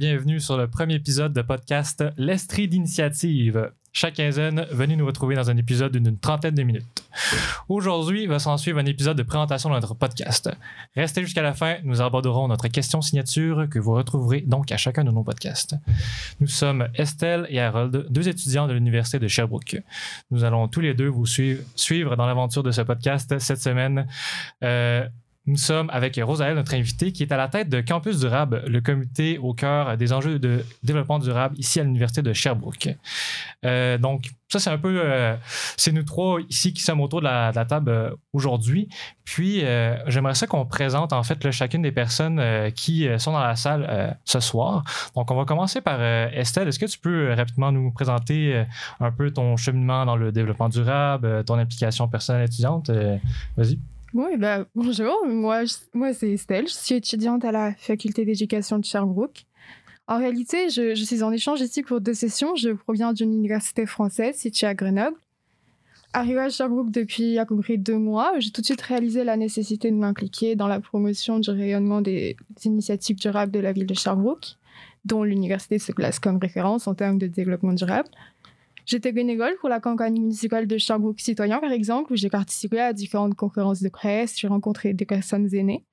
Bienvenue 0.00 0.40
sur 0.40 0.56
le 0.56 0.66
premier 0.66 0.94
épisode 0.94 1.34
de 1.34 1.42
podcast 1.42 2.02
L'Estrie 2.16 2.68
d'initiative. 2.68 3.70
Chaque 3.92 4.14
quinzaine, 4.14 4.66
venez 4.70 4.96
nous 4.96 5.04
retrouver 5.04 5.34
dans 5.34 5.50
un 5.50 5.58
épisode 5.58 5.94
d'une 5.94 6.16
trentaine 6.16 6.54
de 6.54 6.62
minutes. 6.62 7.04
Aujourd'hui 7.68 8.26
va 8.26 8.38
s'en 8.38 8.56
suivre 8.56 8.78
un 8.78 8.86
épisode 8.86 9.18
de 9.18 9.22
présentation 9.22 9.68
de 9.68 9.74
notre 9.74 9.92
podcast. 9.92 10.50
Restez 10.96 11.20
jusqu'à 11.20 11.42
la 11.42 11.52
fin, 11.52 11.76
nous 11.84 12.00
aborderons 12.00 12.48
notre 12.48 12.68
question 12.68 13.02
signature 13.02 13.68
que 13.68 13.78
vous 13.78 13.92
retrouverez 13.92 14.40
donc 14.40 14.72
à 14.72 14.78
chacun 14.78 15.04
de 15.04 15.10
nos 15.10 15.22
podcasts. 15.22 15.76
Nous 16.40 16.46
sommes 16.46 16.88
Estelle 16.94 17.46
et 17.50 17.60
Harold, 17.60 18.06
deux 18.08 18.26
étudiants 18.26 18.68
de 18.68 18.72
l'Université 18.72 19.18
de 19.18 19.28
Sherbrooke. 19.28 19.82
Nous 20.30 20.44
allons 20.44 20.66
tous 20.66 20.80
les 20.80 20.94
deux 20.94 21.08
vous 21.08 21.26
suivre, 21.26 21.62
suivre 21.76 22.16
dans 22.16 22.24
l'aventure 22.24 22.62
de 22.62 22.70
ce 22.70 22.80
podcast 22.80 23.38
cette 23.38 23.60
semaine. 23.60 24.06
Euh, 24.64 25.06
nous 25.46 25.56
sommes 25.56 25.88
avec 25.90 26.20
Rosaël, 26.22 26.54
notre 26.54 26.74
invitée, 26.74 27.12
qui 27.12 27.22
est 27.22 27.32
à 27.32 27.36
la 27.36 27.48
tête 27.48 27.68
de 27.68 27.80
Campus 27.80 28.20
Durable, 28.20 28.62
le 28.66 28.80
comité 28.80 29.38
au 29.38 29.54
cœur 29.54 29.96
des 29.96 30.12
enjeux 30.12 30.38
de 30.38 30.64
développement 30.82 31.18
durable 31.18 31.58
ici 31.58 31.80
à 31.80 31.84
l'Université 31.84 32.20
de 32.20 32.32
Sherbrooke. 32.32 32.90
Euh, 33.64 33.96
donc, 33.96 34.30
ça, 34.48 34.58
c'est 34.58 34.70
un 34.70 34.78
peu. 34.78 35.00
Euh, 35.02 35.36
c'est 35.76 35.92
nous 35.92 36.02
trois 36.02 36.40
ici 36.48 36.74
qui 36.74 36.82
sommes 36.82 37.00
autour 37.00 37.20
de 37.20 37.24
la, 37.24 37.52
table 37.64 37.90
euh, 37.90 38.10
aujourd'hui. 38.32 38.88
Puis, 39.24 39.62
j'aimerais 40.06 40.34
ça 40.34 40.46
qu'on 40.46 40.66
présente 40.66 41.12
en 41.12 41.22
fait 41.22 41.50
chacune 41.50 41.82
des 41.82 41.92
personnes 41.92 42.42
qui 42.72 43.06
sont 43.18 43.32
dans 43.32 43.40
la 43.40 43.54
salle 43.54 44.18
ce 44.24 44.40
soir. 44.40 44.82
Donc, 45.14 45.30
on 45.30 45.36
va 45.36 45.44
commencer 45.44 45.80
par 45.80 46.02
Estelle. 46.02 46.66
Est-ce 46.66 46.80
que 46.80 46.86
tu 46.86 46.98
peux 46.98 47.32
rapidement 47.32 47.70
nous 47.70 47.92
présenter 47.92 48.64
un 48.98 49.12
peu 49.12 49.30
ton 49.30 49.56
cheminement 49.56 50.04
dans 50.04 50.16
le 50.16 50.32
développement 50.32 50.68
durable, 50.68 51.44
ton 51.44 51.54
implication 51.54 52.08
personnelle 52.08 52.44
étudiante? 52.44 52.90
Vas-y. 53.56 53.78
Oui, 54.12 54.36
bah, 54.36 54.66
bonjour, 54.74 55.24
moi, 55.26 55.62
moi 55.94 56.12
c'est 56.12 56.32
Estelle, 56.32 56.66
je 56.66 56.74
suis 56.74 56.94
étudiante 56.96 57.44
à 57.44 57.52
la 57.52 57.74
faculté 57.74 58.24
d'éducation 58.24 58.78
de 58.78 58.84
Sherbrooke. 58.84 59.44
En 60.08 60.18
réalité, 60.18 60.70
je, 60.70 60.94
suis 60.94 61.22
en 61.22 61.30
échange 61.30 61.60
ici 61.60 61.84
pour 61.84 62.00
deux 62.00 62.14
sessions. 62.14 62.56
Je 62.56 62.70
proviens 62.70 63.12
d'une 63.12 63.32
université 63.32 63.86
française 63.86 64.34
située 64.34 64.66
à 64.66 64.74
Grenoble. 64.74 65.16
Arrivée 66.12 66.40
à 66.40 66.48
Sherbrooke 66.48 66.90
depuis 66.90 67.38
à 67.38 67.46
peu 67.46 67.56
près 67.58 67.76
deux 67.76 67.98
mois, 67.98 68.32
j'ai 68.40 68.50
tout 68.50 68.60
de 68.60 68.66
suite 68.66 68.80
réalisé 68.80 69.22
la 69.22 69.36
nécessité 69.36 69.92
de 69.92 69.96
m'impliquer 69.96 70.56
dans 70.56 70.66
la 70.66 70.80
promotion 70.80 71.38
du 71.38 71.50
rayonnement 71.50 72.00
des 72.00 72.36
initiatives 72.64 73.14
durables 73.14 73.52
de 73.52 73.60
la 73.60 73.70
ville 73.70 73.86
de 73.86 73.94
Sherbrooke, 73.94 74.56
dont 75.04 75.22
l'université 75.22 75.78
se 75.78 75.92
classe 75.92 76.18
comme 76.18 76.38
référence 76.38 76.88
en 76.88 76.96
termes 76.96 77.18
de 77.18 77.28
développement 77.28 77.74
durable. 77.74 78.08
J'étais 78.86 79.12
bénévole 79.12 79.56
pour 79.60 79.68
la 79.68 79.80
campagne 79.80 80.14
municipale 80.14 80.66
de 80.66 80.78
Sherbrooke 80.78 81.20
Citoyen, 81.20 81.58
par 81.58 81.72
exemple, 81.72 82.12
où 82.12 82.16
j'ai 82.16 82.30
participé 82.30 82.80
à 82.80 82.92
différentes 82.92 83.34
conférences 83.34 83.82
de 83.82 83.88
presse, 83.88 84.38
j'ai 84.38 84.48
rencontré 84.48 84.92
des 84.94 85.06
personnes 85.06 85.52
aînées. 85.54 85.84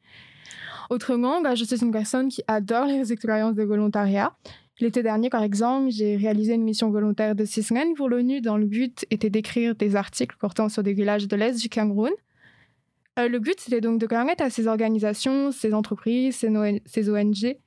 Autrement, 0.89 1.41
bah, 1.41 1.55
je 1.55 1.65
suis 1.65 1.81
une 1.81 1.91
personne 1.91 2.29
qui 2.29 2.43
adore 2.47 2.85
les 2.85 3.11
expériences 3.11 3.55
de 3.55 3.63
volontariat. 3.63 4.33
L'été 4.79 5.01
dernier, 5.01 5.29
par 5.29 5.43
exemple, 5.43 5.89
j'ai 5.89 6.17
réalisé 6.17 6.53
une 6.53 6.63
mission 6.63 6.91
volontaire 6.91 7.35
de 7.35 7.45
six 7.45 7.63
semaines 7.63 7.93
pour 7.95 8.09
l'ONU 8.09 8.41
dont 8.41 8.57
le 8.57 8.67
but 8.67 9.05
était 9.09 9.29
d'écrire 9.29 9.75
des 9.75 9.95
articles 9.95 10.35
portant 10.39 10.69
sur 10.69 10.83
des 10.83 10.93
villages 10.93 11.27
de 11.27 11.35
l'Est 11.35 11.59
du 11.59 11.67
Cameroun. 11.67 12.11
Euh, 13.17 13.27
le 13.27 13.39
but, 13.39 13.59
c'était 13.59 13.81
donc 13.81 13.99
de 13.99 14.05
permettre 14.05 14.43
à 14.43 14.51
ces 14.51 14.67
organisations, 14.67 15.51
ces 15.51 15.73
entreprises, 15.73 16.35
ces, 16.35 17.09
ONG, 17.09 17.57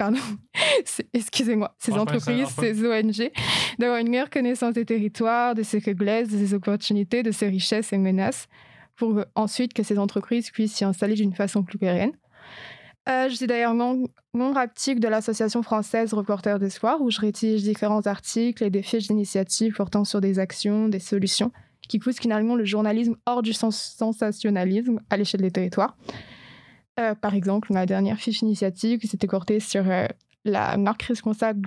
pardon, 0.00 0.18
excusez-moi, 1.12 1.74
ces 1.78 1.92
entreprises, 1.92 2.48
ces 2.58 2.86
ONG, 2.86 3.30
d'avoir 3.78 3.98
une 3.98 4.08
meilleure 4.08 4.30
connaissance 4.30 4.72
des 4.72 4.86
territoires, 4.86 5.54
de 5.54 5.62
ses 5.62 5.78
faiblesses, 5.78 6.30
de 6.30 6.38
ses 6.38 6.54
opportunités, 6.54 7.22
de 7.22 7.30
ses 7.30 7.48
richesses 7.48 7.92
et 7.92 7.98
menaces, 7.98 8.48
pour 8.96 9.22
ensuite 9.34 9.74
que 9.74 9.82
ces 9.82 9.98
entreprises 9.98 10.50
puissent 10.50 10.72
s'y 10.72 10.86
installer 10.86 11.12
d'une 11.12 11.34
façon 11.34 11.62
plus 11.62 11.76
pérenne. 11.76 12.12
Euh, 13.10 13.28
je 13.28 13.34
suis 13.34 13.46
d'ailleurs 13.46 13.74
membre 13.74 14.56
actif 14.56 15.00
de 15.00 15.08
l'association 15.08 15.62
française 15.62 16.14
Reporters 16.14 16.58
d'Espoir, 16.58 17.02
où 17.02 17.10
je 17.10 17.20
rédige 17.20 17.62
différents 17.62 18.06
articles 18.06 18.64
et 18.64 18.70
des 18.70 18.82
fiches 18.82 19.08
d'initiatives 19.08 19.74
portant 19.74 20.06
sur 20.06 20.22
des 20.22 20.38
actions, 20.38 20.88
des 20.88 20.98
solutions, 20.98 21.52
qui 21.90 21.98
poussent 21.98 22.20
finalement 22.20 22.54
le 22.54 22.64
journalisme 22.64 23.16
hors 23.26 23.42
du 23.42 23.52
sensationnalisme 23.52 24.98
à 25.10 25.18
l'échelle 25.18 25.42
des 25.42 25.50
territoires. 25.50 25.94
Euh, 27.00 27.14
par 27.14 27.34
exemple, 27.34 27.72
ma 27.72 27.86
dernière 27.86 28.18
fiche 28.18 28.42
initiative 28.42 28.98
qui 28.98 29.06
s'était 29.06 29.26
portée 29.26 29.60
sur 29.60 29.88
euh, 29.90 30.06
la 30.44 30.76
marque 30.76 31.02
responsable 31.04 31.66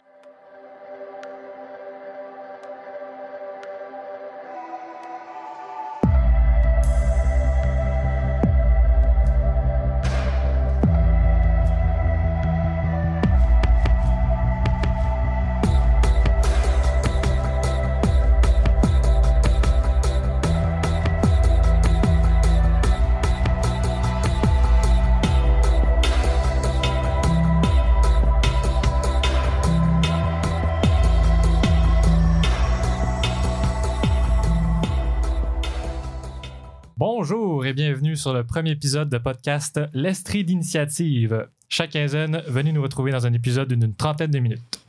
bienvenue 37.73 38.15
sur 38.15 38.33
le 38.33 38.45
premier 38.45 38.71
épisode 38.71 39.09
de 39.09 39.17
podcast 39.17 39.77
L'Estrie 39.93 40.45
d'initiative. 40.45 41.49
Chaque 41.67 41.89
quinzaine, 41.89 42.41
venez 42.47 42.71
nous 42.71 42.81
retrouver 42.81 43.11
dans 43.11 43.27
un 43.27 43.33
épisode 43.33 43.67
d'une 43.67 43.93
trentaine 43.93 44.31
de 44.31 44.39
minutes. 44.39 44.79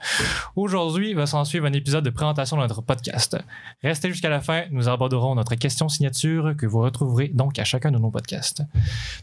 Aujourd'hui 0.55 1.13
va 1.15 1.27
s'en 1.27 1.45
suivre 1.45 1.67
un 1.67 1.73
épisode 1.73 2.05
de 2.05 2.11
présentation 2.11 2.57
de 2.57 2.63
notre 2.63 2.83
podcast. 2.83 3.37
Restez 3.83 4.11
jusqu'à 4.11 4.29
la 4.29 4.41
fin, 4.41 4.63
nous 4.71 4.89
aborderons 4.89 5.35
notre 5.35 5.57
question 5.57 5.89
signature 5.89 6.55
que 6.57 6.67
vous 6.67 6.83
retrouverez 6.83 7.33
donc 7.35 7.59
à 7.59 7.65
chacun 7.65 7.91
de 7.91 7.99
nos 7.99 8.11
podcasts. 8.11 8.63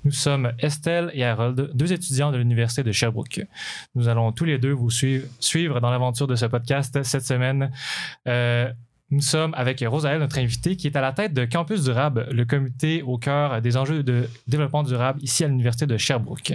Nous 0.04 0.12
sommes 0.12 0.52
Estelle 0.60 1.12
et 1.14 1.24
Harold, 1.24 1.72
deux 1.74 1.94
étudiants 1.94 2.34
de 2.34 2.38
l'Université 2.38 2.84
de 2.84 2.92
Sherbrooke. 2.92 3.48
Nous 3.96 4.10
allons 4.10 4.34
tous 4.34 4.44
les 4.44 4.58
deux 4.58 4.74
vous 4.74 4.90
suivre, 4.90 5.28
suivre 5.40 5.80
dans 5.80 5.92
l'aventure 5.92 6.28
de 6.28 6.36
ce 6.36 6.46
podcast 6.46 7.04
cette 7.04 7.26
semaine. 7.26 7.72
Euh, 8.28 8.70
nous 9.12 9.22
sommes 9.22 9.54
avec 9.56 9.84
Rosaël, 9.86 10.20
notre 10.20 10.40
invitée, 10.40 10.78
qui 10.78 10.88
est 10.88 10.96
à 10.96 11.02
la 11.02 11.12
tête 11.12 11.34
de 11.34 11.44
Campus 11.44 11.84
Durable, 11.84 12.28
le 12.32 12.46
comité 12.46 13.02
au 13.02 13.18
cœur 13.18 13.62
des 13.62 13.76
enjeux 13.76 14.04
de 14.04 14.30
développement 14.48 14.84
durable 14.84 15.20
ici 15.22 15.44
à 15.44 15.50
l'Université 15.50 15.86
de 15.86 15.98
Sherbrooke. 15.98 16.54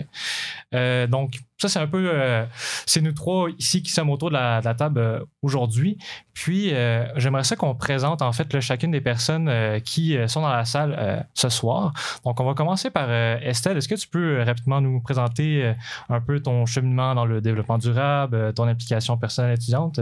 Euh, 0.75 1.07
donc, 1.07 1.39
ça, 1.59 1.69
c'est 1.69 1.79
un 1.79 1.87
peu. 1.87 2.11
Euh, 2.11 2.45
c'est 2.87 3.03
nous 3.03 3.13
trois 3.13 3.51
ici 3.59 3.83
qui 3.83 3.91
sommes 3.91 4.09
autour 4.09 4.31
de 4.31 4.35
la, 4.35 4.75
table 4.75 4.99
euh, 4.99 5.21
aujourd'hui. 5.43 5.99
Puis, 6.33 6.73
j'aimerais 7.17 7.45
ça 7.45 7.57
qu'on 7.57 7.75
présente 7.75 8.23
en 8.23 8.33
fait 8.33 8.61
chacune 8.61 8.91
des 8.91 9.01
personnes 9.01 9.51
qui 9.85 10.17
sont 10.27 10.43
dans 10.43 10.53
la 10.53 10.67
salle 10.67 11.27
ce 11.33 11.49
soir. 11.49 11.93
Donc, 12.25 12.41
on 12.41 12.45
va 12.45 12.55
commencer 12.55 12.91
par 12.91 13.11
Estelle. 13.11 13.79
Est-ce 13.79 13.89
que 13.89 13.95
tu 13.95 14.09
peux 14.09 14.43
rapidement 14.43 14.83
nous 14.83 15.01
présenter 15.01 15.75
un 16.11 16.21
peu 16.21 16.41
ton 16.41 16.67
cheminement 16.67 17.15
dans 17.15 17.25
le 17.25 17.41
développement 17.41 17.79
durable, 17.79 18.53
ton 18.53 18.65
implication 18.65 19.17
personnelle 19.17 19.55
étudiante? 19.55 19.99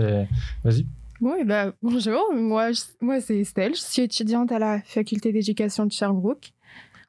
Vas-y. 0.64 0.86
Oui, 1.20 1.44
bah, 1.44 1.72
bonjour, 1.80 2.34
moi, 2.34 2.70
moi 3.00 3.20
c'est 3.20 3.38
Estelle, 3.38 3.74
je 3.74 3.80
suis 3.80 4.02
étudiante 4.02 4.50
à 4.50 4.58
la 4.58 4.80
faculté 4.82 5.32
d'éducation 5.32 5.86
de 5.86 5.92
Sherbrooke. 5.92 6.52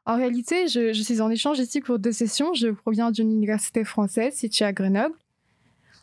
En 0.05 0.15
réalité, 0.15 0.67
je, 0.67 0.93
suis 0.93 1.21
en 1.21 1.31
échange 1.31 1.57
ici 1.57 1.81
pour 1.81 1.97
deux 1.97 2.11
sessions. 2.11 2.53
Je 2.53 2.67
proviens 2.67 3.09
d'une 3.09 3.31
université 3.31 3.83
française 3.83 4.35
située 4.35 4.65
à 4.65 4.73
Grenoble. 4.73 5.15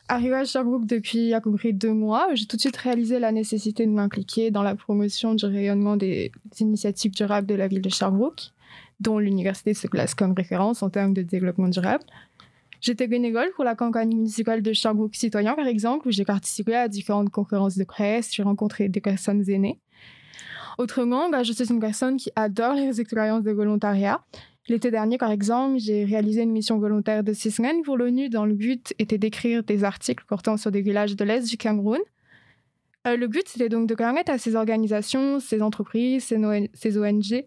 Arrivée 0.08 0.34
à 0.34 0.44
Sherbrooke 0.44 0.86
depuis 0.86 1.32
à 1.32 1.40
peu 1.40 1.52
près 1.52 1.72
deux 1.72 1.92
mois, 1.92 2.26
j'ai 2.34 2.46
tout 2.46 2.56
de 2.56 2.60
suite 2.60 2.76
réalisé 2.76 3.20
la 3.20 3.30
nécessité 3.30 3.86
de 3.86 3.92
m'impliquer 3.92 4.50
dans 4.50 4.64
la 4.64 4.74
promotion 4.74 5.34
du 5.34 5.46
rayonnement 5.46 5.96
des 5.96 6.32
initiatives 6.58 7.12
durables 7.12 7.46
de 7.46 7.54
la 7.54 7.68
ville 7.68 7.80
de 7.80 7.88
Sherbrooke, 7.88 8.50
dont 8.98 9.20
l'université 9.20 9.74
se 9.74 9.86
classe 9.86 10.16
comme 10.16 10.32
référence 10.32 10.82
en 10.82 10.90
termes 10.90 11.14
de 11.14 11.22
développement 11.22 11.68
durable. 11.68 12.04
J'étais 12.82 13.06
bénévole 13.06 13.52
pour 13.54 13.62
la 13.62 13.76
campagne 13.76 14.08
municipale 14.08 14.60
de 14.60 14.72
Sherbrooke 14.72 15.14
Citoyen, 15.14 15.54
par 15.54 15.68
exemple, 15.68 16.08
où 16.08 16.10
j'ai 16.10 16.24
participé 16.24 16.74
à 16.74 16.88
différentes 16.88 17.30
conférences 17.30 17.78
de 17.78 17.84
presse, 17.84 18.34
j'ai 18.34 18.42
rencontré 18.42 18.88
des 18.88 19.00
personnes 19.00 19.48
aînées. 19.48 19.78
Autrement, 20.78 21.30
bah, 21.30 21.44
je 21.44 21.52
suis 21.52 21.70
une 21.70 21.78
personne 21.78 22.16
qui 22.16 22.30
adore 22.34 22.74
les 22.74 23.00
expériences 23.00 23.44
de 23.44 23.52
volontariat. 23.52 24.20
L'été 24.68 24.90
dernier, 24.90 25.16
par 25.16 25.30
exemple, 25.30 25.78
j'ai 25.78 26.04
réalisé 26.04 26.42
une 26.42 26.50
mission 26.50 26.80
volontaire 26.80 27.22
de 27.22 27.32
six 27.32 27.52
semaines 27.52 27.82
pour 27.82 27.96
l'ONU 27.96 28.28
dont 28.28 28.46
le 28.46 28.54
but 28.54 28.94
était 28.98 29.18
d'écrire 29.18 29.62
des 29.62 29.84
articles 29.84 30.24
portant 30.26 30.56
sur 30.56 30.72
des 30.72 30.80
villages 30.80 31.14
de 31.14 31.24
l'Est 31.24 31.48
du 31.48 31.56
Cameroun. 31.56 32.00
Euh, 33.06 33.16
le 33.16 33.28
but, 33.28 33.46
c'était 33.46 33.68
donc 33.68 33.88
de 33.88 33.94
permettre 33.94 34.32
à 34.32 34.38
ces 34.38 34.56
organisations, 34.56 35.38
ces 35.38 35.62
entreprises, 35.62 36.24
ces, 36.24 36.36
ONG, 36.98 37.44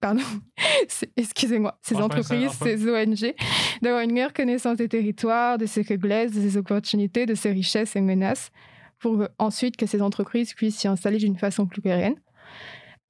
pardon, 0.00 0.22
excusez-moi, 1.16 1.78
ces 1.82 1.96
entreprises, 1.96 2.52
ces 2.62 2.88
ONG, 2.88 3.34
d'avoir 3.82 4.02
une 4.02 4.12
meilleure 4.12 4.32
connaissance 4.32 4.76
des 4.76 4.88
territoires, 4.88 5.58
de 5.58 5.66
ses 5.66 5.84
faiblesses, 5.84 6.32
de 6.32 6.40
ses 6.40 6.56
opportunités, 6.56 7.26
de 7.26 7.34
ses 7.34 7.50
richesses 7.50 7.96
et 7.96 8.00
menaces, 8.00 8.50
pour 8.98 9.26
ensuite 9.38 9.76
que 9.76 9.86
ces 9.86 10.02
entreprises 10.02 10.54
puissent 10.54 10.78
s'y 10.78 10.88
installer 10.88 11.18
d'une 11.18 11.36
façon 11.36 11.66
plus 11.66 11.82
pérenne. 11.82 12.16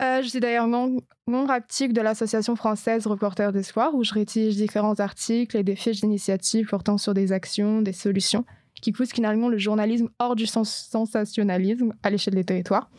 Euh, 0.03 0.23
je 0.23 0.29
suis 0.29 0.41
d'ailleurs 0.41 0.67
membre 0.67 1.51
actif 1.51 1.93
de 1.93 2.01
l'association 2.01 2.57
française 2.57 3.07
Reporters 3.07 3.53
d'Espoir, 3.53 3.95
où 3.95 4.03
je 4.03 4.15
rédige 4.15 4.57
différents 4.57 4.99
articles 4.99 5.57
et 5.57 5.63
des 5.63 5.77
fiches 5.77 6.01
d'initiatives 6.01 6.69
portant 6.69 6.97
sur 6.97 7.13
des 7.13 7.33
actions, 7.33 7.83
des 7.83 7.93
solutions, 7.93 8.45
qui 8.81 8.93
poussent 8.93 9.13
finalement 9.13 9.49
le 9.49 9.59
journalisme 9.59 10.09
hors 10.19 10.37
du 10.37 10.47
sensationnalisme 10.47 11.93
à 12.03 12.09
l'échelle 12.09 12.35
des 12.35 12.45
territoires. 12.45 12.91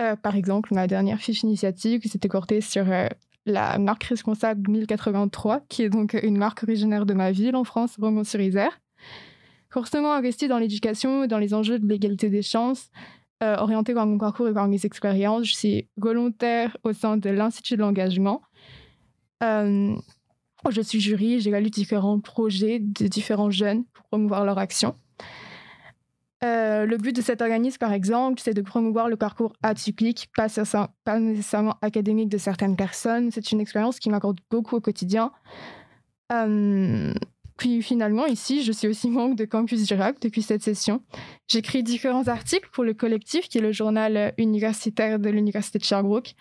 Euh, 0.00 0.14
par 0.16 0.36
exemple, 0.36 0.74
ma 0.74 0.86
dernière 0.86 1.18
fiche 1.18 1.42
initiative 1.42 2.00
qui 2.00 2.08
s'était 2.08 2.28
portée 2.28 2.60
sur 2.60 2.90
euh, 2.90 3.08
la 3.46 3.78
marque 3.78 4.04
responsable 4.04 4.70
1083, 4.70 5.62
qui 5.68 5.82
est 5.82 5.88
donc 5.88 6.16
une 6.22 6.38
marque 6.38 6.62
originaire 6.62 7.04
de 7.04 7.14
ma 7.14 7.32
ville 7.32 7.56
en 7.56 7.64
France, 7.64 7.96
Romans-sur-Isère. 7.98 8.80
Forcément 9.70 10.12
investi 10.12 10.46
dans 10.46 10.58
l'éducation 10.58 11.24
et 11.24 11.28
dans 11.28 11.38
les 11.38 11.52
enjeux 11.52 11.78
de 11.78 11.86
l'égalité 11.86 12.30
des 12.30 12.42
chances, 12.42 12.90
euh, 13.42 13.56
orienté 13.56 13.92
par 13.92 14.06
mon 14.06 14.18
parcours 14.18 14.48
et 14.48 14.54
par 14.54 14.68
mes 14.68 14.86
expériences, 14.86 15.46
je 15.46 15.54
suis 15.54 15.88
volontaire 15.96 16.76
au 16.84 16.92
sein 16.92 17.16
de 17.16 17.30
l'Institut 17.30 17.74
de 17.74 17.80
l'engagement. 17.80 18.42
Je 19.40 20.82
suis 20.82 21.00
jury, 21.00 21.40
j'évalue 21.40 21.68
différents 21.68 22.20
projets 22.20 22.78
de 22.78 23.06
différents 23.06 23.50
jeunes 23.50 23.84
pour 23.92 24.04
promouvoir 24.06 24.44
leur 24.44 24.58
action. 24.58 24.96
Euh, 26.44 26.86
le 26.86 26.96
but 26.98 27.14
de 27.14 27.20
cet 27.20 27.42
organisme, 27.42 27.78
par 27.78 27.92
exemple, 27.92 28.40
c'est 28.40 28.54
de 28.54 28.62
promouvoir 28.62 29.08
le 29.08 29.16
parcours 29.16 29.54
atypique, 29.62 30.28
pas, 30.36 30.46
pas 31.04 31.18
nécessairement 31.18 31.76
académique 31.82 32.28
de 32.28 32.38
certaines 32.38 32.76
personnes. 32.76 33.30
C'est 33.32 33.50
une 33.50 33.60
expérience 33.60 33.98
qui 33.98 34.08
m'accorde 34.08 34.38
beaucoup 34.50 34.76
au 34.76 34.80
quotidien. 34.80 35.32
Euh, 36.32 37.12
puis 37.56 37.82
finalement, 37.82 38.26
ici, 38.26 38.62
je 38.62 38.70
suis 38.70 38.86
aussi 38.86 39.10
membre 39.10 39.34
de 39.34 39.44
Campus 39.44 39.84
Durable 39.84 40.18
depuis 40.20 40.42
cette 40.42 40.62
session. 40.62 41.02
J'écris 41.48 41.82
différents 41.82 42.28
articles 42.28 42.68
pour 42.72 42.84
le 42.84 42.94
collectif, 42.94 43.48
qui 43.48 43.58
est 43.58 43.62
le 43.62 43.72
journal 43.72 44.32
universitaire 44.38 45.18
de 45.18 45.30
l'Université 45.30 45.80
de 45.80 45.84
Sherbrooke. 45.84 46.34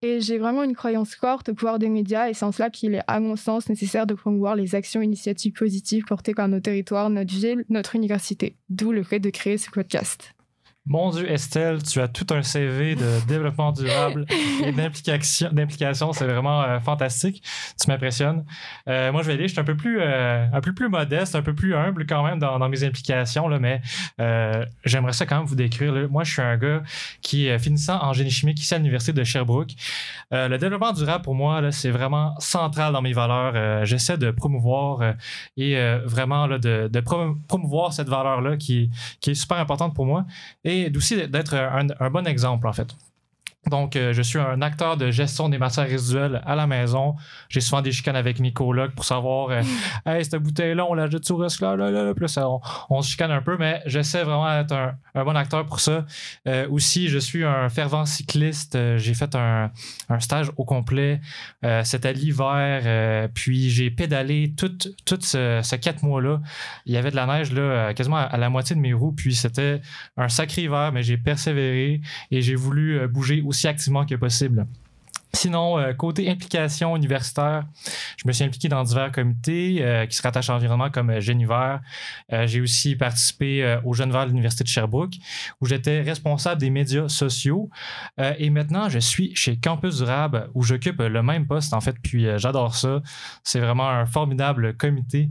Et 0.00 0.20
j'ai 0.20 0.38
vraiment 0.38 0.62
une 0.62 0.76
croyance 0.76 1.14
forte 1.16 1.48
au 1.48 1.54
pouvoir 1.54 1.80
des 1.80 1.88
médias 1.88 2.28
et 2.28 2.34
c'est 2.34 2.44
en 2.44 2.52
cela 2.52 2.70
qu'il 2.70 2.94
est, 2.94 3.02
à 3.08 3.18
mon 3.18 3.34
sens, 3.34 3.68
nécessaire 3.68 4.06
de 4.06 4.14
promouvoir 4.14 4.54
les 4.54 4.76
actions 4.76 5.02
initiatives 5.02 5.54
positives 5.54 6.04
portées 6.04 6.34
par 6.34 6.46
nos 6.46 6.60
territoires, 6.60 7.10
notre 7.10 7.34
ville, 7.34 7.64
notre 7.68 7.96
université. 7.96 8.56
D'où 8.68 8.92
le 8.92 9.02
fait 9.02 9.18
de 9.18 9.30
créer 9.30 9.58
ce 9.58 9.70
podcast. 9.70 10.34
Mon 10.88 11.10
Dieu, 11.10 11.30
Estelle, 11.30 11.82
tu 11.82 12.00
as 12.00 12.08
tout 12.08 12.26
un 12.30 12.42
CV 12.42 12.94
de 12.94 13.20
développement 13.28 13.72
durable 13.72 14.24
et 14.64 14.72
d'implication. 14.72 16.12
C'est 16.14 16.26
vraiment 16.26 16.62
euh, 16.62 16.80
fantastique. 16.80 17.42
Tu 17.78 17.90
m'impressionnes. 17.90 18.46
Euh, 18.88 19.12
moi, 19.12 19.20
je 19.20 19.26
vais 19.26 19.34
aller, 19.34 19.48
je 19.48 19.52
suis 19.52 19.60
un 19.60 19.64
peu 19.64 19.76
plus, 19.76 19.98
euh, 20.00 20.46
un 20.50 20.60
peu 20.62 20.72
plus 20.72 20.88
modeste, 20.88 21.34
un 21.34 21.42
peu 21.42 21.54
plus 21.54 21.74
humble 21.74 22.06
quand 22.06 22.24
même 22.24 22.38
dans, 22.38 22.68
mes 22.70 22.84
implications, 22.84 23.48
là, 23.48 23.58
mais 23.58 23.82
j'aimerais 24.84 25.12
ça 25.12 25.26
quand 25.26 25.36
même 25.36 25.46
vous 25.46 25.54
décrire. 25.54 25.92
Moi, 26.08 26.24
je 26.24 26.32
suis 26.32 26.42
un 26.42 26.56
gars 26.56 26.82
qui, 27.20 27.48
finissant 27.58 28.02
en 28.02 28.14
génie 28.14 28.30
chimique 28.30 28.58
ici 28.60 28.74
à 28.74 28.78
l'Université 28.78 29.12
de 29.12 29.24
Sherbrooke, 29.24 29.72
le 30.30 30.56
développement 30.56 30.92
durable, 30.92 31.22
pour 31.22 31.34
moi, 31.34 31.70
c'est 31.70 31.90
vraiment 31.90 32.34
central 32.38 32.92
dans 32.92 33.02
mes 33.02 33.12
valeurs. 33.12 33.84
J'essaie 33.84 34.16
de 34.16 34.30
promouvoir 34.30 35.14
et 35.56 35.76
vraiment 36.04 36.46
là, 36.46 36.58
de, 36.58 36.88
de, 36.92 37.00
promouvoir 37.00 37.92
cette 37.92 38.08
valeur-là 38.08 38.56
qui, 38.56 38.90
qui 39.20 39.30
est 39.30 39.34
super 39.34 39.58
importante 39.58 39.94
pour 39.94 40.06
moi. 40.06 40.26
Et 40.64 40.77
et 40.86 40.96
aussi 40.96 41.16
d'être 41.28 41.54
un, 41.54 42.10
bon 42.10 42.26
exemple, 42.26 42.66
en 42.66 42.72
fait. 42.72 42.88
Donc, 43.68 43.96
euh, 43.96 44.12
je 44.12 44.22
suis 44.22 44.38
un 44.38 44.62
acteur 44.62 44.96
de 44.96 45.10
gestion 45.10 45.48
des 45.48 45.58
matières 45.58 45.86
résiduelles 45.86 46.42
à 46.44 46.54
la 46.54 46.66
maison. 46.66 47.16
J'ai 47.48 47.60
souvent 47.60 47.82
des 47.82 47.92
chicanes 47.92 48.16
avec 48.16 48.40
mes 48.40 48.52
colocs 48.52 48.92
pour 48.94 49.04
savoir, 49.04 49.50
euh, 49.50 49.62
hey, 50.06 50.24
cette 50.24 50.42
bouteille-là, 50.42 50.86
on 50.88 50.94
la 50.94 51.08
jette 51.08 51.28
le 51.28 51.76
là, 51.76 51.76
là, 51.76 51.90
là. 51.90 52.14
Puis 52.14 52.28
ça, 52.28 52.48
on, 52.90 53.02
se 53.02 53.10
chicane 53.10 53.30
un 53.30 53.42
peu, 53.42 53.56
mais 53.58 53.82
j'essaie 53.86 54.24
vraiment 54.24 54.60
d'être 54.60 54.72
un, 54.72 55.24
bon 55.24 55.36
acteur 55.36 55.66
pour 55.66 55.80
ça. 55.80 56.06
Euh, 56.46 56.68
aussi, 56.70 57.08
je 57.08 57.18
suis 57.18 57.44
un 57.44 57.68
fervent 57.68 58.06
cycliste. 58.06 58.78
J'ai 58.96 59.14
fait 59.14 59.34
un, 59.34 59.70
stage 60.20 60.50
au 60.56 60.64
complet. 60.64 61.20
C'était 61.84 62.12
l'hiver. 62.12 63.28
puis, 63.34 63.70
j'ai 63.70 63.90
pédalé 63.90 64.54
tout, 64.56 64.76
tout 65.04 65.18
ce, 65.20 65.60
ce 65.62 65.76
quatre 65.76 66.02
mois-là. 66.02 66.40
Il 66.86 66.94
y 66.94 66.96
avait 66.96 67.10
de 67.10 67.16
la 67.16 67.26
neige 67.26 67.52
là, 67.52 67.92
quasiment 67.94 68.16
à, 68.16 68.36
la 68.36 68.48
moitié 68.48 68.76
de 68.76 68.80
mes 68.80 68.92
roues. 68.92 69.12
Puis, 69.12 69.34
c'était 69.34 69.80
un 70.16 70.28
sacré 70.28 70.62
hiver, 70.62 70.92
mais 70.92 71.02
j'ai 71.02 71.18
persévéré 71.18 72.00
et 72.30 72.42
j'ai 72.42 72.54
voulu 72.54 73.06
bouger 73.08 73.42
aussi 73.44 73.57
activement 73.66 74.06
que 74.06 74.14
possible. 74.14 74.66
Sinon, 75.34 75.78
euh, 75.78 75.92
côté 75.92 76.30
implication 76.30 76.96
universitaire, 76.96 77.66
je 78.16 78.26
me 78.26 78.32
suis 78.32 78.44
impliqué 78.44 78.68
dans 78.68 78.82
divers 78.82 79.12
comités 79.12 79.78
euh, 79.80 80.06
qui 80.06 80.16
se 80.16 80.22
rattachent 80.22 80.48
à 80.48 80.54
l'environnement 80.54 80.90
comme 80.90 81.10
euh, 81.10 81.20
Genivert. 81.20 81.80
j'ai 82.30 82.60
aussi 82.60 82.96
participé 82.96 83.78
au 83.84 83.92
Jeunes 83.92 84.10
Verts 84.10 84.24
de 84.24 84.30
l'Université 84.30 84.64
de 84.64 84.68
Sherbrooke, 84.68 85.14
où 85.60 85.66
j'étais 85.66 86.00
responsable 86.00 86.60
des 86.60 86.70
médias 86.70 87.08
sociaux. 87.08 87.70
et 88.18 88.50
maintenant, 88.50 88.88
je 88.88 88.98
suis 88.98 89.34
chez 89.34 89.58
Campus 89.58 89.98
Durable, 89.98 90.50
où 90.54 90.62
j'occupe 90.62 91.00
le 91.00 91.22
même 91.22 91.46
poste, 91.46 91.72
en 91.74 91.80
fait, 91.80 91.96
puis 92.02 92.26
j'adore 92.36 92.74
ça. 92.74 93.00
C'est 93.44 93.60
vraiment 93.60 93.88
un 93.88 94.06
formidable 94.06 94.76
comité. 94.76 95.28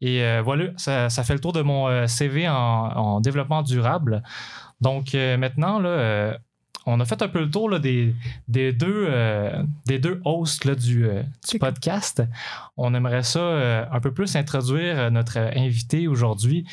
Et 0.00 0.22
voilà, 0.40 0.70
ça, 0.76 1.08
fait 1.10 1.34
le 1.34 1.40
tour 1.40 1.52
de 1.52 1.62
mon 1.62 2.06
CV 2.06 2.48
en, 2.48 2.54
en 2.54 3.20
développement 3.20 3.62
durable. 3.62 4.22
Donc 4.80 5.14
maintenant, 5.14 5.78
là, 5.78 6.38
on 6.88 7.00
a 7.00 7.04
fait 7.04 7.20
un 7.20 7.28
peu 7.28 7.40
le 7.40 7.50
tour 7.50 7.78
des, 7.78 8.14
des, 8.48 8.72
deux, 8.72 9.06
euh, 9.08 9.62
des 9.86 9.98
deux 9.98 10.22
hosts 10.24 10.66
du, 10.70 11.06
euh, 11.06 11.22
podcast. 11.60 12.22
On 12.78 12.94
aimerait 12.94 13.22
ça 13.22 13.40
euh, 13.40 13.84
un 13.92 14.00
peu 14.00 14.12
plus 14.12 14.36
introduire 14.36 15.10
notre 15.10 15.38
invité 15.38 16.08
aujourd'hui. 16.08 16.66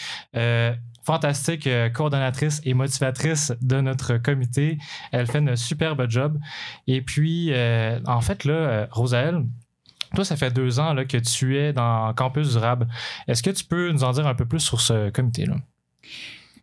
fantastique 1.03 1.69
coordonnatrice 1.94 2.62
et 2.63 2.73
motivatrice 2.73 3.53
de 3.62 3.81
notre 3.81 4.17
comité. 4.17 4.77
Elle 5.12 5.27
fait 5.27 5.47
un 5.47 5.56
superbe 5.56 6.09
job. 6.09 6.39
Et 6.88 7.01
puis, 7.01 7.53
en 8.06 8.21
fait, 8.21 8.45
là, 8.45 8.88
Rosaëlle, 8.91 9.43
toi, 10.15 10.24
ça 10.24 10.38
fait 10.38 10.51
deux 10.51 10.79
ans 10.79 10.93
là, 10.93 11.03
que 11.05 11.17
tu 11.17 11.57
es 11.57 11.74
dans 11.74 12.13
Campus 12.13 12.53
Durable. 12.53 12.88
Est-ce 13.27 13.43
que 13.43 13.51
tu 13.51 13.65
peux 13.65 13.91
nous 13.91 14.03
en 14.03 14.13
dire 14.13 14.25
un 14.25 14.34
peu 14.34 14.45
plus 14.45 14.62
sur 14.62 14.81
ce 14.81 15.10
comité-là? 15.10 15.57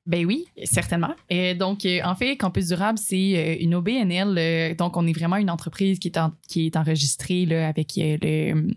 Ben 0.04 0.26
oui, 0.26 0.46
certainement. 0.64 1.14
Et 1.30 1.54
donc, 1.54 1.86
euh, 1.86 2.00
en 2.04 2.16
fait, 2.16 2.36
Campus 2.36 2.68
Durable, 2.68 2.98
c'est 2.98 3.36
euh, 3.36 3.56
une 3.60 3.76
OBNL. 3.76 4.36
Euh, 4.36 4.74
donc, 4.74 4.96
on 4.96 5.06
est 5.06 5.12
vraiment 5.12 5.36
une 5.36 5.50
entreprise 5.50 6.00
qui 6.00 6.08
est, 6.08 6.76
enregistrée 6.76 7.42
avec 7.64 7.92
le 7.96 8.74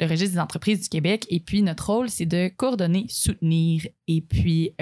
registre 0.00 0.34
des 0.34 0.40
entreprises 0.40 0.82
du 0.82 0.88
Québec. 0.90 1.26
Et 1.30 1.40
puis, 1.40 1.62
notre 1.62 1.90
rôle, 1.90 2.10
c'est 2.10 2.26
de 2.26 2.48
coordonner, 2.54 3.06
soutenir 3.08 3.86
et 4.08 4.20
puis 4.20 4.72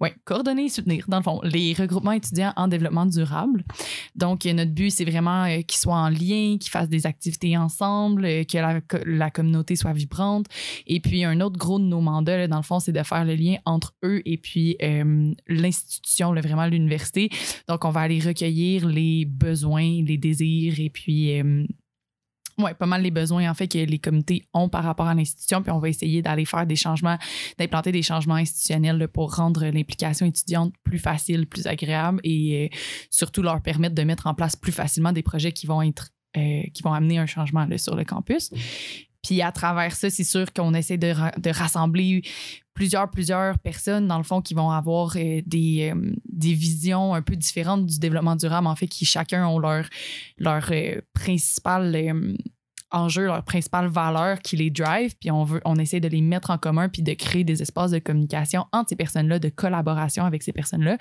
oui, 0.00 0.10
coordonner 0.24 0.66
et 0.66 0.68
soutenir, 0.68 1.04
dans 1.08 1.16
le 1.16 1.22
fond, 1.24 1.40
les 1.42 1.72
regroupements 1.72 2.12
étudiants 2.12 2.52
en 2.56 2.68
développement 2.68 3.06
durable. 3.06 3.64
Donc, 4.14 4.44
notre 4.44 4.70
but, 4.70 4.90
c'est 4.90 5.04
vraiment 5.04 5.44
euh, 5.44 5.62
qu'ils 5.62 5.78
soient 5.78 5.96
en 5.96 6.08
lien, 6.08 6.56
qu'ils 6.58 6.70
fassent 6.70 6.88
des 6.88 7.04
activités 7.04 7.56
ensemble, 7.56 8.24
euh, 8.24 8.44
que 8.44 8.58
la, 9.04 9.30
communauté 9.30 9.74
soit 9.74 9.92
vibrante. 9.92 10.46
Et 10.86 11.00
puis, 11.00 11.24
un 11.24 11.40
autre 11.40 11.58
gros 11.58 11.80
de 11.80 11.84
nos 11.84 12.00
mandats, 12.00 12.46
dans 12.46 12.58
le 12.58 12.62
fond, 12.62 12.78
c'est 12.78 12.92
de 12.92 13.02
faire 13.02 13.24
le 13.24 13.34
lien 13.34 13.56
entre 13.64 13.94
eux 14.04 14.22
et 14.24 14.38
puis 14.38 14.76
euh, 14.82 15.32
l'institution, 15.48 16.32
vraiment 16.32 16.66
l'université. 16.66 17.30
Donc, 17.66 17.84
on 17.84 17.90
va 17.90 18.02
aller 18.02 18.20
recueillir 18.20 18.86
les 18.86 19.24
besoins, 19.24 20.02
les 20.04 20.16
désirs 20.16 20.78
et 20.78 20.90
puis 20.90 21.42
oui, 22.58 22.70
pas 22.78 22.86
mal 22.86 23.02
les 23.02 23.10
besoins 23.10 23.50
en 23.50 23.54
fait 23.54 23.68
que 23.68 23.78
les 23.78 23.98
comités 23.98 24.42
ont 24.52 24.68
par 24.68 24.84
rapport 24.84 25.06
à 25.06 25.14
l'institution, 25.14 25.62
puis 25.62 25.70
on 25.70 25.78
va 25.78 25.88
essayer 25.88 26.22
d'aller 26.22 26.44
faire 26.44 26.66
des 26.66 26.76
changements, 26.76 27.16
d'implanter 27.58 27.92
des 27.92 28.02
changements 28.02 28.34
institutionnels 28.34 29.08
pour 29.08 29.34
rendre 29.34 29.64
l'implication 29.66 30.26
étudiante 30.26 30.74
plus 30.82 30.98
facile, 30.98 31.46
plus 31.46 31.66
agréable 31.66 32.20
et 32.24 32.66
euh, 32.66 32.76
surtout 33.10 33.42
leur 33.42 33.62
permettre 33.62 33.94
de 33.94 34.02
mettre 34.02 34.26
en 34.26 34.34
place 34.34 34.56
plus 34.56 34.72
facilement 34.72 35.12
des 35.12 35.22
projets 35.22 35.52
qui 35.52 35.66
vont 35.66 35.82
être 35.82 36.08
euh, 36.36 36.62
qui 36.74 36.82
vont 36.82 36.92
amener 36.92 37.18
un 37.18 37.26
changement 37.26 37.66
sur 37.78 37.96
le 37.96 38.04
campus. 38.04 38.50
Puis 39.22 39.42
à 39.42 39.52
travers 39.52 39.94
ça, 39.94 40.10
c'est 40.10 40.24
sûr 40.24 40.52
qu'on 40.52 40.74
essaie 40.74 40.98
de, 40.98 41.12
de, 41.40 41.50
rassembler 41.50 42.22
plusieurs, 42.74 43.10
plusieurs 43.10 43.58
personnes, 43.58 44.06
dans 44.06 44.18
le 44.18 44.24
fond, 44.24 44.40
qui 44.40 44.54
vont 44.54 44.70
avoir 44.70 45.16
euh, 45.16 45.42
des, 45.44 45.92
des, 46.24 46.54
visions 46.54 47.14
un 47.14 47.22
peu 47.22 47.36
différentes 47.36 47.86
du 47.86 47.98
développement 47.98 48.36
durable, 48.36 48.66
en 48.66 48.76
fait, 48.76 48.86
qui 48.86 49.04
chacun 49.04 49.46
ont 49.46 49.58
leur, 49.58 49.84
leur 50.38 50.70
principal 51.12 52.36
enjeux, 52.90 53.26
leur 53.26 53.42
principale 53.44 53.86
valeur 53.86 54.40
qui 54.40 54.56
les 54.56 54.70
drive, 54.70 55.14
puis 55.18 55.30
on 55.30 55.44
veut, 55.44 55.60
on 55.64 55.76
essaie 55.76 56.00
de 56.00 56.08
les 56.08 56.20
mettre 56.20 56.50
en 56.50 56.58
commun, 56.58 56.88
puis 56.88 57.02
de 57.02 57.12
créer 57.14 57.44
des 57.44 57.62
espaces 57.62 57.90
de 57.90 57.98
communication 57.98 58.66
entre 58.72 58.90
ces 58.90 58.96
personnes-là, 58.96 59.38
de 59.38 59.48
collaboration 59.48 60.24
avec 60.24 60.42
ces 60.42 60.52
personnes-là, 60.52 60.98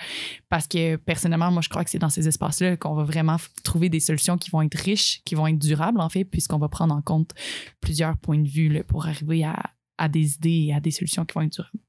parce 0.49 0.67
que 0.67 0.95
personnellement, 0.97 1.51
moi, 1.51 1.61
je 1.61 1.69
crois 1.69 1.83
que 1.83 1.89
c'est 1.89 1.99
dans 1.99 2.09
ces 2.09 2.27
espaces-là 2.27 2.77
qu'on 2.77 2.93
va 2.93 3.03
vraiment 3.03 3.37
trouver 3.63 3.89
des 3.89 3.99
solutions 3.99 4.37
qui 4.37 4.49
vont 4.49 4.61
être 4.61 4.77
riches, 4.77 5.21
qui 5.25 5.35
vont 5.35 5.47
être 5.47 5.59
durables, 5.59 6.01
en 6.01 6.09
fait, 6.09 6.25
puisqu'on 6.25 6.59
va 6.59 6.69
prendre 6.69 6.95
en 6.95 7.01
compte 7.01 7.33
plusieurs 7.81 8.17
points 8.17 8.39
de 8.39 8.49
vue 8.49 8.83
pour 8.83 9.07
arriver 9.07 9.43
à, 9.43 9.55
à 9.97 10.09
des 10.09 10.35
idées 10.35 10.65
et 10.67 10.73
à 10.73 10.79
des 10.79 10.91
solutions 10.91 11.25
qui 11.25 11.33
vont 11.33 11.41
être 11.41 11.53
durables. 11.53 11.79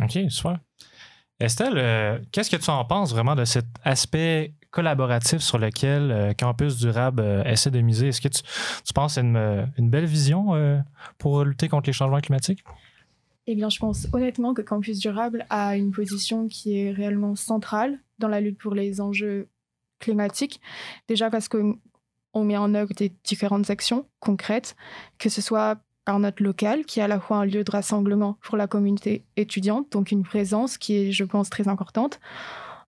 OK, 0.00 0.30
super. 0.30 0.58
Estelle, 1.40 1.78
euh, 1.78 2.18
qu'est-ce 2.32 2.50
que 2.50 2.56
tu 2.56 2.70
en 2.70 2.84
penses 2.84 3.12
vraiment 3.12 3.34
de 3.34 3.44
cet 3.46 3.66
aspect 3.82 4.54
collaboratif 4.70 5.40
sur 5.40 5.58
lequel 5.58 6.10
euh, 6.10 6.32
Campus 6.32 6.76
Durable 6.76 7.22
euh, 7.22 7.44
essaie 7.44 7.70
de 7.70 7.80
miser? 7.80 8.08
Est-ce 8.08 8.20
que 8.20 8.28
tu, 8.28 8.42
penses 8.94 9.16
que 9.16 9.20
c'est 9.20 9.26
une, 9.26 9.90
belle 9.90 10.06
vision 10.06 10.82
pour 11.18 11.44
lutter 11.44 11.68
contre 11.68 11.88
les 11.88 11.92
changements 11.92 12.20
climatiques? 12.20 12.64
Eh 13.46 13.54
bien, 13.54 13.68
je 13.68 13.78
pense 13.78 14.06
honnêtement 14.12 14.54
que 14.54 14.62
Campus 14.62 14.98
Durable 14.98 15.46
a 15.50 15.76
une 15.76 15.90
position 15.90 16.46
qui 16.46 16.78
est 16.78 16.92
réellement 16.92 17.34
centrale 17.34 17.98
dans 18.18 18.28
la 18.28 18.40
lutte 18.40 18.58
pour 18.58 18.74
les 18.74 19.00
enjeux 19.00 19.48
climatique. 19.98 20.60
Déjà 21.08 21.30
parce 21.30 21.48
qu'on 21.48 21.74
met 22.34 22.56
en 22.56 22.74
œuvre 22.74 22.92
des 22.94 23.12
différentes 23.24 23.70
actions 23.70 24.06
concrètes, 24.18 24.76
que 25.18 25.28
ce 25.28 25.40
soit 25.40 25.78
par 26.04 26.18
notre 26.18 26.42
local, 26.42 26.84
qui 26.84 27.00
est 27.00 27.02
à 27.02 27.08
la 27.08 27.20
fois 27.20 27.38
un 27.38 27.44
lieu 27.44 27.62
de 27.62 27.70
rassemblement 27.70 28.38
pour 28.42 28.56
la 28.56 28.66
communauté 28.66 29.24
étudiante, 29.36 29.92
donc 29.92 30.10
une 30.10 30.24
présence 30.24 30.78
qui 30.78 30.96
est, 30.96 31.12
je 31.12 31.24
pense, 31.24 31.50
très 31.50 31.68
importante. 31.68 32.18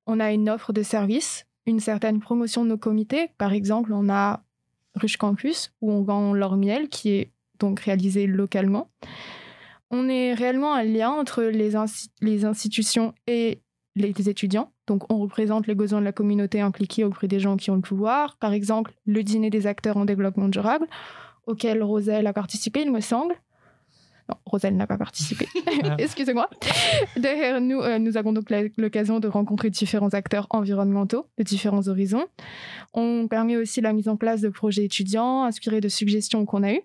On 0.06 0.18
a 0.18 0.32
une 0.32 0.48
offre 0.48 0.72
de 0.72 0.82
services, 0.82 1.46
une 1.66 1.80
certaine 1.80 2.20
promotion 2.20 2.64
de 2.64 2.70
nos 2.70 2.78
comités. 2.78 3.28
Par 3.38 3.52
exemple, 3.52 3.92
on 3.92 4.08
a 4.08 4.42
Ruche 4.94 5.16
Campus, 5.16 5.72
où 5.80 5.90
on 5.90 6.02
vend 6.02 6.32
leur 6.34 6.56
miel, 6.56 6.88
qui 6.88 7.10
est 7.10 7.32
donc 7.58 7.80
réalisé 7.80 8.26
localement. 8.26 8.90
On 9.90 10.08
est 10.08 10.34
réellement 10.34 10.74
un 10.74 10.82
lien 10.82 11.10
entre 11.10 11.42
les, 11.42 11.72
les 12.20 12.44
institutions 12.44 13.14
et 13.26 13.60
les 13.94 14.28
étudiants. 14.28 14.72
Donc, 14.86 15.10
on 15.12 15.18
représente 15.18 15.66
les 15.66 15.74
besoins 15.74 16.00
de 16.00 16.04
la 16.04 16.12
communauté 16.12 16.60
impliquée 16.60 17.04
auprès 17.04 17.28
des 17.28 17.40
gens 17.40 17.56
qui 17.56 17.70
ont 17.70 17.76
le 17.76 17.82
pouvoir. 17.82 18.36
Par 18.38 18.52
exemple, 18.52 18.92
le 19.06 19.22
dîner 19.22 19.50
des 19.50 19.66
acteurs 19.66 19.96
en 19.96 20.04
développement 20.04 20.48
durable, 20.48 20.86
auquel 21.46 21.82
Roselle 21.82 22.26
a 22.26 22.32
participé, 22.32 22.82
il 22.82 22.90
me 22.90 23.00
semble. 23.00 23.34
Non, 24.32 24.38
Roselle 24.46 24.76
n'a 24.76 24.86
pas 24.86 24.96
participé. 24.96 25.46
Ah. 25.84 25.96
Excusez-moi. 25.98 26.48
Derrière 27.16 27.60
nous, 27.60 27.80
euh, 27.80 27.98
nous 27.98 28.16
avons 28.16 28.32
donc 28.32 28.50
l'occasion 28.78 29.20
de 29.20 29.28
rencontrer 29.28 29.68
différents 29.68 30.08
acteurs 30.08 30.46
environnementaux 30.50 31.26
de 31.36 31.42
différents 31.42 31.86
horizons. 31.88 32.26
On 32.94 33.28
permet 33.28 33.56
aussi 33.56 33.80
la 33.82 33.92
mise 33.92 34.08
en 34.08 34.16
place 34.16 34.40
de 34.40 34.48
projets 34.48 34.84
étudiants 34.84 35.44
inspirés 35.44 35.80
de 35.80 35.88
suggestions 35.88 36.46
qu'on 36.46 36.62
a 36.62 36.72
eues. 36.72 36.82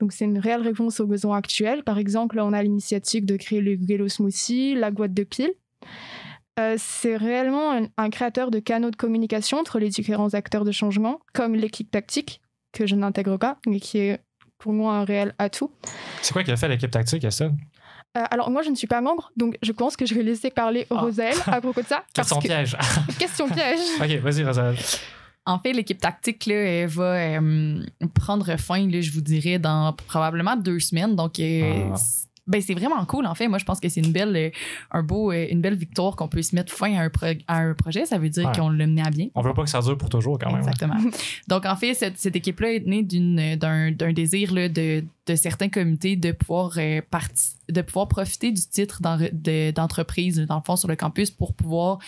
Donc, 0.00 0.12
c'est 0.12 0.24
une 0.24 0.38
réelle 0.38 0.62
réponse 0.62 1.00
aux 1.00 1.06
besoins 1.06 1.36
actuels. 1.36 1.82
Par 1.82 1.98
exemple, 1.98 2.38
on 2.40 2.52
a 2.52 2.62
l'initiative 2.62 3.26
de 3.26 3.36
créer 3.36 3.60
le 3.60 3.76
vélo 3.76 4.08
smoothie, 4.08 4.74
la 4.74 4.90
boîte 4.90 5.12
de 5.12 5.24
piles. 5.24 5.52
Euh, 6.58 6.76
c'est 6.78 7.16
réellement 7.16 7.88
un, 7.96 8.10
créateur 8.10 8.50
de 8.50 8.60
canaux 8.60 8.90
de 8.90 8.96
communication 8.96 9.58
entre 9.58 9.78
les 9.78 9.90
différents 9.90 10.34
acteurs 10.34 10.64
de 10.64 10.72
changement, 10.72 11.20
comme 11.34 11.54
l'équipe 11.54 11.90
tactique, 11.90 12.40
que 12.72 12.86
je 12.86 12.94
n'intègre 12.94 13.36
pas, 13.36 13.58
mais 13.66 13.80
qui 13.80 13.98
est 13.98 14.20
pour 14.58 14.72
moi 14.72 14.96
un 14.96 15.04
réel 15.04 15.34
atout. 15.38 15.70
C'est 16.22 16.32
quoi 16.32 16.44
qui 16.44 16.50
a 16.50 16.56
fait 16.56 16.68
l'équipe 16.68 16.90
tactique, 16.90 17.24
Estelle? 17.24 17.52
Euh, 18.16 18.24
alors 18.30 18.50
moi 18.50 18.62
je 18.62 18.70
ne 18.70 18.74
suis 18.74 18.86
pas 18.86 19.00
membre, 19.00 19.30
donc 19.36 19.56
je 19.62 19.70
pense 19.72 19.96
que 19.96 20.06
je 20.06 20.14
vais 20.14 20.22
laisser 20.22 20.50
parler 20.50 20.86
ah. 20.90 21.00
Roselle 21.00 21.36
à 21.46 21.60
propos 21.60 21.82
de 21.82 21.86
ça. 21.86 22.04
Question 22.14 22.38
piège. 22.40 22.76
Question 23.18 23.48
piège. 23.50 23.80
ok, 24.00 24.22
vas-y 24.22 24.44
Roselle. 24.44 24.76
En 25.48 25.58
fait, 25.58 25.72
l'équipe 25.72 25.98
tactique 25.98 26.44
là, 26.44 26.56
elle 26.56 26.88
va 26.88 27.14
euh, 27.14 27.82
prendre 28.12 28.54
fin, 28.58 28.86
là, 28.86 29.00
je 29.00 29.10
vous 29.10 29.22
dirais, 29.22 29.58
dans 29.58 29.94
probablement 29.94 30.56
deux 30.56 30.78
semaines. 30.78 31.16
Donc, 31.16 31.40
euh, 31.40 31.88
ah. 31.90 31.96
Ben, 32.48 32.60
c'est 32.60 32.74
vraiment 32.74 33.04
cool, 33.04 33.26
en 33.26 33.34
fait. 33.34 33.46
Moi, 33.46 33.58
je 33.58 33.64
pense 33.64 33.78
que 33.78 33.88
c'est 33.88 34.00
une 34.00 34.12
belle, 34.12 34.36
euh, 34.36 34.50
un 34.90 35.02
beau, 35.02 35.32
une 35.32 35.60
belle 35.60 35.76
victoire 35.76 36.16
qu'on 36.16 36.28
peut 36.28 36.42
se 36.42 36.54
mettre 36.54 36.72
fin 36.72 36.94
à 36.94 37.04
un, 37.04 37.10
à 37.46 37.58
un 37.58 37.74
projet. 37.74 38.06
Ça 38.06 38.18
veut 38.18 38.30
dire 38.30 38.50
qu'on 38.52 38.70
l'a 38.70 38.86
mené 38.86 39.02
à 39.02 39.10
bien. 39.10 39.28
On 39.34 39.42
veut 39.42 39.54
pas 39.54 39.64
que 39.64 39.70
ça 39.70 39.80
dure 39.80 39.98
pour 39.98 40.08
toujours, 40.08 40.38
quand 40.38 40.50
même. 40.50 40.56
Hein. 40.56 40.70
Exactement. 40.70 40.96
Donc, 41.48 41.66
en 41.66 41.76
fait, 41.76 41.94
cette, 41.94 42.18
cette 42.18 42.36
équipe-là 42.36 42.74
est 42.74 42.86
née 42.86 43.02
d'un, 43.56 43.92
d'un 43.92 44.12
désir 44.12 44.52
là, 44.52 44.68
de, 44.68 45.04
de 45.26 45.34
certains 45.34 45.68
comités 45.68 46.16
de 46.16 46.32
pouvoir, 46.32 46.70
de 46.70 47.82
pouvoir 47.82 48.08
profiter 48.08 48.50
du 48.50 48.62
titre 48.62 49.00
d'entreprise, 49.02 50.38
dans 50.48 50.56
le 50.56 50.62
fond, 50.64 50.76
sur 50.76 50.88
le 50.88 50.96
campus 50.96 51.30
pour 51.30 51.54
pouvoir 51.54 51.98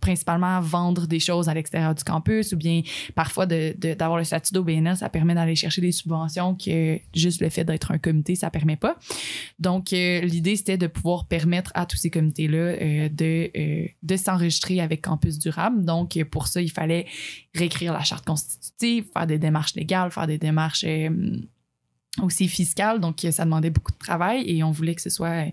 principalement 0.00 0.60
vendre 0.60 1.06
des 1.06 1.20
choses 1.20 1.48
à 1.48 1.54
l'extérieur 1.54 1.94
du 1.94 2.04
campus 2.04 2.52
ou 2.52 2.56
bien 2.56 2.82
parfois 3.14 3.46
d'avoir 3.46 4.18
le 4.18 4.24
statut 4.24 4.52
d'OBNL, 4.52 4.96
ça 4.96 5.08
permet 5.08 5.34
d'aller 5.34 5.54
chercher 5.54 5.80
des 5.80 5.92
subventions 5.92 6.54
que 6.54 6.98
juste 7.14 7.40
le 7.40 7.48
fait 7.48 7.64
d'être 7.64 7.92
un 7.92 7.98
comité, 7.98 8.34
ça 8.34 8.50
permet 8.50 8.76
pas. 8.76 8.96
Donc, 9.58 9.92
euh, 9.92 10.20
l'idée, 10.20 10.56
c'était 10.56 10.78
de 10.78 10.86
pouvoir 10.86 11.26
permettre 11.26 11.70
à 11.74 11.86
tous 11.86 11.96
ces 11.96 12.10
comités-là 12.10 12.58
euh, 12.58 13.08
de, 13.08 13.50
euh, 13.56 13.86
de 14.02 14.16
s'enregistrer 14.16 14.80
avec 14.80 15.02
Campus 15.02 15.38
Durable. 15.38 15.84
Donc, 15.84 16.22
pour 16.30 16.46
ça, 16.46 16.60
il 16.60 16.70
fallait 16.70 17.06
réécrire 17.54 17.92
la 17.92 18.02
charte 18.02 18.24
constitutive, 18.24 19.06
faire 19.12 19.26
des 19.26 19.38
démarches 19.38 19.74
légales, 19.74 20.10
faire 20.10 20.26
des 20.26 20.38
démarches 20.38 20.84
aussi 22.20 22.48
fiscal, 22.48 23.00
donc 23.00 23.24
ça 23.30 23.44
demandait 23.44 23.70
beaucoup 23.70 23.92
de 23.92 23.98
travail 23.98 24.42
et 24.46 24.64
on 24.64 24.72
voulait 24.72 24.96
que 24.96 25.00
ce 25.00 25.10
soit 25.10 25.44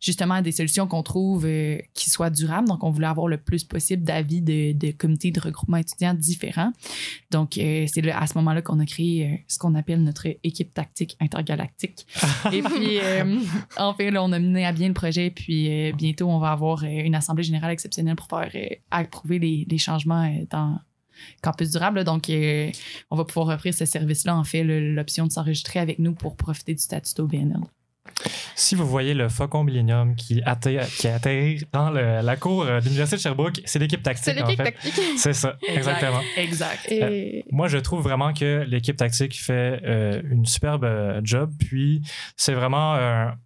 justement 0.00 0.40
des 0.40 0.52
solutions 0.52 0.86
qu'on 0.86 1.02
trouve 1.02 1.44
euh, 1.44 1.78
qui 1.92 2.08
soient 2.08 2.30
durables. 2.30 2.68
Donc, 2.68 2.82
on 2.84 2.90
voulait 2.90 3.06
avoir 3.06 3.28
le 3.28 3.36
plus 3.36 3.64
possible 3.64 4.02
d'avis 4.02 4.40
de, 4.40 4.72
de, 4.72 4.92
comités 4.92 5.30
de 5.30 5.40
regroupement 5.40 5.76
étudiants 5.76 6.14
différents. 6.14 6.72
Donc, 7.30 7.58
euh, 7.58 7.86
c'est 7.92 8.10
à 8.10 8.26
ce 8.26 8.34
moment-là 8.38 8.62
qu'on 8.62 8.80
a 8.80 8.86
créé 8.86 9.26
euh, 9.26 9.36
ce 9.46 9.58
qu'on 9.58 9.74
appelle 9.74 10.02
notre 10.02 10.26
équipe 10.42 10.72
tactique 10.72 11.16
intergalactique. 11.20 12.06
et 12.52 12.62
puis, 12.62 12.98
en 13.76 13.92
fait, 13.94 14.10
là, 14.10 14.24
on 14.24 14.32
a 14.32 14.38
mené 14.38 14.64
à 14.64 14.72
bien 14.72 14.88
le 14.88 14.94
projet. 14.94 15.30
Puis, 15.30 15.92
bientôt, 15.92 16.28
on 16.28 16.38
va 16.38 16.52
avoir 16.52 16.82
une 16.84 17.14
assemblée 17.14 17.44
générale 17.44 17.72
exceptionnelle 17.72 18.16
pour 18.16 18.26
faire 18.26 18.50
approuver 18.90 19.38
les, 19.38 19.66
les 19.68 19.78
changements 19.78 20.34
dans 20.50 20.78
campus 21.42 21.70
durable. 21.70 22.04
donc, 22.04 22.30
euh, 22.30 22.70
on 23.10 23.16
va 23.16 23.24
pouvoir 23.24 23.54
offrir 23.54 23.74
ce 23.74 23.84
service-là, 23.84 24.36
en 24.36 24.44
fait, 24.44 24.64
l'option 24.64 25.26
de 25.26 25.32
s'enregistrer 25.32 25.80
avec 25.80 25.98
nous 25.98 26.14
pour 26.14 26.36
profiter 26.36 26.74
du 26.74 26.82
statut 26.82 27.14
d'OBNL. 27.14 27.60
Si 28.54 28.74
vous 28.74 28.86
voyez 28.86 29.12
le 29.12 29.28
Faucon 29.28 29.64
Millennium 29.64 30.16
qui 30.16 30.40
atterrit, 30.46 30.88
qui 30.98 31.08
atterrit 31.08 31.64
dans 31.72 31.90
la 31.90 32.36
cour 32.36 32.64
de 32.64 32.78
l'Université 32.78 33.16
de 33.16 33.20
Sherbrooke, 33.20 33.60
c'est 33.66 33.78
l'équipe 33.78 34.02
tactique. 34.02 34.24
C'est 34.24 34.34
l'équipe 34.34 34.56
tactique. 34.56 34.94
C'est 35.18 35.34
ça, 35.34 35.58
exactement. 35.68 36.20
Exact. 36.36 36.88
Euh, 36.90 37.42
moi, 37.50 37.68
je 37.68 37.76
trouve 37.76 38.02
vraiment 38.02 38.32
que 38.32 38.64
l'équipe 38.66 38.96
tactique 38.96 39.38
fait 39.38 39.80
euh, 39.84 40.22
une 40.30 40.46
superbe 40.46 40.86
job. 41.22 41.52
Puis, 41.58 42.00
c'est 42.36 42.54
vraiment 42.54 42.94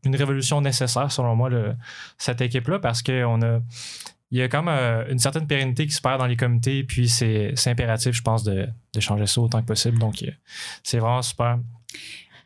une 0.04 0.14
révolution 0.14 0.60
nécessaire, 0.60 1.10
selon 1.10 1.34
moi, 1.34 1.48
le, 1.48 1.74
cette 2.18 2.40
équipe-là, 2.40 2.78
parce 2.78 3.02
qu'on 3.02 3.42
a 3.42 3.60
il 4.30 4.38
y 4.38 4.42
a 4.42 4.48
comme 4.48 4.68
euh, 4.68 5.10
une 5.10 5.18
certaine 5.18 5.46
pérennité 5.46 5.86
qui 5.86 5.92
se 5.92 6.00
perd 6.00 6.18
dans 6.18 6.26
les 6.26 6.36
comités, 6.36 6.84
puis 6.84 7.08
c'est 7.08 7.54
impératif, 7.66 8.12
je 8.12 8.22
pense, 8.22 8.44
de, 8.44 8.68
de, 8.94 9.00
changer 9.00 9.26
ça 9.26 9.40
autant 9.40 9.60
que 9.60 9.66
possible. 9.66 9.98
Donc, 9.98 10.22
euh, 10.22 10.30
c'est 10.84 10.98
vraiment 10.98 11.22
super. 11.22 11.58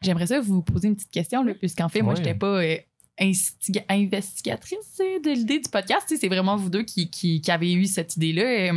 J'aimerais 0.00 0.26
ça 0.26 0.40
vous 0.40 0.62
poser 0.62 0.88
une 0.88 0.96
petite 0.96 1.10
question, 1.10 1.44
puisqu'en 1.54 1.88
fait, 1.88 2.00
moi, 2.00 2.14
je 2.14 2.20
n'étais 2.20 2.34
pas 2.34 2.62
euh, 2.62 2.76
investigatrice 3.20 4.98
de 4.98 5.34
l'idée 5.34 5.60
du 5.60 5.68
podcast. 5.68 6.12
C'est 6.18 6.28
vraiment 6.28 6.56
vous 6.56 6.70
deux 6.70 6.84
qui, 6.84 7.10
qui, 7.10 7.42
qui, 7.42 7.50
avez 7.50 7.72
eu 7.74 7.84
cette 7.84 8.16
idée-là, 8.16 8.72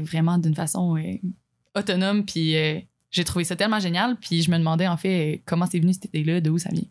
vraiment 0.00 0.38
d'une 0.38 0.54
façon 0.54 0.96
autonome, 1.74 2.24
puis 2.24 2.54
j'ai 3.10 3.24
trouvé 3.24 3.44
ça 3.44 3.56
tellement 3.56 3.80
génial, 3.80 4.16
puis 4.16 4.42
je 4.42 4.50
me 4.50 4.56
demandais, 4.56 4.88
en 4.88 4.96
fait, 4.96 5.42
comment 5.44 5.66
c'est 5.70 5.80
venu 5.80 5.92
cette 5.92 6.06
idée-là, 6.06 6.40
de 6.40 6.48
où 6.48 6.58
ça 6.58 6.70
vient? 6.72 6.88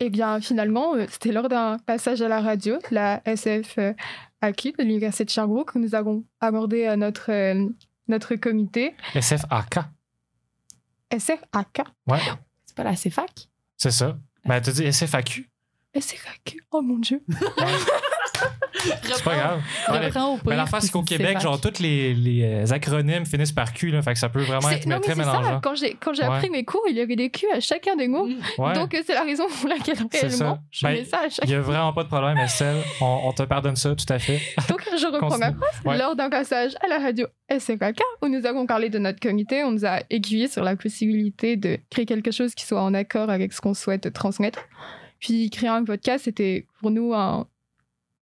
Eh 0.00 0.10
bien, 0.10 0.40
finalement, 0.40 0.94
euh, 0.94 1.06
c'était 1.10 1.32
lors 1.32 1.48
d'un 1.48 1.78
passage 1.78 2.22
à 2.22 2.28
la 2.28 2.40
radio, 2.40 2.78
la 2.90 3.20
SF 3.24 3.78
AQ 4.40 4.72
de 4.78 4.84
l'Université 4.84 5.24
de 5.24 5.30
Sherbrooke, 5.30 5.72
que 5.72 5.78
nous 5.78 5.94
avons 5.94 6.24
abordé 6.40 6.84
euh, 6.84 6.96
notre, 6.96 7.30
euh, 7.30 7.68
notre 8.06 8.36
comité. 8.36 8.94
SFAK. 9.20 9.78
SFAK? 11.16 11.82
Ouais. 12.06 12.20
C'est 12.66 12.76
pas 12.76 12.84
la 12.84 12.94
CFAC? 12.94 13.48
C'est 13.76 13.90
ça. 13.90 14.18
Ben, 14.44 14.60
tu 14.60 14.70
dit 14.72 14.92
SFAQ. 14.92 15.50
SFAQ. 15.98 16.60
Oh 16.70 16.82
mon 16.82 16.98
Dieu. 16.98 17.24
C'est 19.02 19.24
pas 19.24 19.34
grave. 19.34 19.60
Mais 20.46 20.56
la 20.56 20.66
face, 20.66 20.84
c'est 20.84 20.92
qu'au 20.92 21.02
Québec, 21.02 21.40
genre, 21.40 21.60
tous 21.60 21.80
les, 21.80 22.14
les, 22.14 22.42
euh, 22.44 22.72
acronymes 22.72 23.26
finissent 23.26 23.52
par 23.52 23.72
Q, 23.72 23.90
là, 23.90 24.02
fait 24.02 24.12
que 24.12 24.18
ça 24.18 24.28
peut 24.28 24.42
vraiment 24.42 24.68
être 24.70 25.00
très 25.00 25.14
mélangeant. 25.14 25.60
Quand 25.60 25.74
j'ai, 25.74 25.94
quand 25.94 26.12
j'ai 26.12 26.22
appris 26.22 26.50
mes 26.50 26.64
cours, 26.64 26.84
il 26.88 26.96
y 26.96 27.00
avait 27.00 27.16
des 27.16 27.30
Q 27.30 27.46
à 27.54 27.60
chacun 27.60 27.96
des 27.96 28.08
mots. 28.08 28.28
Donc, 28.58 28.94
euh, 28.94 29.02
c'est 29.06 29.14
la 29.14 29.24
raison 29.24 29.44
pour 29.48 29.68
laquelle 29.68 29.98
réellement 30.12 30.58
je 30.70 30.86
ben, 30.86 30.92
mets 30.92 31.04
ça 31.04 31.20
à 31.20 31.28
chaque 31.28 31.44
Il 31.44 31.50
n'y 31.50 31.54
a 31.54 31.60
vraiment 31.60 31.92
pas 31.92 32.04
de 32.04 32.08
problème, 32.08 32.38
Estelle. 32.38 32.82
On, 33.00 33.20
on, 33.24 33.32
te 33.32 33.42
pardonne 33.42 33.76
ça, 33.76 33.94
tout 33.94 34.12
à 34.12 34.18
fait. 34.18 34.40
Donc, 34.68 34.82
je 34.98 35.06
reprends 35.06 35.38
ma 35.38 35.52
phrase. 35.52 35.98
Lors 35.98 36.16
d'un 36.16 36.30
passage 36.30 36.72
à 36.84 36.88
la 36.88 36.98
radio 36.98 37.26
SFK, 37.48 38.00
où 38.22 38.28
nous 38.28 38.46
avons 38.46 38.66
parlé 38.66 38.88
de 38.88 38.98
notre 38.98 39.20
comité, 39.20 39.64
on 39.64 39.72
nous 39.72 39.86
a 39.86 40.00
aiguillé 40.10 40.48
sur 40.48 40.62
la 40.62 40.76
possibilité 40.76 41.56
de 41.56 41.78
créer 41.90 42.06
quelque 42.06 42.30
chose 42.30 42.54
qui 42.54 42.64
soit 42.64 42.82
en 42.82 42.94
accord 42.94 43.30
avec 43.30 43.52
ce 43.52 43.60
qu'on 43.60 43.74
souhaite 43.74 44.12
transmettre. 44.12 44.60
Puis 45.20 45.50
créer 45.50 45.68
un 45.68 45.84
podcast, 45.84 46.24
c'était 46.24 46.66
pour 46.80 46.90
nous 46.90 47.12
un, 47.14 47.46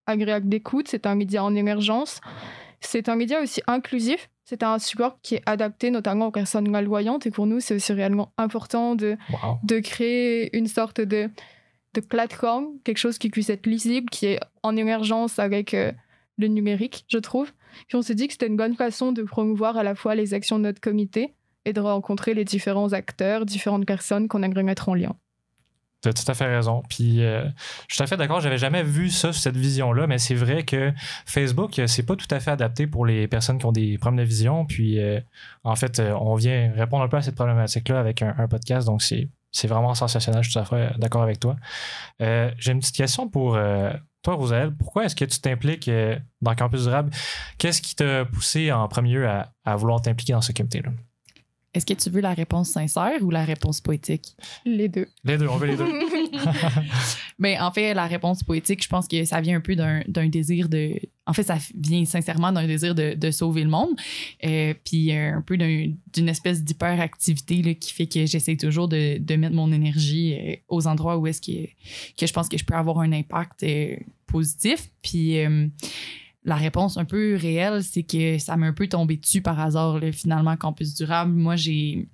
agréable 0.07 0.49
d'écoute, 0.49 0.87
c'est 0.87 1.05
un 1.05 1.15
média 1.15 1.43
en 1.43 1.55
émergence. 1.55 2.21
C'est 2.79 3.09
un 3.09 3.15
média 3.15 3.41
aussi 3.41 3.61
inclusif. 3.67 4.29
C'est 4.45 4.63
un 4.63 4.79
support 4.79 5.19
qui 5.21 5.35
est 5.35 5.43
adapté 5.45 5.91
notamment 5.91 6.27
aux 6.27 6.31
personnes 6.31 6.69
malvoyantes. 6.69 7.25
Et 7.27 7.31
pour 7.31 7.47
nous, 7.47 7.59
c'est 7.59 7.75
aussi 7.75 7.91
réellement 7.91 8.31
important 8.37 8.95
de, 8.95 9.17
de 9.63 9.79
créer 9.79 10.55
une 10.55 10.67
sorte 10.67 11.01
de, 11.01 11.29
de 11.93 12.01
plateforme, 12.01 12.67
quelque 12.83 12.97
chose 12.97 13.17
qui 13.17 13.29
puisse 13.29 13.49
être 13.49 13.65
lisible, 13.65 14.09
qui 14.09 14.27
est 14.27 14.39
en 14.63 14.77
émergence 14.77 15.39
avec 15.39 15.73
euh, 15.73 15.91
le 16.37 16.47
numérique, 16.47 17.05
je 17.09 17.17
trouve. 17.17 17.51
Puis 17.87 17.97
on 17.97 18.01
s'est 18.01 18.15
dit 18.15 18.27
que 18.27 18.33
c'était 18.33 18.47
une 18.47 18.57
bonne 18.57 18.75
façon 18.75 19.11
de 19.11 19.23
promouvoir 19.23 19.77
à 19.77 19.83
la 19.83 19.95
fois 19.95 20.15
les 20.15 20.33
actions 20.33 20.57
de 20.57 20.63
notre 20.63 20.79
comité 20.79 21.33
et 21.65 21.73
de 21.73 21.81
rencontrer 21.81 22.33
les 22.33 22.45
différents 22.45 22.93
acteurs, 22.93 23.45
différentes 23.45 23.85
personnes 23.85 24.27
qu'on 24.27 24.43
aimerait 24.43 24.63
mettre 24.63 24.89
en 24.89 24.93
lien. 24.93 25.15
Tu 26.03 26.09
as 26.09 26.13
tout 26.13 26.29
à 26.29 26.33
fait 26.33 26.45
raison. 26.45 26.83
Puis 26.89 27.23
euh, 27.23 27.43
je 27.87 27.95
suis 27.95 27.97
tout 27.97 28.03
à 28.03 28.07
fait 28.07 28.17
d'accord, 28.17 28.39
j'avais 28.39 28.57
jamais 28.57 28.83
vu 28.83 29.09
ça, 29.09 29.33
cette 29.33 29.57
vision-là, 29.57 30.07
mais 30.07 30.19
c'est 30.19 30.35
vrai 30.35 30.63
que 30.63 30.93
Facebook, 31.25 31.79
euh, 31.79 31.87
c'est 31.87 32.03
pas 32.03 32.15
tout 32.15 32.27
à 32.29 32.39
fait 32.39 32.51
adapté 32.51 32.85
pour 32.85 33.05
les 33.05 33.27
personnes 33.27 33.57
qui 33.57 33.65
ont 33.65 33.71
des 33.71 33.97
problèmes 33.97 34.23
de 34.23 34.27
vision. 34.29 34.65
Puis 34.65 34.99
euh, 34.99 35.19
en 35.63 35.75
fait, 35.75 35.99
on 35.99 36.35
vient 36.35 36.71
répondre 36.75 37.03
un 37.03 37.07
peu 37.07 37.17
à 37.17 37.21
cette 37.21 37.35
problématique-là 37.35 37.99
avec 37.99 38.21
un, 38.21 38.47
podcast, 38.47 38.87
donc 38.87 39.01
c'est. 39.01 39.27
vraiment 39.63 39.95
sensationnel, 39.95 40.43
je 40.43 40.49
suis 40.49 40.53
tout 40.53 40.59
à 40.59 40.65
fait 40.65 40.99
d'accord 40.99 41.23
avec 41.23 41.39
toi. 41.39 41.55
J'ai 42.19 42.71
une 42.71 42.79
petite 42.79 42.95
question 42.95 43.27
pour 43.27 43.57
toi, 44.27 44.35
Rosaël, 44.35 44.75
pourquoi 44.75 45.05
est-ce 45.05 45.15
que 45.15 45.23
tu 45.23 45.39
t'impliques 45.39 45.87
euh, 45.87 46.17
dans 46.41 46.53
Campus 46.53 46.83
Durable? 46.83 47.11
Qu'est-ce 47.57 47.81
qui 47.81 47.95
t'a 47.95 48.25
poussé 48.25 48.73
en 48.73 48.87
premier 48.89 49.13
lieu 49.13 49.27
à 49.27 49.75
vouloir 49.77 50.01
t'impliquer 50.01 50.33
dans 50.33 50.41
ce 50.41 50.51
comité-là? 50.51 50.89
Est-ce 51.77 51.85
que 51.85 51.93
tu 51.93 52.09
veux 52.09 52.21
la 52.21 52.33
réponse 52.33 52.69
sincère 52.69 53.21
ou 53.21 53.29
la 53.29 53.45
réponse 53.45 53.81
poétique? 53.81 54.35
Les 54.65 54.89
deux. 54.89 55.05
Les 55.23 55.37
deux, 55.37 55.47
on 55.47 55.57
veut 55.57 55.67
les 55.67 55.77
deux. 55.77 55.85
Mais 57.39 57.59
en 57.59 57.71
fait, 57.71 57.93
la 57.93 58.07
réponse 58.07 58.41
poétique, 58.41 58.83
je 58.83 58.89
pense 58.89 59.07
que 59.07 59.23
ça 59.25 59.41
vient 59.41 59.57
un 59.57 59.61
peu 59.61 59.75
d'un 59.75 60.27
désir 60.27 60.69
de. 60.69 60.99
En 61.27 61.33
fait, 61.33 61.43
ça 61.43 61.57
vient 61.77 62.03
sincèrement 62.05 62.51
d'un 62.51 62.65
désir 62.65 62.95
de, 62.95 63.13
de 63.13 63.29
sauver 63.29 63.63
le 63.63 63.69
monde. 63.69 63.89
Euh, 64.43 64.73
puis 64.83 65.11
un 65.11 65.43
peu 65.45 65.55
d'un- 65.55 65.93
d'une 66.13 66.29
espèce 66.29 66.63
d'hyperactivité 66.63 67.61
là, 67.61 67.75
qui 67.75 67.93
fait 67.93 68.07
que 68.07 68.25
j'essaie 68.25 68.57
toujours 68.57 68.87
de, 68.87 69.19
de 69.19 69.35
mettre 69.35 69.55
mon 69.55 69.71
énergie 69.71 70.33
euh, 70.33 70.55
aux 70.69 70.87
endroits 70.87 71.17
où 71.19 71.27
est-ce 71.27 71.41
que, 71.41 71.67
que 72.17 72.25
je 72.25 72.33
pense 72.33 72.49
que 72.49 72.57
je 72.57 72.65
peux 72.65 72.73
avoir 72.73 72.99
un 73.01 73.11
impact 73.11 73.61
euh, 73.61 73.97
positif. 74.25 74.89
Puis. 75.03 75.37
La 76.47 76.55
réponse 76.55 76.97
un 76.97 77.03
peu 77.03 77.35
réelle, 77.35 77.83
c'est 77.83 78.03
que 78.03 78.39
ça 78.39 78.55
m'est 78.55 78.67
un 78.67 78.73
peu 78.73 78.87
tombé 78.87 79.17
dessus 79.17 79.41
par 79.41 79.59
hasard, 79.59 79.99
finalement, 80.13 80.55
Campus 80.55 80.95
Durable. 80.95 81.33
Moi, 81.33 81.57
j'ai 81.57 82.07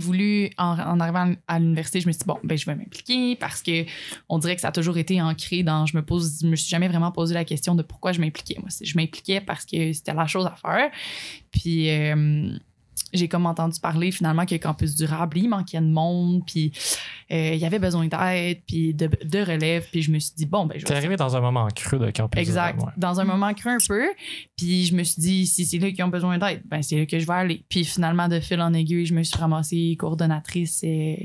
voulu, 0.00 0.50
en, 0.58 0.98
arrivant 0.98 1.32
à 1.46 1.60
l'université, 1.60 2.00
je 2.00 2.08
me 2.08 2.12
suis 2.12 2.18
dit, 2.18 2.26
bon, 2.26 2.38
ben, 2.42 2.58
je 2.58 2.66
vais 2.66 2.74
m'impliquer 2.74 3.36
parce 3.36 3.62
que 3.62 3.84
on 4.28 4.40
dirait 4.40 4.56
que 4.56 4.62
ça 4.62 4.68
a 4.68 4.72
toujours 4.72 4.98
été 4.98 5.22
ancré 5.22 5.62
dans. 5.62 5.86
Je 5.86 5.96
me 5.96 6.02
me 6.02 6.56
suis 6.56 6.68
jamais 6.68 6.88
vraiment 6.88 7.12
posé 7.12 7.34
la 7.34 7.44
question 7.44 7.76
de 7.76 7.82
pourquoi 7.82 8.10
je 8.10 8.20
m'impliquais. 8.20 8.56
Moi, 8.58 8.68
je 8.82 8.96
m'impliquais 8.96 9.40
parce 9.40 9.64
que 9.64 9.92
c'était 9.92 10.12
la 10.12 10.26
chose 10.26 10.46
à 10.46 10.56
faire. 10.56 10.90
Puis, 11.52 11.88
euh, 11.88 12.50
j'ai 13.12 13.28
comme 13.28 13.46
entendu 13.46 13.78
parler 13.80 14.10
finalement 14.10 14.46
que 14.46 14.54
Campus 14.56 14.94
Durable, 14.94 15.38
il 15.38 15.48
manquait 15.48 15.80
de 15.80 15.86
monde, 15.86 16.42
puis 16.46 16.72
euh, 17.30 17.54
il 17.54 17.58
y 17.58 17.64
avait 17.64 17.78
besoin 17.78 18.06
d'aide, 18.06 18.60
puis 18.66 18.94
de, 18.94 19.08
de 19.24 19.38
relève. 19.38 19.86
Puis 19.90 20.02
je 20.02 20.10
me 20.10 20.18
suis 20.18 20.34
dit, 20.36 20.46
bon, 20.46 20.66
ben, 20.66 20.78
je 20.78 20.84
T'es 20.84 20.94
arrivé 20.94 21.16
dans 21.16 21.36
un 21.36 21.40
moment 21.40 21.68
creux 21.74 21.98
de 21.98 22.10
Campus 22.10 22.40
Exact. 22.40 22.76
Durable, 22.76 22.86
ouais. 22.86 23.00
Dans 23.00 23.20
un 23.20 23.24
moment 23.24 23.52
creux 23.54 23.72
un 23.72 23.78
peu. 23.86 24.06
Puis 24.56 24.86
je 24.86 24.94
me 24.94 25.02
suis 25.02 25.20
dit, 25.20 25.46
si 25.46 25.64
c'est 25.64 25.78
là 25.78 25.90
qui 25.90 26.02
ont 26.02 26.08
besoin 26.08 26.38
d'aide, 26.38 26.62
ben 26.64 26.82
c'est 26.82 26.98
là 26.98 27.06
que 27.06 27.18
je 27.18 27.26
vais 27.26 27.32
aller. 27.34 27.64
Puis 27.68 27.84
finalement, 27.84 28.28
de 28.28 28.40
fil 28.40 28.60
en 28.60 28.72
aiguille, 28.72 29.06
je 29.06 29.14
me 29.14 29.22
suis 29.22 29.38
ramassée 29.38 29.96
coordonnatrice 29.98 30.82
euh, 30.84 31.16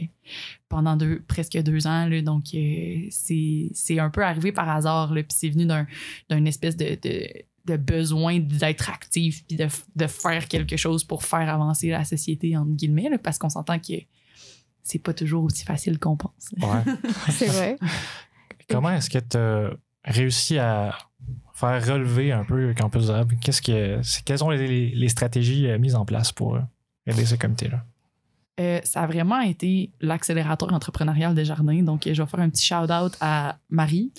pendant 0.69 0.95
deux, 0.95 1.21
presque 1.27 1.57
deux 1.61 1.87
ans. 1.87 2.07
Là, 2.07 2.21
donc, 2.21 2.45
euh, 2.53 3.07
c'est 3.09 3.69
c'est 3.73 3.99
un 3.99 4.09
peu 4.09 4.23
arrivé 4.23 4.51
par 4.51 4.69
hasard. 4.69 5.13
Là, 5.13 5.23
puis 5.23 5.35
c'est 5.37 5.49
venu 5.49 5.65
d'un 5.65 5.87
d'une 6.29 6.47
espèce 6.47 6.75
de, 6.75 6.97
de, 7.01 7.27
de 7.65 7.77
besoin 7.77 8.39
d'être 8.39 8.89
actif 8.89 9.45
puis 9.47 9.55
de, 9.55 9.67
de 9.95 10.07
faire 10.07 10.47
quelque 10.47 10.77
chose 10.77 11.03
pour 11.03 11.23
faire 11.23 11.47
avancer 11.49 11.89
la 11.89 12.03
société, 12.03 12.57
entre 12.57 12.71
guillemets, 12.71 13.09
là, 13.09 13.17
parce 13.17 13.37
qu'on 13.37 13.49
s'entend 13.49 13.77
que 13.79 13.93
c'est 14.83 14.99
pas 14.99 15.13
toujours 15.13 15.43
aussi 15.43 15.63
facile 15.63 15.99
qu'on 15.99 16.17
pense. 16.17 16.49
Ouais. 16.59 16.93
C'est 17.29 17.45
vrai. 17.47 17.77
Comment 18.69 18.91
est-ce 18.91 19.09
que 19.09 19.19
tu 19.19 19.37
as 19.37 19.71
réussi 20.03 20.57
à 20.57 20.97
faire 21.53 21.85
relever 21.85 22.31
un 22.31 22.43
peu 22.43 22.73
Campus? 22.73 23.11
Qu'est-ce 23.41 23.61
que, 23.61 23.99
c'est- 24.01 24.23
quelles 24.23 24.39
sont 24.39 24.49
les, 24.49 24.89
les 24.89 25.09
stratégies 25.09 25.67
euh, 25.67 25.77
mises 25.77 25.93
en 25.95 26.05
place 26.05 26.31
pour 26.31 26.55
euh, 26.55 26.61
aider 27.05 27.25
ce 27.25 27.35
comité-là? 27.35 27.85
Euh, 28.59 28.79
ça 28.83 29.01
a 29.01 29.07
vraiment 29.07 29.39
été 29.39 29.91
l'accélérateur 30.01 30.73
entrepreneurial 30.73 31.33
des 31.33 31.45
jardins. 31.45 31.81
Donc, 31.81 32.03
je 32.11 32.21
vais 32.21 32.29
faire 32.29 32.39
un 32.39 32.49
petit 32.49 32.65
shout-out 32.65 33.13
à 33.21 33.57
Marie. 33.69 34.11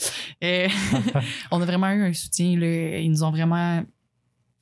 Euh, 0.42 0.68
on 1.50 1.60
a 1.60 1.64
vraiment 1.64 1.90
eu 1.90 2.02
un 2.02 2.12
soutien. 2.12 2.46
Ils 2.46 3.10
nous 3.10 3.24
ont 3.24 3.30
vraiment 3.30 3.82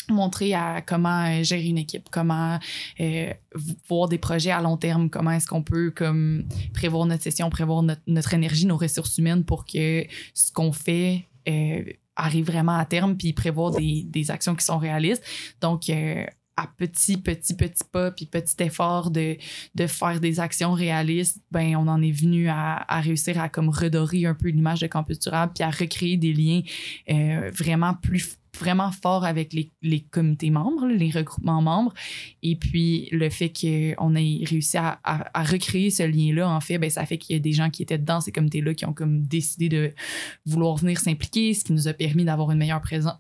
montré 0.09 0.54
à 0.54 0.83
comment 0.83 1.24
euh, 1.24 1.44
gérer 1.44 1.66
une 1.66 1.78
équipe, 1.78 2.09
comment 2.11 2.59
voir 3.88 4.09
des 4.09 4.18
projets 4.18 4.50
à 4.50 4.61
long 4.61 4.76
terme, 4.76 5.09
comment 5.09 5.30
est-ce 5.30 5.46
qu'on 5.46 5.62
peut 5.62 5.92
comme 5.92 6.44
prévoir 6.74 7.06
notre 7.06 7.22
session, 7.22 7.48
prévoir 7.48 7.83
notre, 8.06 8.35
énergie, 8.35 8.66
nos 8.66 8.76
ressources 8.76 9.18
humaines 9.18 9.44
pour 9.44 9.64
que 9.64 10.04
ce 10.35 10.52
qu'on 10.52 10.72
fait 10.72 11.26
arrive 12.16 12.46
vraiment 12.46 12.76
à 12.76 12.85
terme, 12.85 13.16
puis 13.16 13.33
prévoir 13.33 13.70
des, 13.70 14.02
des 14.04 14.30
actions 14.30 14.56
qui 14.56 14.64
sont 14.64 14.78
réalistes. 14.78 15.24
Donc, 15.61 15.88
à 16.56 16.66
petit, 16.66 17.16
petit, 17.16 17.54
petit 17.54 17.84
pas, 17.90 18.10
puis 18.10 18.26
petit 18.26 18.62
effort 18.62 19.10
de, 19.10 19.36
de 19.74 19.86
faire 19.86 20.20
des 20.20 20.40
actions 20.40 20.72
réalistes, 20.72 21.38
ben 21.50 21.76
on 21.76 21.88
en 21.88 22.02
est 22.02 22.10
venu 22.10 22.48
à, 22.48 22.84
à 22.88 23.00
réussir 23.00 23.40
à 23.40 23.48
comme 23.48 23.70
redorer 23.70 24.26
un 24.26 24.34
peu 24.34 24.48
l'image 24.48 24.80
de 24.80 24.86
Campus 24.86 25.18
Durable, 25.20 25.52
puis 25.54 25.64
à 25.64 25.70
recréer 25.70 26.16
des 26.16 26.32
liens 26.32 26.60
euh, 27.10 27.50
vraiment 27.54 27.94
plus 27.94 28.36
vraiment 28.58 28.90
forts 28.90 29.24
avec 29.24 29.52
les, 29.52 29.70
les 29.80 30.00
comités 30.00 30.50
membres, 30.50 30.86
les 30.88 31.10
regroupements 31.10 31.62
membres. 31.62 31.94
Et 32.42 32.56
puis, 32.56 33.08
le 33.12 33.30
fait 33.30 33.48
qu'on 33.48 34.14
ait 34.16 34.44
réussi 34.44 34.76
à, 34.76 34.98
à- 35.04 35.44
recréer 35.44 35.90
ce 35.90 36.02
lien-là, 36.02 36.50
en 36.50 36.60
fait, 36.60 36.76
ben, 36.78 36.90
ça 36.90 37.06
fait 37.06 37.16
qu'il 37.16 37.36
y 37.36 37.38
a 37.38 37.40
des 37.40 37.52
gens 37.52 37.70
qui 37.70 37.82
étaient 37.82 37.96
dans 37.96 38.20
ces 38.20 38.32
comités-là 38.32 38.74
qui 38.74 38.84
ont 38.86 38.92
comme 38.92 39.22
décidé 39.22 39.68
de 39.68 39.94
vouloir 40.46 40.76
venir 40.76 40.98
s'impliquer, 40.98 41.54
ce 41.54 41.64
qui 41.64 41.72
nous 41.72 41.86
a 41.86 41.92
permis 41.92 42.24
d'avoir 42.24 42.50
une 42.50 42.58
meilleure 42.58 42.80
présence 42.82 43.14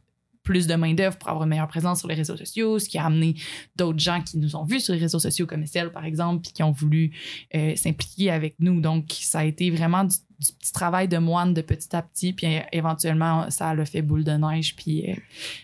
plus 0.50 0.66
de 0.66 0.74
main-d'œuvre 0.74 1.16
pour 1.16 1.28
avoir 1.28 1.44
une 1.44 1.50
meilleure 1.50 1.68
présence 1.68 2.00
sur 2.00 2.08
les 2.08 2.16
réseaux 2.16 2.36
sociaux, 2.36 2.80
ce 2.80 2.88
qui 2.88 2.98
a 2.98 3.06
amené 3.06 3.36
d'autres 3.76 4.00
gens 4.00 4.20
qui 4.20 4.36
nous 4.36 4.56
ont 4.56 4.64
vus 4.64 4.80
sur 4.80 4.92
les 4.94 4.98
réseaux 4.98 5.20
sociaux 5.20 5.46
comme 5.46 5.62
Estelle, 5.62 5.92
par 5.92 6.04
exemple, 6.04 6.42
puis 6.42 6.52
qui 6.52 6.64
ont 6.64 6.72
voulu 6.72 7.12
euh, 7.54 7.76
s'impliquer 7.76 8.32
avec 8.32 8.56
nous. 8.58 8.80
Donc, 8.80 9.04
ça 9.12 9.38
a 9.38 9.44
été 9.44 9.70
vraiment 9.70 10.02
du, 10.02 10.16
petit 10.58 10.72
travail 10.72 11.06
de 11.06 11.18
moine 11.18 11.54
de 11.54 11.60
petit 11.60 11.94
à 11.94 12.02
petit, 12.02 12.32
puis 12.32 12.48
euh, 12.48 12.62
éventuellement, 12.72 13.48
ça 13.48 13.72
l'a 13.74 13.84
fait 13.84 14.02
boule 14.02 14.24
de 14.24 14.32
neige, 14.32 14.74
puis 14.74 15.08
euh, 15.08 15.14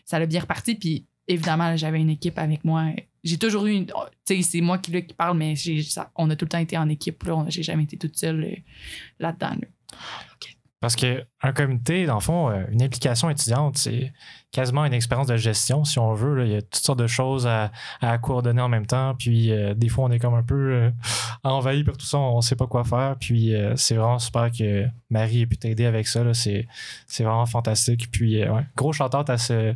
ça 0.05 0.21
l'a 0.21 0.27
bien 0.27 0.39
reparti. 0.39 0.77
Puis 0.77 1.05
évidemment, 1.27 1.77
j'avais 1.77 2.01
une 2.01 2.11
équipe 2.11 2.39
avec 2.39 2.65
moi. 2.65 2.93
J'ai 3.25 3.39
toujours 3.39 3.67
eu 3.67 3.73
une. 3.73 3.87
Tu 3.87 3.93
sais, 4.25 4.43
c'est 4.43 4.61
moi 4.61 4.79
qui, 4.79 4.93
là, 4.93 5.01
qui 5.01 5.15
parle, 5.15 5.37
mais 5.37 5.55
on 6.15 6.31
a 6.31 6.37
tout 6.37 6.45
le 6.45 6.51
temps 6.51 6.59
été 6.59 6.79
en 6.79 6.89
équipe. 6.89 7.25
Là. 7.25 7.45
J'ai 7.49 7.65
jamais 7.65 7.83
été 7.83 7.97
toute 7.97 8.17
seule 8.17 8.63
là-dedans. 9.19 9.57
là. 9.61 9.67
Parce 10.79 10.95
qu'un 10.95 11.53
comité, 11.53 12.07
dans 12.07 12.15
le 12.15 12.21
fond, 12.21 12.51
une 12.71 12.83
implication 12.83 13.31
étudiante, 13.31 13.79
c'est 13.79 14.13
quasiment 14.57 14.87
une 14.87 14.95
expérience 14.95 15.27
de 15.27 15.37
gestion, 15.37 15.85
si 15.85 15.99
on 15.99 16.15
veut. 16.15 16.47
Il 16.47 16.53
y 16.53 16.57
a 16.57 16.63
toutes 16.63 16.77
sortes 16.77 16.99
de 16.99 17.07
choses 17.07 17.47
à, 17.47 17.71
coordonner 18.23 18.63
en 18.63 18.71
même 18.71 18.87
temps. 18.87 19.15
Puis 19.15 19.53
euh, 19.53 19.75
des 19.75 19.91
fois, 19.91 20.07
on 20.07 20.11
est 20.11 20.19
comme 20.19 20.33
un 20.33 20.43
peu 20.43 20.73
euh, 20.73 20.91
envahi 21.45 21.85
par 21.85 21.95
tout 21.99 22.07
ça, 22.07 22.17
on 22.17 22.37
ne 22.37 22.41
sait 22.41 22.57
pas 22.57 22.67
quoi 22.67 22.83
faire. 22.83 23.17
Puis 23.21 23.55
euh, 23.55 23.77
c'est 23.77 23.97
vraiment 23.97 24.19
super 24.19 24.51
que 24.51 24.87
Marie 25.11 25.43
ait 25.43 25.47
pu 25.47 25.59
t'aider 25.59 25.85
avec 25.85 26.07
ça. 26.07 26.23
C'est 26.33 26.67
vraiment 27.19 27.45
fantastique. 27.45 28.11
Puis 28.11 28.43
gros 28.77 28.95
shout 28.95 29.05
à 29.15 29.37
ce, 29.37 29.75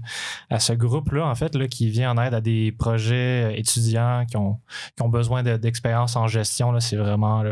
à 0.49 0.59
ce 0.59 0.73
groupe-là, 0.73 1.27
en 1.27 1.35
fait, 1.35 1.55
là, 1.55 1.69
qui 1.69 1.91
vient 1.91 2.13
en 2.13 2.23
aide 2.23 2.33
à 2.33 2.41
des 2.41 2.73
projets 2.73 3.59
étudiants 3.59 4.25
qui 4.25 4.39
ont, 4.39 4.59
qui 4.97 5.03
ont 5.03 5.11
besoin 5.11 5.43
de- 5.43 5.59
d'expérience 5.59 6.17
en 6.17 6.27
gestion. 6.27 6.81
C'est 6.81 6.97
vraiment 6.97 7.45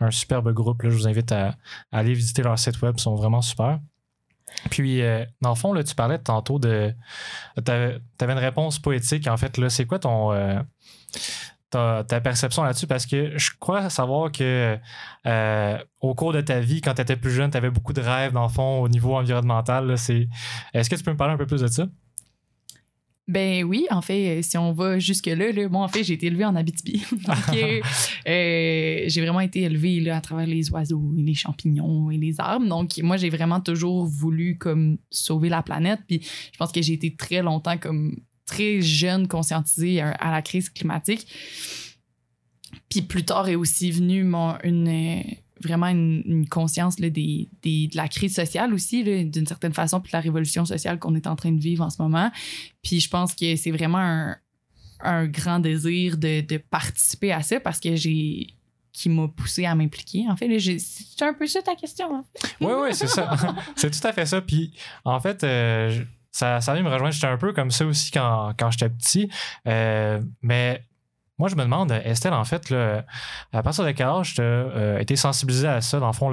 un 0.00 0.10
superbe 0.10 0.52
groupe. 0.52 0.82
là. 0.82 0.90
Je 0.90 0.96
vous 0.96 1.06
invite 1.06 1.30
à 1.30 1.54
aller 1.92 2.14
visiter 2.14 2.42
leur 2.42 2.58
site 2.58 2.82
web, 2.82 2.94
ils 2.98 3.00
sont 3.00 3.14
vraiment 3.14 3.42
super. 3.42 3.78
Puis, 4.70 5.02
euh, 5.02 5.24
dans 5.40 5.50
le 5.50 5.54
fond, 5.54 5.72
là, 5.72 5.82
tu 5.84 5.94
parlais 5.94 6.18
tantôt 6.18 6.58
de. 6.58 6.94
Tu 7.64 7.70
avais, 7.70 8.00
une 8.20 8.30
réponse 8.32 8.78
poétique. 8.78 9.26
En 9.28 9.36
fait, 9.36 9.56
là, 9.58 9.70
c'est 9.70 9.86
quoi 9.86 9.98
ton. 9.98 10.32
euh, 10.32 10.60
ta, 11.70 12.04
perception 12.20 12.62
là-dessus? 12.62 12.86
Parce 12.86 13.06
que 13.06 13.36
je 13.36 13.50
crois 13.58 13.90
savoir 13.90 14.32
que 14.32 14.78
euh, 15.26 15.78
au 16.00 16.14
cours 16.14 16.32
de 16.32 16.40
ta 16.40 16.60
vie, 16.60 16.80
quand 16.80 16.94
tu 16.94 17.02
étais 17.02 17.16
plus 17.16 17.30
jeune, 17.30 17.50
tu 17.50 17.56
avais 17.56 17.70
beaucoup 17.70 17.92
de 17.92 18.00
rêves, 18.00 18.32
dans 18.32 18.44
le 18.44 18.48
fond, 18.48 18.80
au 18.80 18.88
niveau 18.88 19.16
environnemental. 19.16 19.90
Est-ce 19.90 20.90
que 20.90 20.96
tu 20.96 21.02
peux 21.02 21.12
me 21.12 21.16
parler 21.16 21.34
un 21.34 21.38
peu 21.38 21.46
plus 21.46 21.60
de 21.60 21.68
ça? 21.68 21.86
Ben 23.28 23.62
oui, 23.62 23.86
en 23.90 24.00
fait, 24.00 24.38
euh, 24.38 24.42
si 24.42 24.56
on 24.56 24.72
va 24.72 24.98
jusque-là, 24.98 25.52
là, 25.52 25.68
moi, 25.68 25.84
en 25.84 25.88
fait, 25.88 26.02
j'ai 26.02 26.14
été 26.14 26.26
élevée 26.26 26.46
en 26.46 26.56
Abitibi. 26.56 27.04
Donc, 27.12 27.36
euh, 27.52 27.80
euh, 28.26 29.04
j'ai 29.06 29.20
vraiment 29.20 29.40
été 29.40 29.62
élevée 29.62 30.00
là, 30.00 30.16
à 30.16 30.20
travers 30.22 30.46
les 30.46 30.70
oiseaux 30.70 31.12
et 31.16 31.22
les 31.22 31.34
champignons 31.34 32.10
et 32.10 32.16
les 32.16 32.40
arbres. 32.40 32.66
Donc, 32.66 32.96
moi, 33.02 33.18
j'ai 33.18 33.28
vraiment 33.28 33.60
toujours 33.60 34.06
voulu 34.06 34.56
comme 34.56 34.96
sauver 35.10 35.50
la 35.50 35.62
planète. 35.62 36.00
Puis, 36.08 36.22
je 36.22 36.56
pense 36.56 36.72
que 36.72 36.80
j'ai 36.80 36.94
été 36.94 37.14
très 37.16 37.42
longtemps 37.42 37.76
comme 37.76 38.16
très 38.46 38.80
jeune 38.80 39.28
conscientisée 39.28 40.00
à, 40.00 40.12
à 40.12 40.30
la 40.30 40.40
crise 40.40 40.70
climatique. 40.70 41.26
Puis 42.88 43.02
plus 43.02 43.24
tard 43.24 43.48
est 43.48 43.54
aussi 43.54 43.90
venue 43.90 44.24
mon, 44.24 44.56
une, 44.64 45.22
vraiment 45.62 45.86
une, 45.88 46.22
une 46.26 46.48
conscience 46.48 46.98
là, 46.98 47.10
des, 47.10 47.48
des- 47.62 47.88
de 47.88 47.96
la 47.96 48.08
crise 48.08 48.34
sociale 48.34 48.72
aussi, 48.74 49.02
d'une 49.24 49.46
certaine 49.46 49.72
façon, 49.74 50.00
puis 50.00 50.10
de 50.12 50.16
la 50.16 50.20
révolution 50.20 50.64
sociale 50.64 50.98
qu'on 50.98 51.14
est 51.14 51.26
en 51.26 51.36
train 51.36 51.52
de 51.52 51.60
vivre 51.60 51.84
en 51.84 51.90
ce 51.90 52.00
moment. 52.02 52.30
Puis 52.82 53.00
je 53.00 53.08
pense 53.08 53.34
que 53.34 53.56
c'est 53.56 53.70
vraiment 53.70 53.98
un, 53.98 54.36
un 55.00 55.26
grand 55.26 55.58
désir 55.60 56.16
de, 56.16 56.40
de 56.40 56.56
participer 56.56 57.32
à 57.32 57.42
ça 57.42 57.60
parce 57.60 57.80
que 57.80 57.94
j'ai 57.96 58.48
qui 58.92 59.08
m'a 59.10 59.28
poussé 59.28 59.64
à 59.64 59.76
m'impliquer. 59.76 60.24
En 60.28 60.36
fait, 60.36 60.58
c'est 60.58 61.22
un 61.24 61.32
peu 61.32 61.46
ça 61.46 61.62
ta 61.62 61.76
question. 61.76 62.16
hein? 62.16 62.24
Oui, 62.60 62.72
oui, 62.82 62.88
c'est 62.92 63.06
ça. 63.06 63.30
c'est 63.76 63.90
tout 63.90 64.04
à 64.04 64.12
fait 64.12 64.26
ça. 64.26 64.40
Puis, 64.40 64.72
en 65.04 65.20
fait, 65.20 65.44
euh, 65.44 66.02
ça, 66.32 66.60
ça 66.60 66.74
vient 66.74 66.82
me 66.82 66.88
rejoindre. 66.88 67.12
J'étais 67.14 67.28
un 67.28 67.36
peu 67.36 67.52
comme 67.52 67.70
ça 67.70 67.86
aussi 67.86 68.10
quand, 68.10 68.54
quand 68.58 68.72
j'étais 68.72 68.88
petit. 68.90 69.30
Euh, 69.68 70.20
mais 70.42 70.82
moi, 71.38 71.48
je 71.48 71.54
me 71.54 71.62
demande, 71.62 71.92
Estelle, 71.92 72.32
en 72.32 72.44
fait, 72.44 72.72
à 73.52 73.62
partir 73.62 73.84
de 73.84 73.92
quel 73.92 74.06
âge 74.06 74.34
tu 74.34 74.42
as 74.42 75.00
été 75.00 75.16
sensibilisée 75.16 75.68
à 75.68 75.80
ça, 75.80 76.00
dans 76.00 76.08
le 76.08 76.12
fond, 76.12 76.30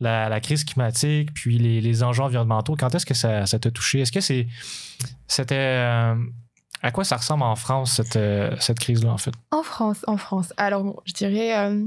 la, 0.00 0.40
crise 0.40 0.64
climatique, 0.64 1.34
puis 1.34 1.58
les, 1.58 2.02
enjeux 2.02 2.22
environnementaux? 2.22 2.76
Quand 2.78 2.94
est-ce 2.94 3.06
que 3.06 3.14
ça 3.14 3.46
ça 3.46 3.58
t'a 3.58 3.70
touché? 3.70 4.00
Est-ce 4.00 4.12
que 4.12 4.20
c'est 4.20 4.46
c'était. 5.26 5.54
euh, 5.56 6.14
à 6.82 6.90
quoi 6.90 7.04
ça 7.04 7.16
ressemble 7.16 7.44
en 7.44 7.54
France, 7.54 7.94
cette, 7.94 8.16
euh, 8.16 8.56
cette 8.58 8.78
crise-là, 8.80 9.12
en 9.12 9.18
fait? 9.18 9.32
En 9.52 9.62
France, 9.62 10.04
en 10.08 10.16
France. 10.16 10.52
Alors, 10.56 10.82
bon, 10.82 10.96
je 11.04 11.12
dirais, 11.12 11.56
euh, 11.56 11.86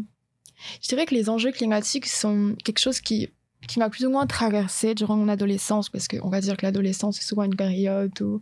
je 0.82 0.88
dirais 0.88 1.06
que 1.06 1.14
les 1.14 1.30
enjeux 1.30 1.52
climatiques 1.52 2.06
sont 2.06 2.56
quelque 2.64 2.80
chose 2.80 3.02
qui, 3.02 3.30
qui 3.68 3.80
m'a 3.80 3.90
plus 3.90 4.06
ou 4.06 4.10
moins 4.10 4.26
traversée 4.26 4.96
durant 4.96 5.18
mon 5.18 5.28
adolescence, 5.28 5.90
parce 5.90 6.08
qu'on 6.08 6.30
va 6.30 6.40
dire 6.40 6.56
que 6.56 6.66
l'adolescence, 6.66 7.18
c'est 7.18 7.26
souvent 7.26 7.44
une 7.44 7.58
période 7.58 8.20
où 8.22 8.42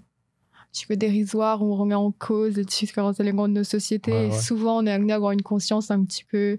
petit 0.74 0.88
peu 0.88 0.98
dérisoire, 0.98 1.62
on 1.62 1.76
remet 1.76 1.96
en 1.96 2.12
cause 2.12 2.58
les 2.58 2.66
différents 2.66 3.14
éléments 3.14 3.48
de 3.48 3.54
nos 3.54 3.64
sociétés. 3.64 4.12
Ouais, 4.12 4.28
et 4.28 4.32
ouais. 4.32 4.40
souvent, 4.40 4.80
on 4.80 4.86
est 4.86 4.92
amené 4.92 5.14
à 5.14 5.18
avoir 5.18 5.32
une 5.32 5.44
conscience 5.44 5.92
un 5.92 6.04
petit 6.04 6.26
peu. 6.26 6.58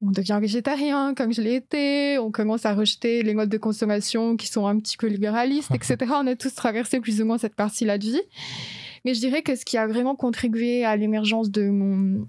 On 0.00 0.12
devient 0.12 0.38
végétarien, 0.40 1.12
comme 1.14 1.32
je 1.32 1.42
l'ai 1.42 1.56
été. 1.56 2.18
On 2.18 2.30
commence 2.30 2.64
à 2.64 2.72
rejeter 2.72 3.24
les 3.24 3.34
modes 3.34 3.48
de 3.48 3.58
consommation 3.58 4.36
qui 4.36 4.46
sont 4.46 4.66
un 4.66 4.78
petit 4.78 4.96
peu 4.96 5.08
libéralistes, 5.08 5.72
etc. 5.74 5.96
on 6.14 6.26
a 6.28 6.36
tous 6.36 6.54
traversé 6.54 7.00
plus 7.00 7.20
ou 7.20 7.24
moins 7.26 7.36
cette 7.36 7.56
partie-là 7.56 7.98
de 7.98 8.04
vie. 8.04 8.22
Mais 9.04 9.14
je 9.14 9.18
dirais 9.18 9.42
que 9.42 9.56
ce 9.56 9.64
qui 9.64 9.76
a 9.76 9.88
vraiment 9.88 10.14
contribué 10.14 10.84
à 10.84 10.96
l'émergence 10.96 11.50
de 11.50 11.68
mon 11.68 12.28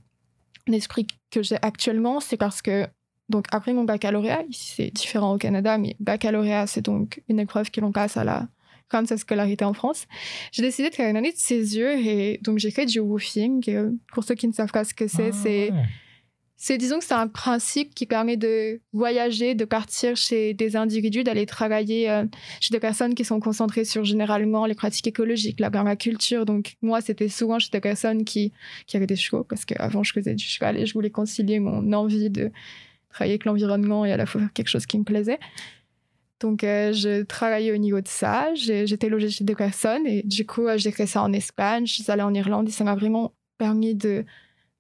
esprit 0.72 1.06
que 1.30 1.44
j'ai 1.44 1.58
actuellement, 1.62 2.20
c'est 2.20 2.38
parce 2.38 2.64
que, 2.64 2.88
donc 3.30 3.46
après 3.52 3.74
mon 3.74 3.84
baccalauréat, 3.84 4.44
ici 4.50 4.74
c'est 4.76 4.90
différent 4.90 5.36
au 5.36 5.38
Canada, 5.38 5.78
mais 5.78 5.96
baccalauréat, 6.00 6.66
c'est 6.66 6.82
donc 6.82 7.22
une 7.30 7.40
épreuve 7.40 7.70
que 7.70 7.82
l'on 7.82 7.92
passe 7.92 8.18
à 8.18 8.24
la 8.24 8.48
de 9.02 9.08
sa 9.08 9.18
scolarité 9.18 9.66
en 9.66 9.74
France. 9.74 10.06
J'ai 10.52 10.62
décidé 10.62 10.90
de 10.90 10.96
faire 10.96 11.10
une 11.10 11.18
année 11.18 11.32
de 11.32 11.38
césure 11.38 11.90
et 11.90 12.40
donc 12.44 12.60
j'ai 12.60 12.72
fait 12.72 12.86
du 12.86 13.00
woofing. 13.00 13.64
Euh, 13.70 13.92
Pour 14.14 14.24
ceux 14.24 14.36
qui 14.36 14.48
ne 14.48 14.54
savent 14.54 14.72
pas 14.72 14.84
ce 14.84 14.94
que 14.94 15.08
c'est, 15.08 15.30
Ah, 15.34 15.40
c'est 15.44 15.72
ouais. 15.72 15.84
c'est, 16.56 16.78
disons 16.78 17.00
que 17.00 17.06
c'est 17.06 17.14
un 17.14 17.28
principe 17.28 17.94
qui 17.94 18.06
permet 18.06 18.38
de 18.38 18.80
voyager, 18.94 19.56
de 19.56 19.66
partir 19.66 20.16
chez 20.16 20.54
des 20.54 20.76
individus, 20.76 21.24
d'aller 21.24 21.46
travailler 21.46 22.10
euh, 22.10 22.26
chez 22.62 22.72
des 22.72 22.80
personnes 22.80 23.16
qui 23.16 23.26
sont 23.26 23.40
concentrées 23.40 23.84
sur 23.86 24.06
généralement 24.06 24.66
les 24.66 24.76
pratiques 24.76 25.08
écologiques, 25.08 25.60
la 25.60 25.70
permaculture. 25.72 26.46
Donc, 26.46 26.76
moi, 26.82 27.02
c'était 27.02 27.28
souvent 27.30 27.60
chez 27.60 27.70
des 27.72 27.82
personnes 27.82 28.24
qui, 28.24 28.54
qui 28.88 28.96
avaient 28.96 29.08
des 29.08 29.18
chevaux, 29.18 29.44
parce 29.44 29.66
qu'avant, 29.66 30.04
je 30.04 30.14
faisais 30.14 30.36
du 30.36 30.46
cheval 30.46 30.78
et 30.78 30.86
je 30.86 30.94
voulais 30.94 31.10
concilier 31.10 31.60
mon 31.60 31.92
envie 31.94 32.30
de 32.30 32.52
travailler 33.10 33.34
avec 33.34 33.46
l'environnement 33.46 34.06
et 34.06 34.12
à 34.12 34.18
la 34.18 34.26
fois 34.26 34.42
faire 34.42 34.54
quelque 34.54 34.70
chose 34.70 34.86
qui 34.86 34.98
me 34.98 35.04
plaisait. 35.04 35.40
Donc, 36.40 36.64
euh, 36.64 36.92
je 36.94 37.24
travaillais 37.24 37.72
au 37.72 37.78
niveau 37.78 38.02
de 38.02 38.08
ça. 38.08 38.54
J'étais 38.56 39.10
logée 39.10 39.30
chez 39.30 39.44
des 39.44 39.56
personnes 39.56 40.06
et 40.06 40.24
du 40.24 40.46
coup, 40.46 40.68
euh, 40.68 40.78
j'ai 40.78 40.92
fait 40.92 41.08
ça 41.08 41.22
en 41.22 41.32
Espagne, 41.34 41.86
je 41.86 41.94
suis 41.94 42.12
allée 42.12 42.22
en 42.22 42.34
Irlande 42.34 42.68
et 42.68 42.72
ça 42.72 42.84
m'a 42.84 42.96
vraiment 42.96 43.34
permis 43.58 43.96
de, 43.96 44.26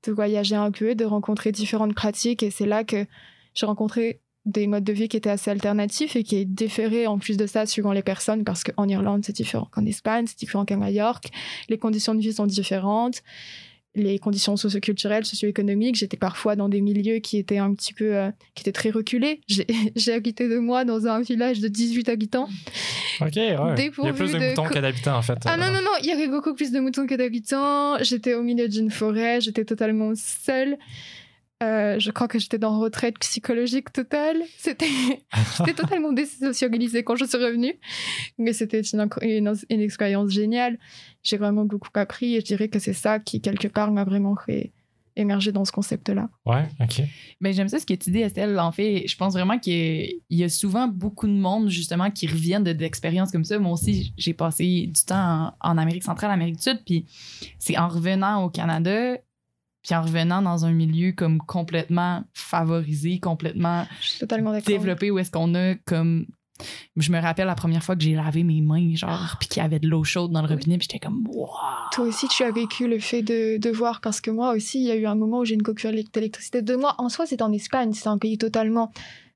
de 0.03 0.11
voyager 0.11 0.55
un 0.55 0.71
peu, 0.71 0.95
de 0.95 1.05
rencontrer 1.05 1.51
différentes 1.51 1.95
pratiques. 1.95 2.43
Et 2.43 2.51
c'est 2.51 2.65
là 2.65 2.83
que 2.83 3.05
j'ai 3.53 3.65
rencontré 3.65 4.19
des 4.45 4.67
modes 4.67 4.83
de 4.83 4.91
vie 4.91 5.07
qui 5.07 5.15
étaient 5.15 5.29
assez 5.29 5.51
alternatifs 5.51 6.15
et 6.15 6.23
qui 6.23 6.45
différaient 6.45 7.07
en 7.07 7.17
plus 7.17 7.37
de 7.37 7.47
ça 7.47 7.65
suivant 7.65 7.93
les 7.93 8.03
personnes 8.03 8.43
parce 8.43 8.63
qu'en 8.63 8.87
Irlande, 8.89 9.23
c'est 9.23 9.35
différent 9.35 9.69
qu'en 9.71 9.85
Espagne, 9.85 10.25
c'est 10.27 10.37
différent 10.37 10.65
qu'à 10.65 10.75
Majorque. 10.75 11.29
Les 11.69 11.77
conditions 11.77 12.13
de 12.13 12.19
vie 12.19 12.33
sont 12.33 12.45
différentes. 12.45 13.23
Les 13.95 14.17
conditions 14.17 14.57
socioculturelles, 14.57 15.25
socio-économiques, 15.25 15.95
j'étais 15.95 16.17
parfois 16.17 16.55
dans 16.55 16.67
des 16.67 16.81
milieux 16.81 17.19
qui 17.19 17.37
étaient 17.37 17.59
un 17.59 17.73
petit 17.75 17.93
peu, 17.93 18.15
euh, 18.15 18.31
qui 18.55 18.63
étaient 18.63 18.71
très 18.71 18.89
reculés. 18.89 19.41
J'ai 19.95 20.13
habité 20.13 20.49
de 20.49 20.57
moi 20.57 20.83
dans 20.83 21.05
un 21.05 21.21
village 21.21 21.59
de 21.59 21.67
18 21.67 22.09
habitants. 22.09 22.49
Ok, 23.21 23.35
ouais. 23.35 23.55
Il 23.77 24.05
y 24.05 24.07
a 24.07 24.13
plus 24.13 24.31
de, 24.31 24.39
de 24.39 24.49
moutons 24.49 24.65
que 24.65 24.79
d'habitants, 24.79 25.17
en 25.17 25.21
fait. 25.21 25.37
Ah 25.45 25.57
non, 25.57 25.67
non, 25.67 25.81
non, 25.81 25.91
il 26.01 26.07
y 26.07 26.11
avait 26.11 26.27
beaucoup 26.27 26.55
plus 26.55 26.71
de 26.71 26.79
moutons 26.79 27.05
que 27.05 27.15
d'habitants. 27.15 27.97
J'étais 28.01 28.33
au 28.33 28.41
milieu 28.41 28.67
d'une 28.67 28.89
forêt, 28.89 29.41
j'étais 29.41 29.65
totalement 29.65 30.13
seule. 30.15 30.77
Euh, 31.61 31.97
je 31.99 32.11
crois 32.11 32.27
que 32.27 32.39
j'étais 32.39 32.57
dans 32.57 32.77
retraite 32.79 33.17
psychologique 33.19 33.93
totale. 33.93 34.37
C'était, 34.57 34.87
j'étais 35.57 35.73
totalement 35.73 36.11
désocialisée 36.11 37.03
quand 37.03 37.15
je 37.15 37.25
suis 37.25 37.37
revenue. 37.37 37.73
Mais 38.37 38.51
c'était 38.53 38.81
une, 38.81 38.99
incro- 39.05 39.23
une, 39.23 39.53
une 39.69 39.79
expérience 39.81 40.31
géniale. 40.31 40.77
J'ai 41.21 41.37
vraiment 41.37 41.63
beaucoup 41.65 41.89
appris 41.93 42.35
et 42.35 42.39
je 42.41 42.45
dirais 42.45 42.67
que 42.67 42.79
c'est 42.79 42.93
ça 42.93 43.19
qui, 43.19 43.39
quelque 43.39 43.67
part, 43.67 43.91
m'a 43.91 44.03
vraiment 44.03 44.35
fait 44.35 44.73
émerger 45.15 45.51
dans 45.51 45.63
ce 45.63 45.71
concept-là. 45.71 46.27
Ouais, 46.45 46.65
ok. 46.81 47.03
Ben, 47.39 47.53
j'aime 47.53 47.67
ça 47.69 47.79
ce 47.79 47.85
que 47.85 47.93
tu 47.93 48.09
dis, 48.09 48.19
Estelle. 48.21 48.59
En 48.59 48.71
fait, 48.71 49.07
je 49.07 49.15
pense 49.15 49.33
vraiment 49.33 49.59
qu'il 49.59 50.11
y 50.31 50.43
a 50.43 50.49
souvent 50.49 50.87
beaucoup 50.87 51.27
de 51.27 51.33
monde, 51.33 51.69
justement, 51.69 52.09
qui 52.09 52.25
reviennent 52.25 52.63
de- 52.63 52.73
d'expériences 52.73 53.31
comme 53.31 53.45
ça. 53.45 53.59
Moi 53.59 53.73
aussi, 53.73 54.11
j'ai 54.17 54.33
passé 54.33 54.87
du 54.87 55.05
temps 55.05 55.53
en, 55.61 55.69
en 55.71 55.77
Amérique 55.77 56.03
centrale, 56.03 56.31
Amérique 56.31 56.55
du 56.57 56.63
Sud, 56.63 56.81
puis 56.83 57.05
c'est 57.59 57.77
en 57.77 57.87
revenant 57.89 58.43
au 58.43 58.49
Canada, 58.49 59.15
puis 59.83 59.93
en 59.95 60.01
revenant 60.01 60.41
dans 60.41 60.65
un 60.65 60.71
milieu 60.71 61.11
comme 61.11 61.39
complètement 61.39 62.23
favorisé, 62.33 63.19
complètement 63.19 63.85
développé, 64.65 65.11
où 65.11 65.19
est-ce 65.19 65.31
qu'on 65.31 65.53
a 65.55 65.75
comme... 65.85 66.25
Je 66.95 67.11
me 67.11 67.19
rappelle 67.19 67.47
la 67.47 67.55
première 67.55 67.83
fois 67.83 67.95
que 67.95 68.03
j'ai 68.03 68.13
lavé 68.13 68.43
mes 68.43 68.61
mains, 68.61 68.95
genre, 68.95 69.35
puis 69.39 69.49
qu'il 69.49 69.61
y 69.61 69.65
avait 69.65 69.79
de 69.79 69.87
l'eau 69.89 70.03
chaude 70.03 70.31
dans 70.31 70.41
le 70.41 70.47
Oui. 70.47 70.53
robinet, 70.53 70.77
puis 70.77 70.87
j'étais 70.89 71.05
comme, 71.05 71.25
wow! 71.27 71.47
Toi 71.91 72.05
aussi, 72.05 72.27
tu 72.27 72.43
as 72.43 72.51
vécu 72.51 72.87
le 72.87 72.99
fait 72.99 73.23
de, 73.23 73.57
de 73.57 73.69
voir, 73.71 74.01
parce 74.01 74.21
que 74.21 74.29
moi 74.31 74.53
aussi, 74.53 74.79
il 74.79 74.85
y 74.85 74.91
a 74.91 74.95
eu 74.95 75.05
un 75.07 75.15
moment 75.15 75.39
où 75.39 75.45
j'ai 75.45 75.55
une 75.55 75.63
coupure 75.63 75.91
d'électricité. 75.91 76.61
De 76.61 76.75
moi, 76.75 76.95
en 76.99 77.09
soi, 77.09 77.25
c'est 77.25 77.41
en 77.41 77.51
Espagne, 77.51 77.91
c'est 77.93 78.07
un 78.07 78.19
pays 78.19 78.37
totalement, 78.37 78.91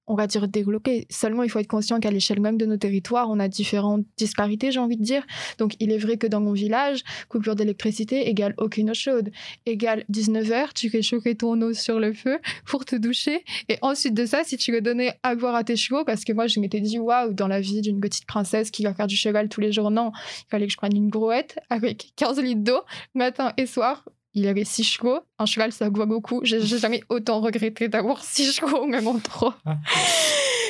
on 0.07 0.15
va 0.15 0.27
dire, 0.27 0.47
développé. 0.47 1.05
Seulement, 1.09 1.43
il 1.43 1.49
faut 1.49 1.59
être 1.59 1.67
conscient 1.67 1.99
qu'à 1.99 2.11
l'échelle 2.11 2.39
même 2.39 2.57
de 2.57 2.65
nos 2.65 2.77
territoires, 2.77 3.29
on 3.29 3.39
a 3.39 3.47
différentes 3.47 4.05
disparités, 4.17 4.71
j'ai 4.71 4.79
envie 4.79 4.97
de 4.97 5.03
dire. 5.03 5.23
Donc, 5.57 5.75
il 5.79 5.91
est 5.91 5.97
vrai 5.97 6.17
que 6.17 6.27
dans 6.27 6.39
mon 6.39 6.53
village, 6.53 7.03
coupure 7.29 7.55
d'électricité 7.55 8.29
égale 8.29 8.53
aucune 8.57 8.91
eau 8.91 8.93
chaude, 8.93 9.31
égale 9.65 10.05
19h, 10.11 10.73
tu 10.73 10.89
fais 10.89 11.01
chauffer 11.01 11.35
ton 11.35 11.61
eau 11.61 11.73
sur 11.73 11.99
le 11.99 12.13
feu 12.13 12.39
pour 12.65 12.85
te 12.85 12.95
doucher. 12.95 13.43
Et 13.69 13.77
ensuite 13.81 14.13
de 14.13 14.25
ça, 14.25 14.43
si 14.43 14.57
tu 14.57 14.71
veux 14.71 14.81
donner 14.81 15.11
à 15.23 15.35
boire 15.35 15.55
à 15.55 15.63
tes 15.63 15.75
chevaux, 15.75 16.05
parce 16.05 16.23
que 16.23 16.33
moi, 16.33 16.47
je 16.47 16.59
m'étais 16.59 16.79
dit, 16.79 16.99
waouh, 16.99 17.33
dans 17.33 17.47
la 17.47 17.59
vie 17.59 17.81
d'une 17.81 17.99
petite 17.99 18.25
princesse 18.25 18.71
qui 18.71 18.83
va 18.83 18.93
faire 18.93 19.07
du 19.07 19.15
cheval 19.15 19.49
tous 19.49 19.61
les 19.61 19.71
jours, 19.71 19.91
non, 19.91 20.11
il 20.15 20.49
fallait 20.49 20.67
que 20.67 20.71
je 20.71 20.77
prenne 20.77 20.95
une 20.95 21.09
brouette 21.09 21.59
avec 21.69 22.13
15 22.15 22.39
litres 22.41 22.63
d'eau 22.63 22.81
matin 23.13 23.53
et 23.57 23.65
soir. 23.65 24.05
Il 24.37 24.43
y 24.43 24.47
avait 24.49 24.65
six 24.65 24.83
chevaux. 24.83 25.19
Un 25.39 25.47
cheval, 25.47 25.71
ça 25.71 25.89
boit 25.89 26.05
beaucoup. 26.05 26.41
J'ai 26.43 26.61
jamais 26.61 27.03
autant 27.09 27.41
regretté 27.41 27.87
d'avoir 27.87 28.23
six 28.23 28.53
chevaux, 28.53 28.85
même 28.85 29.07
en 29.07 29.17
trop. 29.17 29.51
Ah. 29.65 29.77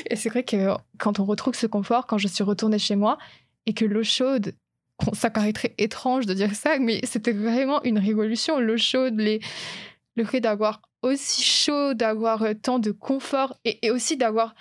Et 0.10 0.16
c'est 0.16 0.30
vrai 0.30 0.44
que 0.44 0.70
quand 0.98 1.20
on 1.20 1.26
retrouve 1.26 1.54
ce 1.54 1.68
confort, 1.68 2.08
quand 2.08 2.18
je 2.18 2.30
suis 2.30 2.46
retournée 2.46 2.80
chez 2.80 2.96
moi 2.96 3.18
et 3.66 3.74
que 3.74 3.84
l'eau 3.84 4.06
chaude, 4.06 4.54
ça 5.12 5.30
paraîtrait 5.30 5.76
étrange 5.78 6.26
de 6.26 6.34
dire 6.34 6.56
ça, 6.56 6.80
mais 6.80 7.02
c'était 7.04 7.34
vraiment 7.34 7.84
une 7.84 8.00
révolution. 8.00 8.58
L'eau 8.62 8.78
chaude, 8.78 9.20
les... 9.20 9.42
le 10.16 10.24
fait 10.24 10.40
d'avoir 10.40 10.82
aussi 11.02 11.44
chaud, 11.44 11.94
d'avoir 11.94 12.44
euh, 12.44 12.54
tant 12.54 12.80
de 12.80 12.92
confort 12.92 13.54
et, 13.66 13.86
et 13.86 13.92
aussi 13.92 14.16
d'avoir 14.16 14.56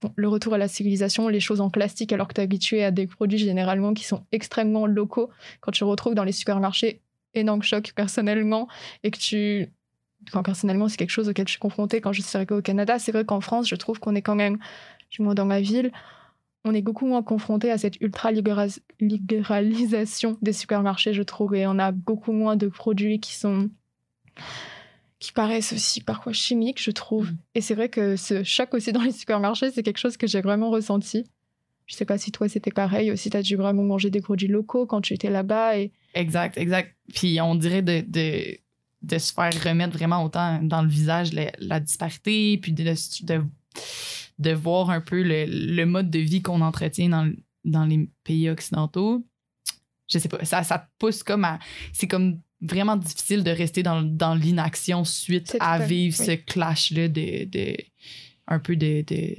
bon, 0.00 0.14
le 0.16 0.28
retour 0.28 0.54
à 0.54 0.58
la 0.58 0.66
civilisation, 0.68 1.28
les 1.28 1.40
choses 1.40 1.60
en 1.60 1.68
plastique 1.68 2.10
alors 2.10 2.26
que 2.26 2.32
tu 2.32 2.40
es 2.40 2.44
habitué 2.44 2.84
à 2.84 2.90
des 2.90 3.06
produits 3.06 3.36
généralement 3.36 3.92
qui 3.92 4.04
sont 4.04 4.24
extrêmement 4.32 4.86
locaux. 4.86 5.28
Quand 5.60 5.72
tu 5.72 5.84
retrouves 5.84 6.14
dans 6.14 6.24
les 6.24 6.32
supermarchés, 6.32 7.02
énorme 7.40 7.62
choc 7.62 7.92
personnellement 7.94 8.68
et 9.02 9.10
que 9.10 9.18
tu... 9.18 9.68
Enfin, 10.28 10.42
personnellement, 10.42 10.88
c'est 10.88 10.96
quelque 10.96 11.10
chose 11.10 11.28
auquel 11.28 11.46
je 11.46 11.52
suis 11.52 11.60
confrontée 11.60 12.00
quand 12.00 12.12
je 12.12 12.22
suis 12.22 12.36
arrivée 12.36 12.54
au 12.54 12.62
Canada. 12.62 12.98
C'est 12.98 13.12
vrai 13.12 13.24
qu'en 13.24 13.40
France, 13.40 13.68
je 13.68 13.76
trouve 13.76 14.00
qu'on 14.00 14.14
est 14.14 14.22
quand 14.22 14.34
même, 14.34 14.58
du 15.10 15.22
moins 15.22 15.34
dans 15.34 15.44
ma 15.44 15.60
ville, 15.60 15.92
on 16.64 16.74
est 16.74 16.82
beaucoup 16.82 17.06
moins 17.06 17.22
confronté 17.22 17.70
à 17.70 17.78
cette 17.78 18.00
ultra 18.00 18.32
libéra- 18.32 18.80
libéralisation 19.00 20.36
des 20.42 20.52
supermarchés, 20.52 21.14
je 21.14 21.22
trouve, 21.22 21.54
et 21.54 21.66
on 21.66 21.78
a 21.78 21.92
beaucoup 21.92 22.32
moins 22.32 22.56
de 22.56 22.66
produits 22.66 23.20
qui 23.20 23.34
sont 23.34 23.70
qui 25.18 25.32
paraissent 25.32 25.72
aussi 25.72 26.02
parfois 26.02 26.32
chimiques, 26.32 26.82
je 26.82 26.90
trouve. 26.90 27.30
Mm. 27.30 27.38
Et 27.54 27.60
c'est 27.60 27.74
vrai 27.74 27.88
que 27.88 28.16
ce 28.16 28.42
choc 28.42 28.74
aussi 28.74 28.92
dans 28.92 29.02
les 29.02 29.12
supermarchés, 29.12 29.70
c'est 29.70 29.82
quelque 29.82 29.98
chose 29.98 30.16
que 30.16 30.26
j'ai 30.26 30.40
vraiment 30.40 30.70
ressenti. 30.70 31.24
Je 31.86 31.94
sais 31.94 32.04
pas 32.04 32.18
si 32.18 32.32
toi 32.32 32.48
c'était 32.48 32.70
pareil, 32.72 33.10
aussi 33.10 33.30
tu 33.30 33.36
as 33.36 33.42
dû 33.42 33.56
vraiment 33.56 33.84
manger 33.84 34.10
des 34.10 34.20
produits 34.20 34.48
locaux 34.48 34.86
quand 34.86 35.00
tu 35.00 35.14
étais 35.14 35.30
là-bas. 35.30 35.78
Et... 35.78 35.92
Exact, 36.14 36.58
exact. 36.58 36.96
Puis 37.14 37.40
on 37.40 37.54
dirait 37.54 37.82
de, 37.82 38.04
de, 38.06 38.58
de 39.02 39.18
se 39.18 39.32
faire 39.32 39.52
remettre 39.64 39.96
vraiment 39.96 40.24
autant 40.24 40.60
dans 40.62 40.82
le 40.82 40.88
visage 40.88 41.32
la, 41.32 41.52
la 41.58 41.80
disparité, 41.80 42.58
puis 42.58 42.72
de, 42.72 42.94
de, 43.22 43.44
de 44.38 44.52
voir 44.52 44.90
un 44.90 45.00
peu 45.00 45.22
le, 45.22 45.46
le 45.46 45.86
mode 45.86 46.10
de 46.10 46.18
vie 46.18 46.42
qu'on 46.42 46.60
entretient 46.60 47.08
dans, 47.08 47.32
dans 47.64 47.84
les 47.84 48.08
pays 48.24 48.50
occidentaux. 48.50 49.24
Je 50.08 50.18
sais 50.18 50.28
pas, 50.28 50.44
ça, 50.44 50.62
ça 50.62 50.88
pousse 50.98 51.22
comme 51.22 51.44
à. 51.44 51.58
C'est 51.92 52.06
comme 52.06 52.40
vraiment 52.60 52.96
difficile 52.96 53.44
de 53.44 53.50
rester 53.50 53.82
dans, 53.82 54.02
dans 54.02 54.34
l'inaction 54.34 55.04
suite 55.04 55.56
à 55.60 55.78
vivre 55.78 56.16
oui. 56.18 56.26
ce 56.26 56.32
clash-là 56.32 57.08
de, 57.08 57.44
de. 57.44 57.76
un 58.46 58.58
peu 58.58 58.76
de. 58.76 59.02
de 59.06 59.36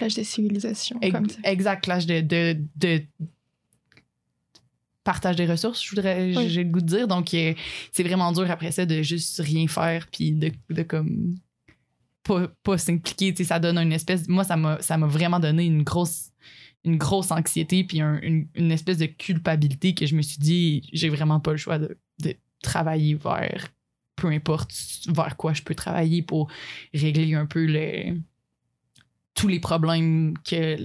Clash 0.00 0.14
des 0.14 0.24
civilisations, 0.24 0.98
Ex- 1.00 1.14
comme 1.14 1.28
ça. 1.28 1.38
exact, 1.44 1.84
clash 1.84 2.06
de, 2.06 2.20
de, 2.20 2.58
de 2.76 3.02
partage 5.04 5.36
des 5.36 5.46
ressources, 5.46 5.82
je 5.82 5.90
voudrais, 5.90 6.36
Oui. 6.36 6.48
j'ai 6.50 6.64
le 6.64 6.70
goût 6.70 6.80
de 6.80 6.86
dire. 6.86 7.08
Donc, 7.08 7.28
c'est 7.30 8.02
vraiment 8.02 8.32
dur 8.32 8.50
après 8.50 8.70
ça 8.72 8.84
de 8.86 9.02
juste 9.02 9.40
rien 9.40 9.66
faire 9.66 10.06
puis 10.12 10.32
de, 10.32 10.52
de 10.68 10.82
comme 10.82 11.36
pas, 12.22 12.48
pas 12.62 12.76
s'impliquer. 12.78 13.34
Ça 13.44 13.58
donne 13.58 13.78
une 13.78 13.92
espèce. 13.92 14.28
Moi, 14.28 14.44
ça 14.44 14.56
m'a, 14.56 14.80
ça 14.82 14.98
m'a 14.98 15.06
vraiment 15.06 15.40
donné 15.40 15.64
une 15.64 15.82
grosse, 15.82 16.30
une 16.84 16.96
grosse 16.96 17.30
anxiété 17.30 17.82
puis 17.84 18.00
un- 18.00 18.20
une, 18.20 18.46
une 18.54 18.70
espèce 18.72 18.98
de 18.98 19.06
culpabilité 19.06 19.94
que 19.94 20.04
je 20.06 20.14
me 20.14 20.22
suis 20.22 20.38
dit, 20.38 20.82
j'ai 20.92 21.08
vraiment 21.08 21.40
pas 21.40 21.52
le 21.52 21.56
choix 21.56 21.78
de, 21.78 21.96
de 22.22 22.34
travailler 22.62 23.14
vers 23.14 23.68
peu 24.16 24.28
importe 24.28 24.70
vers 25.08 25.34
quoi 25.38 25.54
je 25.54 25.62
peux 25.62 25.74
travailler 25.74 26.20
pour 26.20 26.48
régler 26.92 27.32
un 27.34 27.46
peu 27.46 27.64
le, 27.64 28.18
tous 29.34 29.48
les 29.48 29.60
problèmes 29.60 30.34
que 30.48 30.76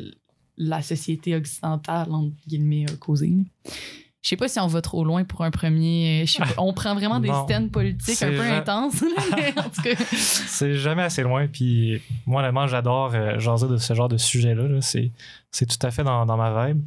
la 0.57 0.81
société 0.81 1.35
occidentale, 1.35 2.11
entre 2.11 2.35
guillemets, 2.47 2.85
a 2.89 2.95
causés. 2.95 3.33
je 3.65 4.29
sais 4.29 4.37
pas 4.37 4.47
si 4.47 4.59
on 4.59 4.67
va 4.67 4.81
trop 4.81 5.03
loin 5.03 5.23
pour 5.25 5.43
un 5.43 5.51
premier. 5.51 6.23
euh, 6.23 6.43
pas, 6.43 6.53
on 6.61 6.73
prend 6.73 6.95
vraiment 6.95 7.19
des 7.19 7.27
stands 7.27 7.67
politiques 7.69 8.21
un 8.23 8.29
peu 8.29 8.37
ja- 8.37 8.57
intenses. 8.59 9.01
là, 9.01 9.07
mais 9.35 9.59
en 9.59 9.69
tout 9.69 9.81
cas, 9.81 9.95
C'est 10.15 10.75
jamais 10.75 11.03
assez 11.03 11.23
loin. 11.23 11.47
Puis 11.47 12.01
moi, 12.25 12.41
honnêtement, 12.41 12.67
j'adore 12.67 13.13
euh, 13.13 13.37
jaser 13.39 13.67
de 13.67 13.77
ce 13.77 13.93
genre 13.93 14.07
de 14.09 14.17
sujet-là. 14.17 14.67
là. 14.67 14.81
C'est, 14.81 15.11
c'est 15.51 15.65
tout 15.65 15.85
à 15.85 15.91
fait 15.91 16.03
dans, 16.03 16.25
dans 16.25 16.37
ma 16.37 16.67
vibe. 16.67 16.83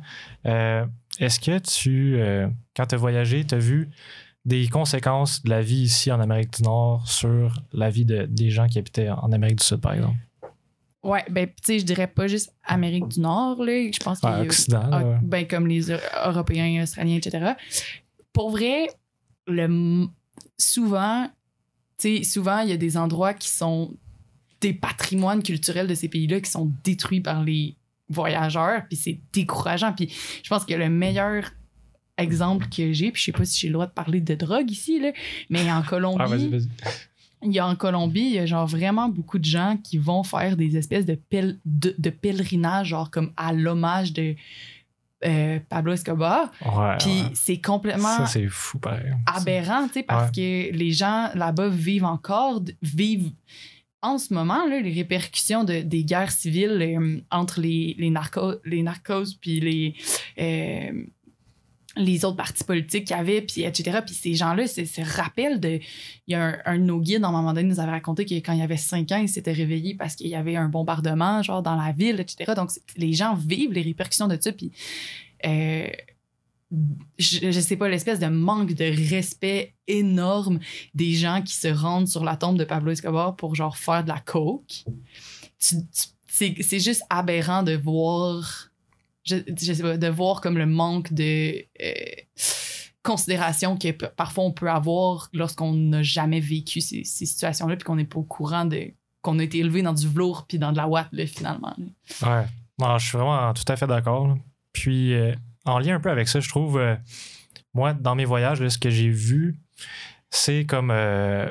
Euh, 0.46 0.86
est-ce 1.18 1.38
que 1.40 1.58
tu, 1.58 2.16
euh, 2.16 2.48
quand 2.74 2.86
tu 2.86 2.94
as 2.94 2.98
voyagé, 2.98 3.44
tu 3.44 3.54
as 3.54 3.58
vu 3.58 3.90
des 4.44 4.66
conséquences 4.68 5.42
de 5.42 5.50
la 5.50 5.60
vie 5.60 5.82
ici 5.82 6.10
en 6.10 6.20
Amérique 6.20 6.54
du 6.56 6.62
Nord 6.62 7.06
sur 7.06 7.60
la 7.72 7.90
vie 7.90 8.06
de, 8.06 8.24
des 8.24 8.48
gens 8.50 8.66
qui 8.66 8.78
habitaient 8.78 9.10
en 9.10 9.30
Amérique 9.32 9.58
du 9.58 9.64
Sud, 9.64 9.80
par 9.82 9.92
exemple? 9.92 10.16
Ouais, 11.02 11.24
ben, 11.30 11.46
tu 11.46 11.54
sais, 11.64 11.78
je 11.78 11.84
dirais 11.84 12.06
pas 12.06 12.26
juste 12.26 12.52
Amérique 12.64 13.08
du 13.08 13.20
Nord, 13.20 13.62
là. 13.64 13.90
Je 13.92 13.98
pense 13.98 14.20
qu'il 14.20 14.28
y 14.28 14.32
a-. 14.32 14.44
Ah, 14.92 15.02
ben, 15.22 15.46
comme 15.46 15.66
les 15.66 15.90
Eu- 15.90 15.96
Européens, 16.26 16.82
Australiens, 16.82 17.16
etc. 17.16 17.52
Pour 18.32 18.50
vrai, 18.50 18.88
le, 19.46 20.06
souvent, 20.58 21.28
tu 21.98 22.18
sais, 22.18 22.22
souvent, 22.24 22.60
il 22.60 22.70
y 22.70 22.72
a 22.72 22.76
des 22.76 22.96
endroits 22.96 23.34
qui 23.34 23.48
sont 23.48 23.94
des 24.60 24.72
patrimoines 24.74 25.42
culturels 25.42 25.86
de 25.86 25.94
ces 25.94 26.08
pays-là 26.08 26.40
qui 26.40 26.50
sont 26.50 26.72
détruits 26.84 27.20
par 27.20 27.44
les 27.44 27.76
voyageurs, 28.08 28.82
puis 28.88 28.96
c'est 28.96 29.20
décourageant. 29.32 29.92
Puis 29.92 30.12
je 30.42 30.48
pense 30.48 30.64
que 30.64 30.74
le 30.74 30.88
meilleur 30.88 31.44
exemple 32.16 32.66
que 32.68 32.92
j'ai, 32.92 33.12
puis 33.12 33.20
je 33.20 33.26
sais 33.26 33.32
pas 33.32 33.44
si 33.44 33.60
j'ai 33.60 33.68
le 33.68 33.74
droit 33.74 33.86
de 33.86 33.92
parler 33.92 34.20
de 34.20 34.34
drogue 34.34 34.68
ici, 34.70 34.98
là, 34.98 35.12
mais 35.50 35.70
en 35.70 35.82
Colombie, 35.82 36.20
Ah, 36.24 36.26
vas-y, 36.26 36.48
vas-y. 36.48 36.68
Il 37.42 37.52
y 37.52 37.58
a 37.58 37.66
en 37.66 37.76
Colombie, 37.76 38.20
il 38.26 38.32
y 38.32 38.38
a 38.38 38.46
genre 38.46 38.66
vraiment 38.66 39.08
beaucoup 39.08 39.38
de 39.38 39.44
gens 39.44 39.76
qui 39.82 39.98
vont 39.98 40.22
faire 40.22 40.56
des 40.56 40.76
espèces 40.76 41.06
de, 41.06 41.14
pel- 41.14 41.58
de, 41.64 41.94
de 41.98 42.10
pèlerinage, 42.10 42.88
genre 42.88 43.10
comme 43.10 43.32
à 43.36 43.52
l'hommage 43.52 44.12
de 44.12 44.34
euh, 45.24 45.58
Pablo 45.68 45.92
Escobar. 45.92 46.50
Ouais, 46.64 46.96
Puis 46.98 47.22
ouais. 47.22 47.30
c'est 47.34 47.60
complètement 47.60 48.16
Ça, 48.18 48.26
c'est 48.26 48.46
fou, 48.48 48.78
pareil. 48.78 49.12
aberrant, 49.26 49.86
tu 49.88 49.94
sais, 49.94 50.02
parce 50.02 50.30
que 50.30 50.72
les 50.72 50.92
gens 50.92 51.28
là-bas 51.34 51.68
vivent 51.68 52.04
encore, 52.04 52.62
vivent 52.82 53.32
en 54.00 54.18
ce 54.18 54.32
moment 54.32 54.64
là, 54.66 54.78
les 54.80 54.92
répercussions 54.92 55.64
de, 55.64 55.80
des 55.80 56.04
guerres 56.04 56.30
civiles 56.30 56.80
euh, 56.80 57.20
entre 57.32 57.60
les, 57.60 57.96
les, 57.98 58.10
narcos, 58.10 58.54
les 58.64 58.82
narcos 58.84 59.34
puis 59.40 59.58
les, 59.58 59.94
euh, 60.40 61.02
les 61.98 62.24
autres 62.24 62.36
partis 62.36 62.64
politiques 62.64 63.06
qu'il 63.06 63.16
y 63.16 63.20
avait, 63.20 63.42
puis 63.42 63.62
etc. 63.62 64.00
Puis 64.04 64.14
ces 64.14 64.34
gens-là 64.34 64.66
se, 64.66 64.84
se 64.84 65.00
rappellent 65.00 65.60
de... 65.60 65.80
Il 66.26 66.32
y 66.32 66.34
a 66.34 66.44
un, 66.44 66.58
un 66.64 66.78
de 66.78 66.84
nos 66.84 67.00
guides, 67.00 67.24
en 67.24 67.28
un 67.28 67.32
moment 67.32 67.52
donné, 67.52 67.68
nous 67.68 67.80
avait 67.80 67.90
raconté 67.90 68.24
que 68.24 68.34
quand 68.34 68.52
il 68.52 68.62
avait 68.62 68.76
5 68.76 69.12
ans, 69.12 69.18
il 69.18 69.28
s'était 69.28 69.52
réveillé 69.52 69.94
parce 69.94 70.14
qu'il 70.14 70.28
y 70.28 70.34
avait 70.34 70.56
un 70.56 70.68
bombardement, 70.68 71.42
genre, 71.42 71.62
dans 71.62 71.76
la 71.76 71.92
ville, 71.92 72.20
etc. 72.20 72.52
Donc, 72.56 72.70
les 72.96 73.12
gens 73.12 73.34
vivent 73.34 73.72
les 73.72 73.82
répercussions 73.82 74.28
de 74.28 74.38
ça, 74.40 74.52
puis... 74.52 74.72
euh, 75.44 75.88
je, 77.18 77.50
je 77.50 77.60
sais 77.60 77.76
pas, 77.76 77.88
l'espèce 77.88 78.18
de 78.18 78.26
manque 78.26 78.74
de 78.74 78.84
respect 79.10 79.74
énorme 79.86 80.58
des 80.94 81.14
gens 81.14 81.40
qui 81.42 81.54
se 81.54 81.68
rendent 81.68 82.08
sur 82.08 82.24
la 82.24 82.36
tombe 82.36 82.58
de 82.58 82.64
Pablo 82.64 82.92
Escobar 82.92 83.36
pour 83.36 83.54
genre 83.54 83.78
faire 83.78 84.04
de 84.04 84.08
la 84.08 84.20
coke. 84.20 84.84
C'est 85.58 85.78
c'est 86.28 86.78
juste 86.78 87.02
aberrant 87.08 87.62
de 87.62 87.74
voir, 87.74 88.67
je, 89.28 89.36
je 89.60 89.72
sais 89.72 89.82
pas, 89.82 89.96
de 89.96 90.06
voir 90.08 90.40
comme 90.40 90.56
le 90.58 90.66
manque 90.66 91.12
de 91.12 91.64
euh, 91.82 91.92
considération 93.02 93.76
que 93.76 93.90
parfois 93.90 94.44
on 94.44 94.52
peut 94.52 94.70
avoir 94.70 95.28
lorsqu'on 95.32 95.72
n'a 95.72 96.02
jamais 96.02 96.40
vécu 96.40 96.80
ces, 96.80 97.04
ces 97.04 97.26
situations-là 97.26 97.76
puis 97.76 97.84
qu'on 97.84 97.96
n'est 97.96 98.04
pas 98.04 98.18
au 98.18 98.24
courant 98.24 98.64
de 98.64 98.92
qu'on 99.22 99.38
a 99.38 99.42
été 99.44 99.58
élevé 99.58 99.82
dans 99.82 99.92
du 99.92 100.06
velours 100.08 100.46
puis 100.46 100.58
dans 100.58 100.72
de 100.72 100.76
la 100.76 100.88
ouate 100.88 101.08
là, 101.12 101.26
finalement. 101.26 101.74
là. 101.78 102.40
Ouais. 102.40 102.46
Non, 102.78 102.98
je 102.98 103.08
suis 103.08 103.18
vraiment 103.18 103.52
tout 103.52 103.64
à 103.66 103.76
fait 103.76 103.86
d'accord. 103.88 104.36
Puis, 104.72 105.12
euh, 105.14 105.34
en 105.64 105.80
lien 105.80 105.96
un 105.96 106.00
peu 106.00 106.10
avec 106.10 106.28
ça, 106.28 106.38
je 106.38 106.48
trouve, 106.48 106.78
euh, 106.78 106.94
moi, 107.74 107.92
dans 107.94 108.14
mes 108.14 108.24
voyages, 108.24 108.60
là, 108.60 108.70
ce 108.70 108.78
que 108.78 108.90
j'ai 108.90 109.08
vu, 109.08 109.58
c'est 110.30 110.64
comme 110.64 110.92
euh, 110.92 111.50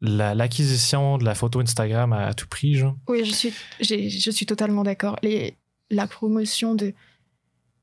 la- 0.00 0.34
l'acquisition 0.34 1.18
de 1.18 1.24
la 1.26 1.34
photo 1.34 1.60
Instagram 1.60 2.14
à, 2.14 2.28
à 2.28 2.34
tout 2.34 2.48
prix. 2.48 2.76
Genre. 2.76 2.96
Oui, 3.08 3.22
je 3.26 3.32
suis, 3.32 3.52
je 3.80 4.30
suis 4.30 4.46
totalement 4.46 4.82
d'accord. 4.82 5.18
Les- 5.22 5.58
La 5.90 6.06
promotion 6.06 6.74
de, 6.74 6.94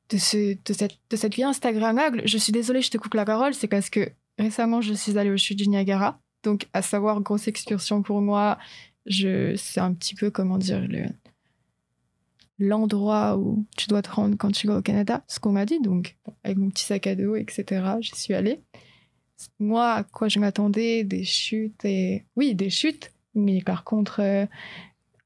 de, 0.09 0.17
ce, 0.17 0.53
de, 0.53 0.73
cette, 0.73 0.97
de 1.09 1.15
cette 1.15 1.35
vie 1.35 1.43
Instagrammable, 1.43 2.21
je 2.25 2.37
suis 2.37 2.51
désolée, 2.51 2.81
je 2.81 2.89
te 2.89 2.97
coupe 2.97 3.13
la 3.13 3.25
parole, 3.25 3.53
c'est 3.53 3.67
parce 3.67 3.89
que 3.89 4.11
récemment, 4.37 4.81
je 4.81 4.93
suis 4.93 5.17
allée 5.17 5.31
au 5.31 5.37
chute 5.37 5.57
du 5.57 5.67
Niagara. 5.67 6.19
Donc, 6.43 6.67
à 6.73 6.81
savoir, 6.81 7.21
grosse 7.21 7.47
excursion 7.47 8.01
pour 8.01 8.21
moi, 8.21 8.57
je, 9.05 9.55
c'est 9.55 9.81
un 9.81 9.93
petit 9.93 10.15
peu, 10.15 10.31
comment 10.31 10.57
dire, 10.57 10.81
le, 10.87 11.05
l'endroit 12.59 13.37
où 13.37 13.65
tu 13.77 13.87
dois 13.87 14.01
te 14.01 14.09
rendre 14.09 14.35
quand 14.37 14.51
tu 14.51 14.67
vas 14.67 14.77
au 14.77 14.81
Canada, 14.81 15.23
ce 15.27 15.39
qu'on 15.39 15.51
m'a 15.51 15.65
dit. 15.65 15.79
Donc, 15.79 16.17
avec 16.43 16.57
mon 16.57 16.69
petit 16.69 16.85
sac 16.85 17.07
à 17.07 17.15
dos, 17.15 17.35
etc., 17.35 17.65
j'y 18.01 18.15
suis 18.15 18.33
allée. 18.33 18.61
Moi, 19.59 19.93
à 19.93 20.03
quoi 20.03 20.27
je 20.27 20.39
m'attendais? 20.39 21.03
Des 21.03 21.23
chutes 21.23 21.85
et... 21.85 22.25
Oui, 22.35 22.55
des 22.55 22.69
chutes, 22.69 23.11
mais 23.35 23.61
par 23.61 23.83
contre, 23.83 24.21
euh, 24.21 24.45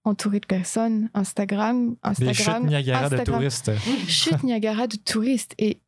entouré 0.03 0.39
de 0.39 0.45
personnes, 0.45 1.09
Instagram, 1.13 1.95
Des 2.19 2.27
Instagram, 2.27 2.63
chutes 2.63 2.69
Niagara 2.69 3.09
de 3.09 3.23
touristes. 3.23 3.71
chute 4.07 4.43
Niagara 4.43 4.87
de 4.87 4.97
touristes 4.97 5.55
et 5.57 5.79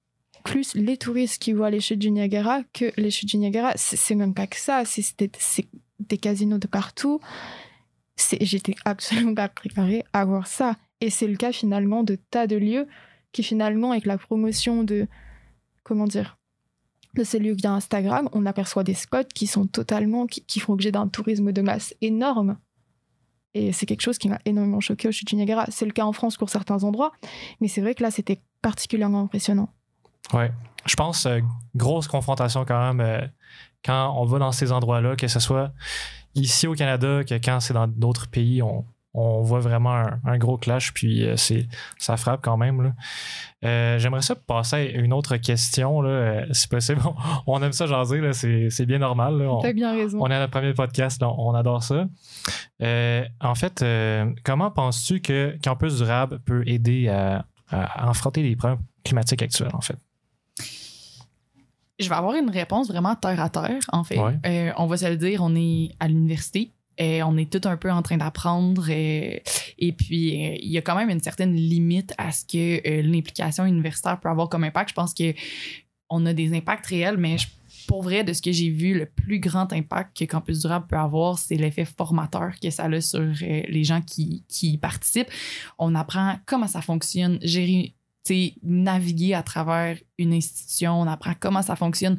plus 0.43 0.75
les 0.75 0.97
touristes 0.97 1.41
qui 1.41 1.53
voient 1.53 1.69
les 1.69 1.79
chutes 1.81 1.99
du 1.99 2.11
Niagara 2.11 2.61
que 2.71 2.93
les 2.97 3.11
chutes 3.11 3.29
du 3.29 3.37
Niagara. 3.37 3.73
C'est 3.75 4.15
même 4.15 4.33
pas 4.33 4.47
que 4.47 4.57
ça, 4.57 4.83
c'est 4.85 5.29
des 5.99 6.17
casinos 6.17 6.59
de 6.59 6.67
partout. 6.67 7.19
J'étais 8.41 8.75
absolument 8.85 9.33
pas 9.33 9.49
préparée 9.49 10.05
à 10.13 10.23
voir 10.23 10.47
ça. 10.47 10.77
Et 11.01 11.09
c'est 11.09 11.27
le 11.27 11.35
cas 11.35 11.51
finalement 11.51 12.03
de 12.03 12.15
tas 12.15 12.47
de 12.47 12.55
lieux 12.55 12.87
qui 13.33 13.43
finalement, 13.43 13.91
avec 13.91 14.05
la 14.05 14.17
promotion 14.17 14.83
de, 14.85 15.07
comment 15.83 16.05
dire, 16.05 16.37
de 17.15 17.23
ces 17.23 17.39
lieux 17.39 17.53
via 17.53 17.73
Instagram, 17.73 18.29
on 18.31 18.45
aperçoit 18.45 18.83
des 18.83 18.93
spots 18.93 19.27
qui 19.33 19.47
sont 19.47 19.67
totalement, 19.67 20.25
qui, 20.25 20.41
qui 20.45 20.59
font 20.59 20.73
objet 20.73 20.91
d'un 20.91 21.07
tourisme 21.07 21.51
de 21.51 21.61
masse 21.61 21.93
énorme. 22.01 22.57
Et 23.55 23.71
c'est 23.71 23.85
quelque 23.85 24.01
chose 24.01 24.17
qui 24.17 24.27
m'a 24.27 24.39
énormément 24.45 24.81
choqué 24.81 25.07
au 25.07 25.11
chute 25.11 25.29
du 25.29 25.35
Niagara. 25.35 25.65
C'est 25.69 25.85
le 25.85 25.93
cas 25.93 26.03
en 26.03 26.11
France 26.11 26.35
pour 26.35 26.49
certains 26.49 26.83
endroits, 26.83 27.13
mais 27.61 27.69
c'est 27.69 27.81
vrai 27.81 27.95
que 27.95 28.03
là, 28.03 28.11
c'était 28.11 28.41
particulièrement 28.61 29.21
impressionnant. 29.21 29.69
Ouais. 30.33 30.51
Je 30.85 30.95
pense, 30.95 31.25
euh, 31.25 31.39
grosse 31.75 32.07
confrontation 32.07 32.65
quand 32.65 32.93
même 32.93 32.99
euh, 32.99 33.25
quand 33.83 34.13
on 34.17 34.25
va 34.25 34.39
dans 34.39 34.51
ces 34.51 34.71
endroits-là, 34.71 35.15
que 35.15 35.27
ce 35.27 35.39
soit 35.39 35.71
ici 36.35 36.67
au 36.67 36.73
Canada, 36.73 37.23
que 37.23 37.35
quand 37.35 37.59
c'est 37.61 37.73
dans 37.73 37.87
d'autres 37.87 38.27
pays, 38.27 38.61
on, 38.61 38.85
on 39.17 39.41
voit 39.41 39.59
vraiment 39.59 39.93
un, 39.95 40.19
un 40.25 40.37
gros 40.37 40.57
clash, 40.57 40.93
puis 40.93 41.25
euh, 41.25 41.35
c'est, 41.37 41.67
ça 41.97 42.17
frappe 42.17 42.41
quand 42.43 42.57
même. 42.57 42.81
là. 42.81 42.91
Euh, 43.63 43.97
j'aimerais 43.99 44.21
ça 44.21 44.35
passer 44.35 44.75
à 44.75 44.81
une 44.99 45.13
autre 45.13 45.37
question, 45.37 46.01
là, 46.01 46.09
euh, 46.09 46.45
si 46.51 46.67
possible. 46.67 47.01
On 47.47 47.61
aime 47.63 47.71
ça 47.73 47.87
jaser, 47.87 48.19
là, 48.21 48.33
c'est, 48.33 48.69
c'est 48.69 48.85
bien 48.85 48.99
normal. 48.99 49.37
là. 49.37 49.45
On- 49.51 49.59
T'as 49.61 49.73
bien 49.73 49.93
raison. 49.93 50.19
on 50.21 50.27
est 50.27 50.35
à 50.35 50.39
notre 50.39 50.51
premier 50.51 50.73
podcast, 50.73 51.21
là, 51.21 51.29
on 51.29 51.53
adore 51.55 51.81
ça. 51.83 52.05
En 53.41 53.55
fait, 53.55 53.83
comment 54.43 54.69
penses-tu 54.71 55.21
que 55.21 55.57
Campus 55.63 55.97
Durable 55.97 56.39
peut 56.45 56.63
aider 56.67 57.07
à, 57.07 57.45
à 57.69 58.09
affronter 58.09 58.43
les 58.43 58.55
problèmes 58.55 58.79
climatiques 59.03 59.41
actuels, 59.41 59.71
en 59.73 59.81
fait? 59.81 59.97
Je 61.97 62.09
vais 62.09 62.15
avoir 62.15 62.35
une 62.35 62.49
réponse 62.49 62.89
vraiment 62.89 63.15
terre 63.15 63.39
à 63.39 63.49
terre, 63.49 63.79
en 63.91 64.03
fait. 64.03 64.19
Ouais. 64.19 64.73
On 64.77 64.85
va 64.85 64.97
se 64.97 65.05
le 65.07 65.15
dire, 65.15 65.39
on 65.41 65.55
est 65.55 65.91
à 65.99 66.07
l'université. 66.09 66.71
On 66.99 67.37
est 67.37 67.51
tout 67.51 67.67
un 67.67 67.77
peu 67.77 67.91
en 67.91 68.01
train 68.01 68.17
d'apprendre. 68.17 68.89
et 68.89 69.41
puis, 69.97 70.45
euh, 70.45 70.55
il 70.59 70.71
y 70.71 70.77
a 70.77 70.81
quand 70.81 70.95
même 70.95 71.09
une 71.09 71.21
certaine 71.21 71.53
limite 71.53 72.13
à 72.17 72.31
ce 72.31 72.45
que 72.45 72.87
euh, 72.87 73.01
l'implication 73.01 73.65
universitaire 73.65 74.19
peut 74.19 74.29
avoir 74.29 74.49
comme 74.49 74.63
impact. 74.63 74.89
Je 74.89 74.95
pense 74.95 75.13
que 75.13 75.33
on 76.09 76.25
a 76.25 76.33
des 76.33 76.55
impacts 76.55 76.85
réels, 76.85 77.17
mais 77.17 77.37
pour 77.87 78.03
vrai, 78.03 78.23
de 78.23 78.33
ce 78.33 78.41
que 78.41 78.51
j'ai 78.51 78.69
vu, 78.69 78.97
le 78.97 79.05
plus 79.05 79.39
grand 79.39 79.71
impact 79.73 80.17
que 80.17 80.25
Campus 80.25 80.61
Durable 80.61 80.87
peut 80.87 80.97
avoir, 80.97 81.37
c'est 81.37 81.55
l'effet 81.55 81.85
formateur 81.85 82.53
que 82.61 82.69
ça 82.69 82.85
a 82.85 83.01
sur 83.01 83.21
euh, 83.21 83.33
les 83.67 83.83
gens 83.83 84.01
qui, 84.01 84.43
qui 84.47 84.71
y 84.71 84.77
participent. 84.77 85.31
On 85.77 85.95
apprend 85.95 86.37
comment 86.45 86.67
ça 86.67 86.81
fonctionne, 86.81 87.39
gérer, 87.41 87.95
naviguer 88.63 89.33
à 89.33 89.43
travers 89.43 89.97
une 90.17 90.33
institution, 90.33 90.99
on 90.99 91.07
apprend 91.07 91.33
comment 91.39 91.61
ça 91.61 91.75
fonctionne, 91.75 92.17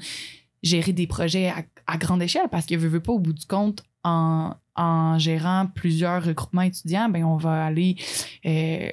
gérer 0.63 0.93
des 0.93 1.07
projets 1.07 1.49
à, 1.49 1.65
à 1.87 1.97
grande 1.97 2.23
échelle, 2.23 2.49
parce 2.51 2.67
que, 2.67 2.75
veux, 2.75 2.89
veux 2.89 3.01
pas, 3.01 3.13
au 3.13 3.19
bout 3.19 3.33
du 3.33 3.47
compte, 3.47 3.83
en, 4.05 4.55
en 4.77 5.19
gérant 5.19 5.67
plusieurs 5.75 6.25
regroupements 6.25 6.63
étudiants, 6.63 7.09
ben 7.09 7.25
on 7.25 7.37
va 7.37 7.65
aller 7.67 7.97
euh, 8.45 8.89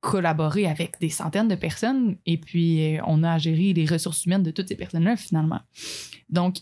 collaborer 0.00 0.66
avec 0.66 0.98
des 1.00 1.10
centaines 1.10 1.48
de 1.48 1.54
personnes 1.54 2.16
et 2.26 2.38
puis 2.38 2.96
euh, 2.96 3.00
on 3.06 3.22
a 3.22 3.32
à 3.32 3.38
gérer 3.38 3.72
les 3.72 3.86
ressources 3.86 4.24
humaines 4.24 4.42
de 4.42 4.50
toutes 4.50 4.68
ces 4.68 4.76
personnes-là 4.76 5.16
finalement. 5.16 5.60
Donc, 6.28 6.58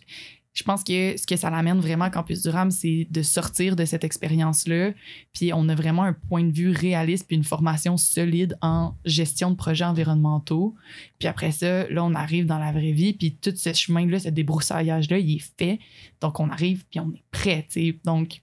je 0.59 0.65
pense 0.65 0.83
que 0.83 1.17
ce 1.17 1.25
que 1.25 1.37
ça 1.37 1.51
l'amène 1.51 1.79
vraiment 1.79 2.07
à 2.07 2.11
Campus 2.11 2.43
Durham, 2.43 2.73
c'est 2.73 3.07
de 3.09 3.23
sortir 3.23 3.77
de 3.77 3.85
cette 3.85 4.03
expérience-là. 4.03 4.91
Puis 5.33 5.53
on 5.53 5.69
a 5.69 5.75
vraiment 5.77 6.03
un 6.03 6.13
point 6.13 6.43
de 6.43 6.51
vue 6.51 6.73
réaliste 6.73 7.29
puis 7.29 7.37
une 7.37 7.45
formation 7.45 7.97
solide 7.97 8.59
en 8.61 8.97
gestion 9.05 9.53
de 9.53 9.55
projets 9.55 9.85
environnementaux. 9.85 10.75
Puis 11.21 11.29
après 11.29 11.53
ça, 11.53 11.89
là, 11.91 12.03
on 12.03 12.13
arrive 12.13 12.47
dans 12.47 12.59
la 12.59 12.73
vraie 12.73 12.91
vie, 12.91 13.13
puis 13.13 13.37
tout 13.37 13.53
ce 13.55 13.73
chemin-là, 13.73 14.19
ce 14.19 14.31
débroussaillage-là, 14.31 15.19
il 15.19 15.37
est 15.37 15.53
fait. 15.57 15.79
Donc 16.21 16.41
on 16.41 16.51
arrive, 16.51 16.85
puis 16.91 16.99
on 16.99 17.13
est 17.13 17.23
prêt. 17.31 17.65
Donc, 18.05 18.41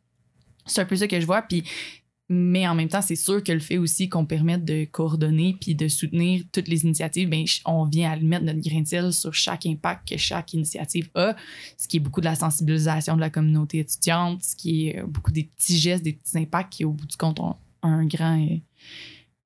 c'est 0.65 0.81
un 0.81 0.85
peu 0.85 0.95
ça 0.95 1.07
que 1.07 1.19
je 1.19 1.25
vois. 1.25 1.41
Puis 1.41 1.63
Mais 2.27 2.67
en 2.67 2.73
même 2.73 2.89
temps, 2.89 3.03
c'est 3.03 3.15
sûr 3.15 3.43
que 3.43 3.51
le 3.51 3.59
fait 3.59 3.77
aussi 3.77 4.09
qu'on 4.09 4.25
permette 4.25 4.65
de 4.65 4.85
coordonner 4.85 5.55
puis 5.61 5.75
de 5.75 5.87
soutenir 5.87 6.43
toutes 6.51 6.67
les 6.67 6.83
initiatives, 6.83 7.29
ben, 7.29 7.45
on 7.65 7.85
vient 7.85 8.11
à 8.11 8.15
mettre 8.15 8.45
notre 8.45 8.61
grain 8.61 8.81
de 8.81 8.87
sel 8.87 9.13
sur 9.13 9.33
chaque 9.33 9.67
impact 9.67 10.09
que 10.09 10.17
chaque 10.17 10.53
initiative 10.53 11.07
a, 11.13 11.35
ce 11.77 11.87
qui 11.87 11.97
est 11.97 11.99
beaucoup 11.99 12.21
de 12.21 12.25
la 12.25 12.33
sensibilisation 12.33 13.15
de 13.15 13.21
la 13.21 13.29
communauté 13.29 13.77
étudiante, 13.79 14.43
ce 14.43 14.55
qui 14.55 14.87
est 14.87 14.99
euh, 14.99 15.05
beaucoup 15.05 15.31
des 15.31 15.43
petits 15.43 15.77
gestes, 15.77 16.03
des 16.03 16.13
petits 16.13 16.37
impacts 16.39 16.73
qui, 16.73 16.83
au 16.83 16.93
bout 16.93 17.05
du 17.05 17.15
compte, 17.15 17.39
ont 17.39 17.57
un 17.83 18.07
grand, 18.07 18.41
euh, 18.41 18.57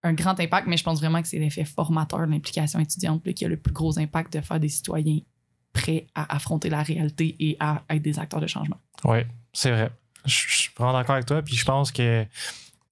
un 0.04 0.14
grand 0.14 0.40
impact. 0.40 0.68
Mais 0.68 0.78
je 0.78 0.84
pense 0.86 1.00
vraiment 1.02 1.22
que 1.22 1.28
c'est 1.28 1.40
l'effet 1.40 1.66
formateur 1.66 2.26
de 2.26 2.32
l'implication 2.32 2.80
étudiante 2.80 3.22
qui 3.34 3.44
a 3.44 3.50
le 3.50 3.58
plus 3.58 3.74
gros 3.74 4.00
impact 4.00 4.32
de 4.38 4.42
faire 4.42 4.60
des 4.60 4.70
citoyens 4.70 5.20
prêts 5.74 6.08
à 6.16 6.34
affronter 6.34 6.70
la 6.70 6.82
réalité 6.82 7.36
et 7.42 7.58
à 7.60 7.84
être 7.90 8.02
des 8.02 8.20
acteurs 8.20 8.40
de 8.40 8.48
changement. 8.48 8.78
Oui, 9.04 9.20
c'est 9.52 9.72
vrai. 9.72 9.92
Je 10.26 10.34
suis 10.34 10.72
vraiment 10.78 10.94
d'accord 10.94 11.16
avec 11.16 11.26
toi. 11.26 11.42
Puis 11.42 11.56
je 11.56 11.66
pense 11.66 11.92
que 11.92 12.26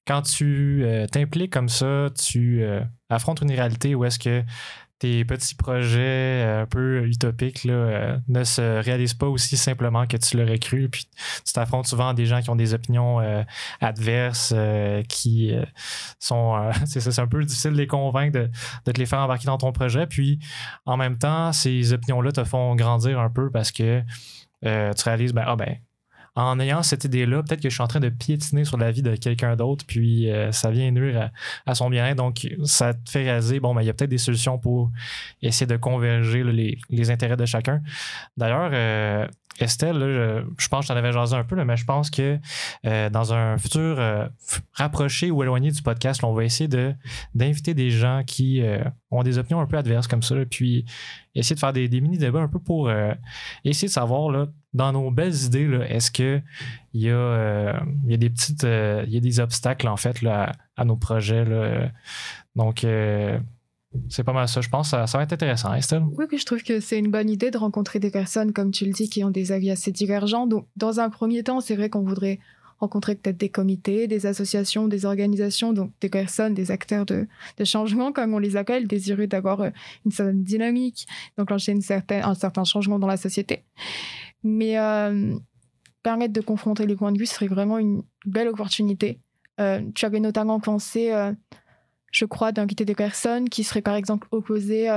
quand 0.08 0.22
tu 0.22 0.84
euh, 0.84 1.06
t'impliques 1.06 1.52
comme 1.52 1.70
ça, 1.70 2.08
tu 2.18 2.64
euh, 2.64 2.82
affrontes 3.10 3.42
une 3.42 3.52
réalité 3.52 3.94
où 3.94 4.06
est-ce 4.06 4.18
que 4.18 4.44
tes 5.00 5.26
petits 5.26 5.54
projets 5.54 6.44
euh, 6.44 6.62
un 6.64 6.66
peu 6.66 7.06
utopiques 7.06 7.66
là, 7.66 8.20
ne 8.28 8.44
se 8.44 8.82
réalisent 8.82 9.14
pas 9.14 9.28
aussi 9.28 9.58
simplement 9.58 10.08
que 10.08 10.18
tu 10.18 10.38
l'aurais 10.38 10.60
cru. 10.60 10.90
Puis 10.90 11.08
tu 11.46 11.54
t'affrontes 11.54 11.88
souvent 11.88 12.10
à 12.10 12.14
des 12.14 12.26
gens 12.26 12.42
qui 12.42 12.50
ont 12.50 12.56
des 12.56 12.74
opinions 12.74 13.20
adverses, 13.82 14.56
qui 15.10 15.54
sont. 16.20 16.72
c'est 16.86 17.20
un 17.20 17.28
peu 17.28 17.44
difficile 17.44 17.74
de 17.74 17.78
les 17.78 17.88
convaincre 17.88 18.40
de, 18.40 18.50
de, 18.86 18.92
te 18.92 19.00
les 19.00 19.06
faire 19.06 19.20
embarquer 19.20 19.46
dans 19.46 19.58
ton 19.58 19.72
projet. 19.72 20.08
Puis 20.08 20.40
en 20.86 20.98
même 20.98 21.18
temps, 21.18 21.52
ces 21.52 21.94
opinions-là 21.94 22.32
te 22.32 22.44
font 22.44 22.76
grandir 22.76 23.20
un 23.20 23.30
peu 23.30 23.52
parce 23.52 23.72
que 23.72 24.02
tu 24.64 25.04
réalises, 25.04 25.34
ben, 25.34 25.44
ah 25.46 25.56
ben, 25.56 25.78
en 26.38 26.60
ayant 26.60 26.84
cette 26.84 27.04
idée-là, 27.04 27.42
peut-être 27.42 27.62
que 27.62 27.70
je 27.70 27.74
suis 27.74 27.84
en 27.84 27.88
train 27.88 28.00
de 28.00 28.10
piétiner 28.10 28.64
sur 28.64 28.78
la 28.78 28.92
vie 28.92 29.02
de 29.02 29.16
quelqu'un 29.16 29.56
d'autre, 29.56 29.84
puis 29.88 30.30
euh, 30.30 30.52
ça 30.52 30.70
vient 30.70 30.92
nuire 30.92 31.32
à, 31.66 31.74
son 31.74 31.90
bien-être. 31.90 32.18
Donc, 32.18 32.48
ça 32.64 32.94
te 32.94 33.10
fait 33.10 33.30
raser. 33.30 33.60
Bon, 33.60 33.74
ben, 33.74 33.82
il 33.82 33.88
y 33.88 33.90
a 33.90 33.94
peut-être 33.94 34.12
des 34.12 34.20
solutions 34.20 34.60
pour 34.60 34.92
essayer 35.42 35.66
de 35.66 35.78
converger 35.78 36.44
les, 36.44 37.10
intérêts 37.10 37.38
de 37.38 37.46
chacun. 37.46 37.82
D'ailleurs, 38.38 38.70
euh, 38.72 39.28
Estelle, 39.60 40.46
je, 40.60 40.68
pense 40.68 40.82
que 40.82 40.84
je 40.84 40.94
t'en 40.94 41.00
avais 41.00 41.12
jasé 41.12 41.36
un 41.36 41.44
peu, 41.44 41.56
mais 41.64 41.76
je 41.76 41.86
pense 41.86 42.12
que 42.12 42.38
euh, 42.86 43.10
dans 43.10 43.34
un 43.34 43.58
futur 43.58 44.00
rapproché 44.74 45.32
ou 45.32 45.42
éloigné 45.42 45.72
du 45.72 45.82
podcast, 45.82 46.24
on 46.24 46.34
va 46.34 46.44
essayer 46.44 46.68
de, 46.68 46.94
d'inviter 47.34 47.74
des 47.74 47.90
gens 47.90 48.22
qui 48.24 48.62
ont 49.12 49.24
des 49.24 49.38
opinions 49.38 49.62
un 49.62 49.66
peu 49.66 49.78
adverses 49.78 50.08
comme 50.08 50.24
ça, 50.24 50.36
puis 50.50 50.86
essayer 51.34 51.56
de 51.56 51.60
faire 51.60 51.74
des, 51.74 51.88
mini-débats 51.90 52.42
un 52.42 52.48
peu 52.48 52.60
pour 52.60 52.92
essayer 53.64 53.88
de 53.88 53.94
savoir 53.94 54.48
dans 54.78 54.94
nos 54.94 55.12
belles 55.12 55.36
idées, 55.44 55.80
est-ce 55.90 56.12
qu'il 56.12 56.44
y, 56.94 57.10
euh, 57.10 57.74
y 58.06 58.14
a 58.14 58.18
des 58.18 58.30
petites. 58.30 58.64
Euh, 58.64 59.04
il 59.08 59.14
y 59.14 59.18
a 59.18 59.20
des 59.20 59.40
obstacles, 59.40 59.88
en 59.88 59.98
fait, 59.98 60.18
à, 60.26 60.86
nos 60.86 60.96
projets? 60.96 61.44
Là. 61.44 61.90
Donc, 62.56 62.84
euh, 62.84 63.40
c'est 64.08 64.24
pas 64.24 64.34
mal 64.34 64.48
ça. 64.48 64.62
Je 64.62 64.70
pense 64.70 64.92
que 64.92 65.06
ça, 65.06 65.18
va 65.18 65.24
être 65.24 65.34
intéressant, 65.34 65.74
Estelle? 65.74 66.04
Oui, 66.16 66.26
je 66.32 66.46
trouve 66.46 66.62
que 66.62 66.80
c'est 66.80 67.00
une 67.00 67.10
bonne 67.10 67.30
idée 67.30 67.50
de 67.50 67.58
rencontrer 67.58 68.00
des 68.00 68.12
personnes, 68.12 68.54
comme 68.54 68.72
tu 68.72 68.86
le 68.86 68.92
dis, 68.92 69.10
qui 69.10 69.24
ont 69.24 69.32
des 69.32 69.52
avis 69.52 69.72
assez 69.72 69.92
divergents. 69.92 70.46
Donc, 70.46 70.68
dans 70.76 71.00
un 71.00 71.10
premier 71.10 71.44
temps, 71.44 71.60
c'est 71.60 71.76
vrai 71.76 71.90
qu'on 71.90 72.04
voudrait 72.04 72.40
rencontrer 72.80 73.16
peut-être 73.16 73.38
des 73.38 73.50
comités, 73.50 74.08
des 74.08 74.26
associations, 74.26 74.88
des 74.88 75.06
organisations, 75.06 75.74
donc 75.74 75.92
des 76.02 76.10
personnes, 76.10 76.54
des 76.54 76.72
acteurs 76.72 77.06
de, 77.06 77.28
de 77.58 77.64
changement, 77.64 78.12
comme 78.12 78.34
on 78.34 78.40
les 78.40 78.56
appelle, 78.56 78.88
désireux 78.88 79.28
d'avoir 79.28 79.62
une 80.06 80.12
certaine 80.12 80.44
dynamique, 80.44 81.08
donc 81.38 81.50
lancer 81.50 81.72
une 81.72 81.82
certaine, 81.82 82.24
un 82.24 82.36
certain 82.36 82.64
changement 82.64 83.00
dans 83.00 83.08
la 83.08 83.18
société. 83.18 83.64
Mais 84.44 84.78
euh, 84.78 85.36
permettre 86.04 86.34
de 86.34 86.42
confronter 86.42 86.86
les 86.86 86.96
points 86.96 87.12
de 87.12 87.20
vue 87.20 87.26
serait 87.26 87.48
vraiment 87.48 87.78
une 87.78 88.04
belle 88.26 88.48
opportunité. 88.48 89.20
Euh, 89.60 89.82
tu 89.96 90.06
avais 90.06 90.20
notamment 90.20 90.60
pensé, 90.60 91.12
euh, 91.12 91.34
je 92.12 92.26
crois, 92.26 92.52
d'inviter 92.52 92.86
des 92.86 92.96
personnes 92.96 93.50
qui 93.50 93.64
seraient 93.64 93.82
par 93.82 93.96
exemple 93.96 94.28
opposées 94.32 94.88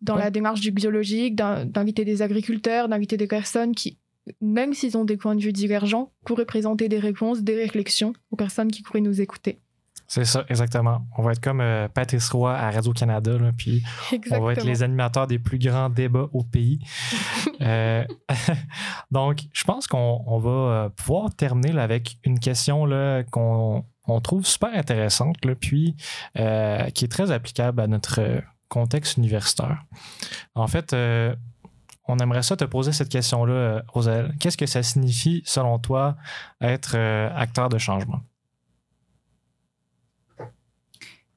dans 0.00 0.16
la 0.16 0.30
démarche 0.30 0.60
du 0.60 0.72
biologique, 0.72 1.36
d'inviter 1.36 2.04
des 2.04 2.22
agriculteurs, 2.22 2.88
d'inviter 2.88 3.16
des 3.16 3.28
personnes 3.28 3.74
qui, 3.74 3.98
même 4.40 4.72
s'ils 4.72 4.96
ont 4.96 5.04
des 5.04 5.16
points 5.16 5.34
de 5.34 5.40
vue 5.40 5.52
divergents, 5.52 6.12
pourraient 6.24 6.44
présenter 6.44 6.88
des 6.88 6.98
réponses, 6.98 7.42
des 7.42 7.56
réflexions 7.56 8.12
aux 8.30 8.36
personnes 8.36 8.70
qui 8.70 8.82
pourraient 8.82 9.00
nous 9.00 9.20
écouter. 9.20 9.60
C'est 10.14 10.26
ça, 10.26 10.44
exactement. 10.50 11.06
On 11.16 11.22
va 11.22 11.32
être 11.32 11.40
comme 11.40 11.62
euh, 11.62 11.88
Patrice 11.88 12.28
Roy 12.28 12.54
à 12.54 12.70
Radio-Canada, 12.70 13.38
puis 13.56 13.82
on 14.30 14.40
va 14.40 14.52
être 14.52 14.64
les 14.66 14.82
animateurs 14.82 15.26
des 15.26 15.38
plus 15.38 15.58
grands 15.58 15.88
débats 15.88 16.28
au 16.32 16.44
pays. 16.44 16.80
Euh, 17.60 18.04
donc, 19.12 19.42
je 19.52 19.62
pense 19.62 19.86
qu'on 19.86 20.38
va 20.40 20.50
euh, 20.50 20.88
pouvoir 20.88 21.32
terminer 21.32 21.78
avec 21.78 22.18
une 22.24 22.40
question 22.40 22.88
qu'on 23.30 24.20
trouve 24.20 24.44
super 24.44 24.74
intéressante, 24.74 25.36
puis 25.60 25.94
qui 26.34 26.40
est 26.40 27.10
très 27.10 27.30
applicable 27.30 27.80
à 27.80 27.86
notre 27.86 28.42
contexte 28.68 29.16
universitaire. 29.16 29.84
En 30.56 30.66
fait, 30.66 30.92
on 32.08 32.18
aimerait 32.18 32.42
ça 32.42 32.56
te 32.56 32.64
poser 32.64 32.92
cette 32.92 33.08
question-là, 33.08 33.82
Roselle. 33.88 34.34
Qu'est-ce 34.40 34.56
que 34.56 34.66
ça 34.66 34.82
signifie, 34.82 35.42
selon 35.44 35.78
toi, 35.78 36.16
être 36.60 36.96
acteur 37.34 37.68
de 37.68 37.78
changement? 37.78 38.20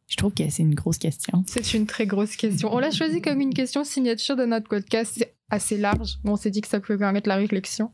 Je 0.07 0.17
trouve 0.17 0.33
que 0.33 0.49
c'est 0.49 0.63
une 0.63 0.75
grosse 0.75 0.97
question. 0.97 1.43
C'est 1.47 1.73
une 1.73 1.87
très 1.87 2.05
grosse 2.05 2.35
question. 2.35 2.73
On 2.73 2.79
l'a 2.79 2.91
choisi 2.91 3.21
comme 3.21 3.41
une 3.41 3.53
question 3.53 3.83
signature 3.83 4.35
de 4.35 4.45
notre 4.45 4.69
podcast. 4.69 5.13
C'est 5.17 5.35
assez 5.49 5.77
large. 5.77 6.19
On 6.23 6.37
s'est 6.37 6.51
dit 6.51 6.61
que 6.61 6.67
ça 6.67 6.79
pouvait 6.79 6.97
permettre 6.97 7.27
la 7.27 7.35
réflexion. 7.35 7.91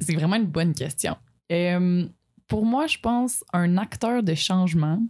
C'est 0.00 0.14
vraiment 0.14 0.36
une 0.36 0.46
bonne 0.46 0.74
question. 0.74 1.16
Euh, 1.50 2.06
pour 2.46 2.66
moi, 2.66 2.86
je 2.86 2.98
pense 2.98 3.42
un 3.52 3.78
acteur 3.78 4.22
de 4.22 4.34
changement, 4.34 5.00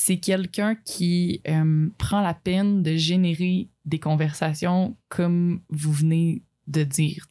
c'est 0.00 0.18
quelqu'un 0.18 0.76
qui 0.76 1.42
euh, 1.48 1.88
prend 1.98 2.20
la 2.20 2.32
peine 2.32 2.84
de 2.84 2.94
générer 2.94 3.68
des 3.84 3.98
conversations 3.98 4.96
comme 5.08 5.60
vous 5.70 5.92
venez 5.92 6.42
de 6.68 6.84
dire. 6.84 7.26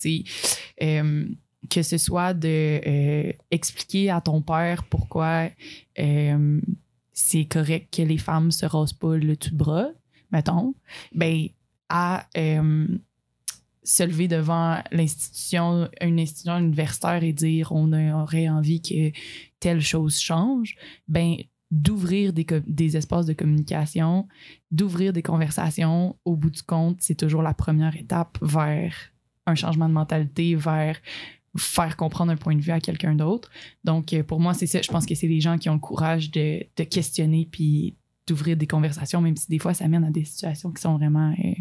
Euh, 0.81 1.29
que 1.69 1.81
ce 1.81 1.97
soit 1.97 2.33
de 2.33 3.33
expliquer 3.51 4.09
à 4.09 4.19
ton 4.19 4.41
père 4.41 4.83
pourquoi 4.83 5.49
c'est 7.13 7.45
correct 7.45 7.95
que 7.95 8.01
les 8.01 8.17
femmes 8.17 8.51
se 8.51 8.65
rasent 8.65 8.93
pas 8.93 9.15
le 9.15 9.37
tout 9.37 9.55
bras, 9.55 9.87
mettons, 10.33 10.75
ben, 11.15 11.47
à 11.87 12.27
euh, 12.37 12.85
se 13.83 14.03
lever 14.03 14.27
devant 14.27 14.83
l'institution, 14.91 15.89
une 16.01 16.19
institution 16.19 16.57
universitaire 16.57 17.23
et 17.23 17.31
dire 17.31 17.71
on 17.71 17.93
aurait 17.93 18.49
envie 18.49 18.81
que 18.81 19.17
telle 19.61 19.81
chose 19.81 20.19
change, 20.19 20.75
ben, 21.07 21.37
d'ouvrir 21.69 22.33
des, 22.33 22.45
des, 22.65 22.97
espaces 22.97 23.25
de 23.25 23.33
communication, 23.33 24.27
d'ouvrir 24.71 25.11
des 25.11 25.21
conversations, 25.21 26.15
au 26.23 26.35
bout 26.35 26.49
du 26.49 26.63
compte, 26.63 26.97
c'est 27.01 27.15
toujours 27.15 27.41
la 27.41 27.53
première 27.53 27.95
étape 27.97 28.37
vers 28.41 28.93
un 29.45 29.55
changement 29.55 29.89
de 29.89 29.93
mentalité, 29.93 30.55
vers 30.55 30.97
faire 31.57 31.97
comprendre 31.97 32.31
un 32.31 32.37
point 32.37 32.55
de 32.55 32.61
vue 32.61 32.71
à 32.71 32.79
quelqu'un 32.79 33.15
d'autre. 33.15 33.49
Donc, 33.83 34.13
euh, 34.13 34.23
pour 34.23 34.39
moi, 34.39 34.53
c'est 34.53 34.67
ça. 34.67 34.81
Je 34.81 34.89
pense 34.89 35.05
que 35.05 35.15
c'est 35.15 35.27
les 35.27 35.39
gens 35.39 35.57
qui 35.57 35.69
ont 35.69 35.73
le 35.73 35.79
courage 35.79 36.31
de, 36.31 36.63
de 36.75 36.83
questionner 36.83 37.47
puis 37.51 37.95
d'ouvrir 38.27 38.57
des 38.57 38.67
conversations, 38.67 39.21
même 39.21 39.35
si 39.35 39.47
des 39.47 39.59
fois, 39.59 39.73
ça 39.73 39.87
mène 39.87 40.03
à 40.03 40.11
des 40.11 40.25
situations 40.25 40.71
qui 40.71 40.81
sont 40.81 40.97
vraiment 40.97 41.31
euh, 41.31 41.51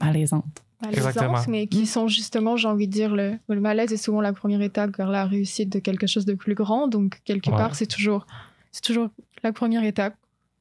malaisantes. 0.00 0.64
Malaisantes, 0.82 1.48
mais 1.48 1.66
qui 1.66 1.86
sont 1.86 2.08
justement, 2.08 2.56
j'ai 2.56 2.68
envie 2.68 2.88
de 2.88 2.92
dire, 2.92 3.14
le, 3.14 3.38
le, 3.48 3.60
malaise 3.60 3.92
est 3.92 3.96
souvent 3.96 4.20
la 4.20 4.32
première 4.32 4.60
étape 4.60 4.96
vers 4.96 5.08
la 5.08 5.24
réussite 5.24 5.72
de 5.72 5.78
quelque 5.78 6.06
chose 6.06 6.26
de 6.26 6.34
plus 6.34 6.54
grand. 6.54 6.88
Donc, 6.88 7.20
quelque 7.24 7.48
part, 7.48 7.74
c'est 7.74 7.86
toujours, 7.86 8.26
c'est 8.74 8.82
toujours 8.82 9.08
la 9.44 9.52
première 9.52 9.84
étape. 9.84 10.14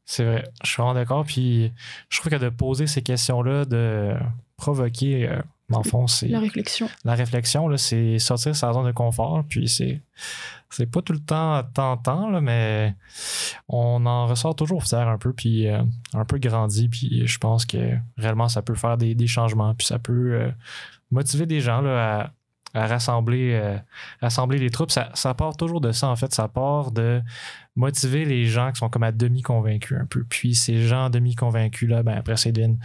C'est 0.05 0.24
vrai, 0.24 0.43
je 0.64 0.70
suis 0.70 0.82
vraiment 0.82 0.93
d'accord. 0.93 1.26
Puis, 1.26 1.72
je 2.09 2.20
trouve 2.20 2.32
que 2.32 2.38
de 2.38 2.49
poser 2.49 2.88
ces 2.88 3.01
questions-là, 3.01 3.66
de 3.66 4.14
provoquer 4.57 5.28
euh, 5.28 5.41
dans 5.70 5.84
fond, 5.84 6.07
c'est. 6.07 6.28
La 6.28 6.39
réflexion. 6.39 6.89
La 7.03 7.16
réflexion, 7.16 7.76
c'est 7.78 8.20
sortir 8.20 8.51
de 8.51 8.57
sa 8.57 8.74
zone 8.74 8.86
de 8.86 8.91
confort. 8.91 9.43
Puis 9.47 9.68
c'est. 9.68 10.01
C'est 10.70 10.88
pas 10.88 11.03
tout 11.03 11.14
le 11.14 11.20
temps 11.20 11.61
tentant, 11.76 12.32
là, 12.32 12.41
mais 12.41 12.95
on 13.68 14.07
en 14.07 14.26
ressort 14.26 14.55
toujours 14.55 14.84
fier 14.84 15.07
un 15.07 15.20
peu, 15.20 15.32
puis 15.32 15.68
euh, 15.68 15.84
un 16.14 16.26
peu 16.26 16.39
grandi. 16.39 16.89
Puis 16.89 17.28
je 17.28 17.38
pense 17.38 17.66
que 17.66 17.95
réellement, 18.18 18.49
ça 18.49 18.64
peut 18.64 18.74
faire 18.74 18.97
des, 18.97 19.28
changements. 19.28 19.76
Puis 19.76 19.86
ça 19.86 19.99
peut 19.99 20.34
euh, 20.34 20.51
motiver 21.11 21.45
des 21.45 21.61
gens 21.61 21.82
là, 21.82 22.32
à, 22.74 22.88
rassembler, 22.88 23.53
euh, 23.53 23.78
rassembler 24.20 24.57
les 24.57 24.72
troupes. 24.72 24.89
Ça, 24.89 25.11
ça, 25.14 25.36
part 25.36 25.55
toujours 25.55 25.80
de 25.80 25.91
ça, 25.91 26.07
en 26.07 26.16
fait. 26.16 26.34
Ça 26.34 26.47
part 26.47 26.91
de 26.91 27.22
motiver 27.76 28.26
les 28.26 28.45
gens 28.45 28.71
qui 28.71 28.80
sont 28.80 28.89
comme 28.89 29.03
à 29.03 29.11
demi 29.11 29.41
convaincus 29.41 29.97
un 29.99 30.05
peu. 30.05 30.24
Puis 30.30 30.55
ces 30.55 30.88
gens 30.88 31.09
demi 31.09 31.36
convaincus, 31.36 31.89
là, 31.89 32.03
ben, 32.03 32.13
après, 32.13 32.38
c'est 32.38 32.51
deviennent 32.51 32.80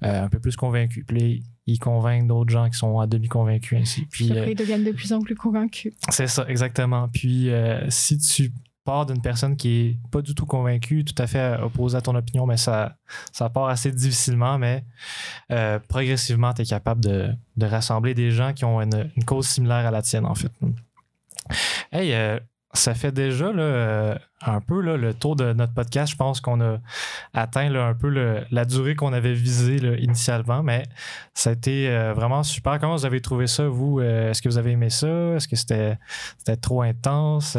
un 0.00 0.28
peu 0.28 0.38
plus 0.38 0.56
convaincus. 0.56 1.04
Puis 1.06 1.42
ils 1.68 1.78
convainquent 1.78 2.26
d'autres 2.26 2.50
gens 2.50 2.68
qui 2.70 2.78
sont 2.78 2.98
à 2.98 3.06
demi 3.06 3.28
convaincus 3.28 3.78
ainsi. 3.78 4.06
Puis, 4.06 4.30
après, 4.30 4.40
euh, 4.40 4.50
ils 4.52 4.56
deviennent 4.56 4.84
de 4.84 4.92
plus 4.92 5.12
en 5.12 5.20
plus 5.20 5.36
convaincus. 5.36 5.92
C'est 6.08 6.26
ça, 6.26 6.46
exactement. 6.48 7.08
Puis 7.08 7.50
euh, 7.50 7.88
si 7.90 8.16
tu 8.18 8.52
pars 8.84 9.04
d'une 9.04 9.20
personne 9.20 9.54
qui 9.54 9.68
est 9.68 9.98
pas 10.10 10.22
du 10.22 10.34
tout 10.34 10.46
convaincue, 10.46 11.04
tout 11.04 11.22
à 11.22 11.26
fait 11.26 11.58
opposée 11.60 11.98
à 11.98 12.00
ton 12.00 12.14
opinion, 12.14 12.46
mais 12.46 12.56
ça, 12.56 12.96
ça 13.32 13.50
part 13.50 13.68
assez 13.68 13.92
difficilement, 13.92 14.58
mais 14.58 14.82
euh, 15.52 15.78
progressivement, 15.88 16.54
tu 16.54 16.62
es 16.62 16.64
capable 16.64 17.02
de, 17.02 17.34
rassembler 17.60 18.14
des 18.14 18.30
gens 18.30 18.54
qui 18.54 18.64
ont 18.64 18.80
une, 18.80 19.10
cause 19.26 19.46
similaire 19.46 19.86
à 19.86 19.90
la 19.90 20.00
tienne, 20.00 20.24
en 20.24 20.34
fait. 20.34 20.52
Hey, 21.92 22.14
ça 22.74 22.94
fait 22.94 23.12
déjà 23.12 23.50
là, 23.50 23.62
euh, 23.62 24.14
un 24.42 24.60
peu 24.60 24.80
là, 24.80 24.96
le 24.96 25.14
tour 25.14 25.36
de 25.36 25.52
notre 25.52 25.72
podcast. 25.72 26.12
Je 26.12 26.16
pense 26.16 26.40
qu'on 26.40 26.60
a 26.60 26.78
atteint 27.32 27.70
là, 27.70 27.86
un 27.86 27.94
peu 27.94 28.08
la 28.50 28.64
durée 28.64 28.94
qu'on 28.94 29.12
avait 29.12 29.32
visée 29.32 29.76
initialement, 30.02 30.62
mais 30.62 30.84
ça 31.34 31.50
a 31.50 31.52
été 31.54 31.88
euh, 31.88 32.12
vraiment 32.12 32.42
super. 32.42 32.78
Comment 32.78 32.96
vous 32.96 33.06
avez 33.06 33.20
trouvé 33.20 33.46
ça, 33.46 33.68
vous? 33.68 34.00
Euh, 34.00 34.30
Est-ce 34.30 34.42
que 34.42 34.48
vous 34.48 34.58
avez 34.58 34.72
aimé 34.72 34.90
ça? 34.90 35.08
Est-ce 35.36 35.48
que 35.48 35.56
c'était 35.56 35.96
trop 36.60 36.82
intense? 36.82 37.56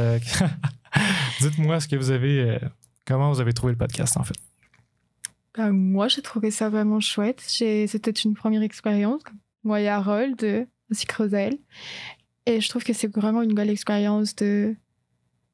Dites-moi 1.41 1.80
ce 1.80 1.88
que 1.88 1.95
vous 1.95 2.12
avez. 2.12 2.60
comment 3.05 3.32
vous 3.32 3.41
avez 3.41 3.53
trouvé 3.53 3.74
le 3.74 3.78
podcast, 3.78 4.16
en 4.18 4.24
fait? 4.24 4.38
Moi, 5.57 6.07
j'ai 6.07 6.22
trouvé 6.22 6.51
ça 6.51 6.70
vraiment 6.70 6.99
chouette. 6.99 7.41
C'était 7.41 8.12
une 8.12 8.36
première 8.36 8.62
expérience. 8.62 9.22
Moi 9.64 9.82
et 9.82 9.89
Harold, 9.89 10.68
ainsi 10.91 11.05
que. 11.05 11.57
Et 12.45 12.62
je 12.62 12.70
trouve 12.70 12.84
que 12.84 12.93
c'est 12.93 13.14
vraiment 13.14 13.41
une 13.41 13.53
belle 13.53 13.70
expérience 13.70 14.36
de, 14.36 14.76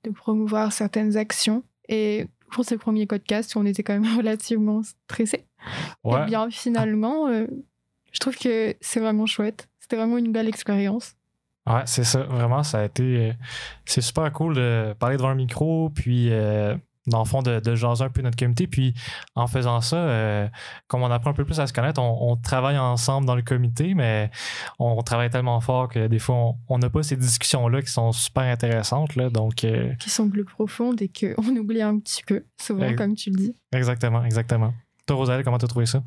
de 0.05 0.11
promouvoir 0.11 0.71
certaines 0.71 1.17
actions. 1.17 1.63
Et 1.89 2.27
pour 2.51 2.65
ce 2.65 2.75
premier 2.75 3.05
podcast, 3.05 3.55
on 3.55 3.65
était 3.65 3.83
quand 3.83 3.99
même 3.99 4.17
relativement 4.17 4.81
stressés. 4.83 5.45
Ouais. 6.03 6.23
Et 6.23 6.25
bien, 6.25 6.49
finalement, 6.49 7.27
euh, 7.27 7.47
je 8.11 8.19
trouve 8.19 8.37
que 8.37 8.75
c'est 8.81 8.99
vraiment 8.99 9.25
chouette. 9.25 9.67
C'était 9.79 9.97
vraiment 9.97 10.17
une 10.17 10.31
belle 10.31 10.47
expérience. 10.47 11.15
Ouais, 11.67 11.81
c'est 11.85 12.03
ça. 12.03 12.23
Vraiment, 12.23 12.63
ça 12.63 12.79
a 12.79 12.85
été. 12.85 13.29
euh, 13.29 13.33
c'est 13.85 14.01
super 14.01 14.31
cool 14.31 14.55
de 14.55 14.93
parler 14.99 15.17
devant 15.17 15.29
un 15.29 15.35
micro, 15.35 15.89
puis 15.89 16.29
euh, 16.31 16.75
dans 17.07 17.19
le 17.19 17.25
fond, 17.25 17.41
de, 17.41 17.59
de 17.59 17.75
jaser 17.75 18.03
un 18.03 18.09
peu 18.09 18.21
notre 18.21 18.37
comité. 18.37 18.67
Puis 18.67 18.93
en 19.35 19.47
faisant 19.47 19.81
ça, 19.81 19.97
euh, 19.97 20.47
comme 20.87 21.03
on 21.03 21.11
apprend 21.11 21.29
un 21.31 21.33
peu 21.33 21.45
plus 21.45 21.59
à 21.59 21.67
se 21.67 21.73
connaître, 21.73 22.01
on, 22.01 22.31
on 22.31 22.35
travaille 22.35 22.77
ensemble 22.77 23.27
dans 23.27 23.35
le 23.35 23.41
comité, 23.41 23.93
mais 23.93 24.31
on, 24.79 25.01
travaille 25.03 25.29
tellement 25.29 25.59
fort 25.61 25.87
que 25.89 26.07
des 26.07 26.19
fois, 26.19 26.35
on- 26.35 26.55
on 26.69 26.77
n'a 26.79 26.89
pas 26.89 27.03
ces 27.03 27.15
discussions-là 27.15 27.81
qui 27.81 27.91
sont 27.91 28.11
super 28.11 28.43
intéressantes. 28.43 29.15
Là, 29.15 29.29
donc, 29.29 29.63
euh, 29.63 29.93
Qui 29.99 30.09
sont 30.09 30.29
plus 30.29 30.45
profondes 30.45 31.01
et 31.01 31.09
qu'on 31.09 31.55
oublie 31.55 31.81
un 31.81 31.99
petit 31.99 32.23
peu, 32.23 32.43
souvent, 32.59 32.93
comme 32.95 33.15
tu 33.15 33.29
le 33.29 33.35
dis. 33.37 33.55
exactement, 33.71 34.23
exactement. 34.25 34.73
Toi, 35.05 35.15
Rosalie, 35.17 35.43
comment 35.43 35.57
t'as 35.59 35.67
trouvé 35.67 35.85
ça? 35.85 36.01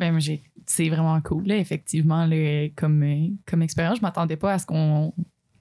Ben, 0.00 0.10
moi, 0.12 0.20
j'ai- 0.20 0.42
c'est 0.66 0.88
vraiment 0.88 1.20
cool, 1.20 1.46
là, 1.46 1.56
effectivement, 1.56 2.24
là, 2.26 2.68
comme, 2.76 3.02
euh, 3.02 3.28
comme 3.46 3.62
expérience. 3.62 3.98
Je 3.98 4.02
m'attendais 4.02 4.36
pas 4.36 4.52
à 4.54 4.58
ce 4.58 4.66
qu'on 4.66 5.12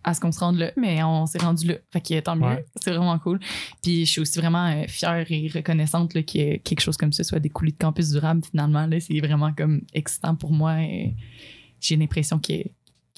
à 0.08 0.14
ce 0.14 0.22
qu'on 0.22 0.32
se 0.32 0.40
rende 0.40 0.58
là, 0.58 0.72
mais 0.78 1.04
on 1.04 1.26
s'est 1.26 1.38
rendu 1.40 1.68
là. 1.68 1.76
Fait 1.92 2.00
que 2.00 2.20
tant 2.22 2.36
mieux, 2.38 2.46
Ouais. 2.48 2.66
c'est 2.78 2.92
vraiment 2.92 3.20
cool. 3.20 3.40
Puis 3.84 4.06
je 4.06 4.12
suis 4.12 4.22
aussi 4.22 4.40
vraiment 4.40 4.66
euh, 4.68 4.86
fière 4.88 5.26
et 5.30 5.50
reconnaissante 5.54 6.14
là, 6.14 6.24
que 6.24 6.58
quelque 6.58 6.80
chose 6.80 6.96
comme 6.96 7.12
ça 7.12 7.26
soit 7.26 7.40
découlé 7.40 7.72
de 7.74 7.78
campus 7.78 8.12
durable, 8.12 8.42
finalement. 8.50 8.88
Là, 8.88 9.00
c'est 9.02 9.20
vraiment 9.20 9.52
comme 9.54 9.82
excitant 9.94 10.34
pour 10.36 10.52
moi. 10.54 10.82
et 10.82 11.14
J'ai 11.82 11.98
l'impression 11.98 12.40
que, 12.40 12.54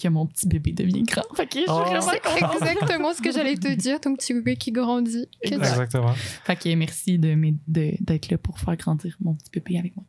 que 0.01 0.07
mon 0.07 0.25
petit 0.25 0.47
bébé 0.47 0.71
devient 0.71 1.03
grand. 1.03 1.23
Fait 1.35 1.45
que 1.47 1.55
je 1.55 1.59
suis 1.59 1.65
Oh. 1.69 1.79
vraiment 1.81 2.01
C'est 2.01 2.19
contente. 2.21 2.61
exactement 2.61 3.13
ce 3.13 3.21
que 3.21 3.31
j'allais 3.31 3.55
te 3.55 3.73
dire, 3.73 3.99
ton 3.99 4.15
petit 4.15 4.33
bébé 4.33 4.55
qui 4.55 4.71
grandit. 4.71 5.27
Que 5.43 5.49
tu- 5.49 5.55
Exactement. 5.55 6.13
Fait 6.13 6.55
que 6.55 6.73
merci 6.75 7.17
de 7.19 7.35
d'être 7.67 8.29
là 8.31 8.37
pour 8.37 8.59
faire 8.59 8.75
grandir 8.75 9.15
mon 9.21 9.33
petit 9.35 9.49
bébé 9.53 9.77
avec 9.79 9.93
moi. 9.95 10.05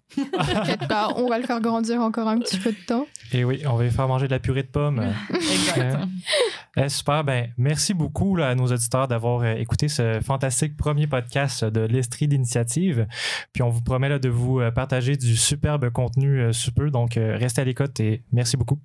Pas, 0.88 1.12
on 1.16 1.28
va 1.28 1.38
le 1.38 1.44
faire 1.44 1.60
grandir 1.60 2.00
encore 2.00 2.28
un 2.28 2.38
petit 2.38 2.58
peu 2.58 2.72
de 2.72 2.86
temps. 2.86 3.06
Et 3.32 3.44
oui, 3.44 3.62
on 3.66 3.76
va 3.76 3.84
lui 3.84 3.90
faire 3.90 4.08
manger 4.08 4.26
de 4.26 4.32
la 4.32 4.38
purée 4.40 4.62
de 4.62 4.68
pommes. 4.68 5.00
Exact. 5.30 5.98
Eh, 6.76 6.88
super, 6.88 7.24
ben 7.24 7.48
merci 7.58 7.94
beaucoup 7.94 8.36
là, 8.36 8.48
à 8.48 8.54
nos 8.54 8.66
auditeurs 8.66 9.08
d'avoir 9.08 9.40
euh, 9.42 9.54
écouté 9.54 9.88
ce 9.88 10.20
fantastique 10.20 10.76
premier 10.76 11.06
podcast 11.06 11.64
de 11.64 11.80
l'Estrie 11.80 12.28
d'initiative. 12.28 13.06
Puis 13.52 13.62
on 13.62 13.70
vous 13.70 13.80
promet 13.82 14.08
là, 14.08 14.18
de 14.18 14.28
vous 14.28 14.60
euh, 14.60 14.70
partager 14.70 15.16
du 15.16 15.36
superbe 15.36 15.90
contenu 15.90 16.40
euh, 16.40 16.52
sous 16.52 16.72
peu. 16.72 16.90
Donc 16.90 17.16
euh, 17.16 17.36
restez 17.36 17.60
à 17.60 17.64
l'écoute 17.64 17.98
et 18.00 18.22
merci 18.32 18.56
beaucoup. 18.56 18.80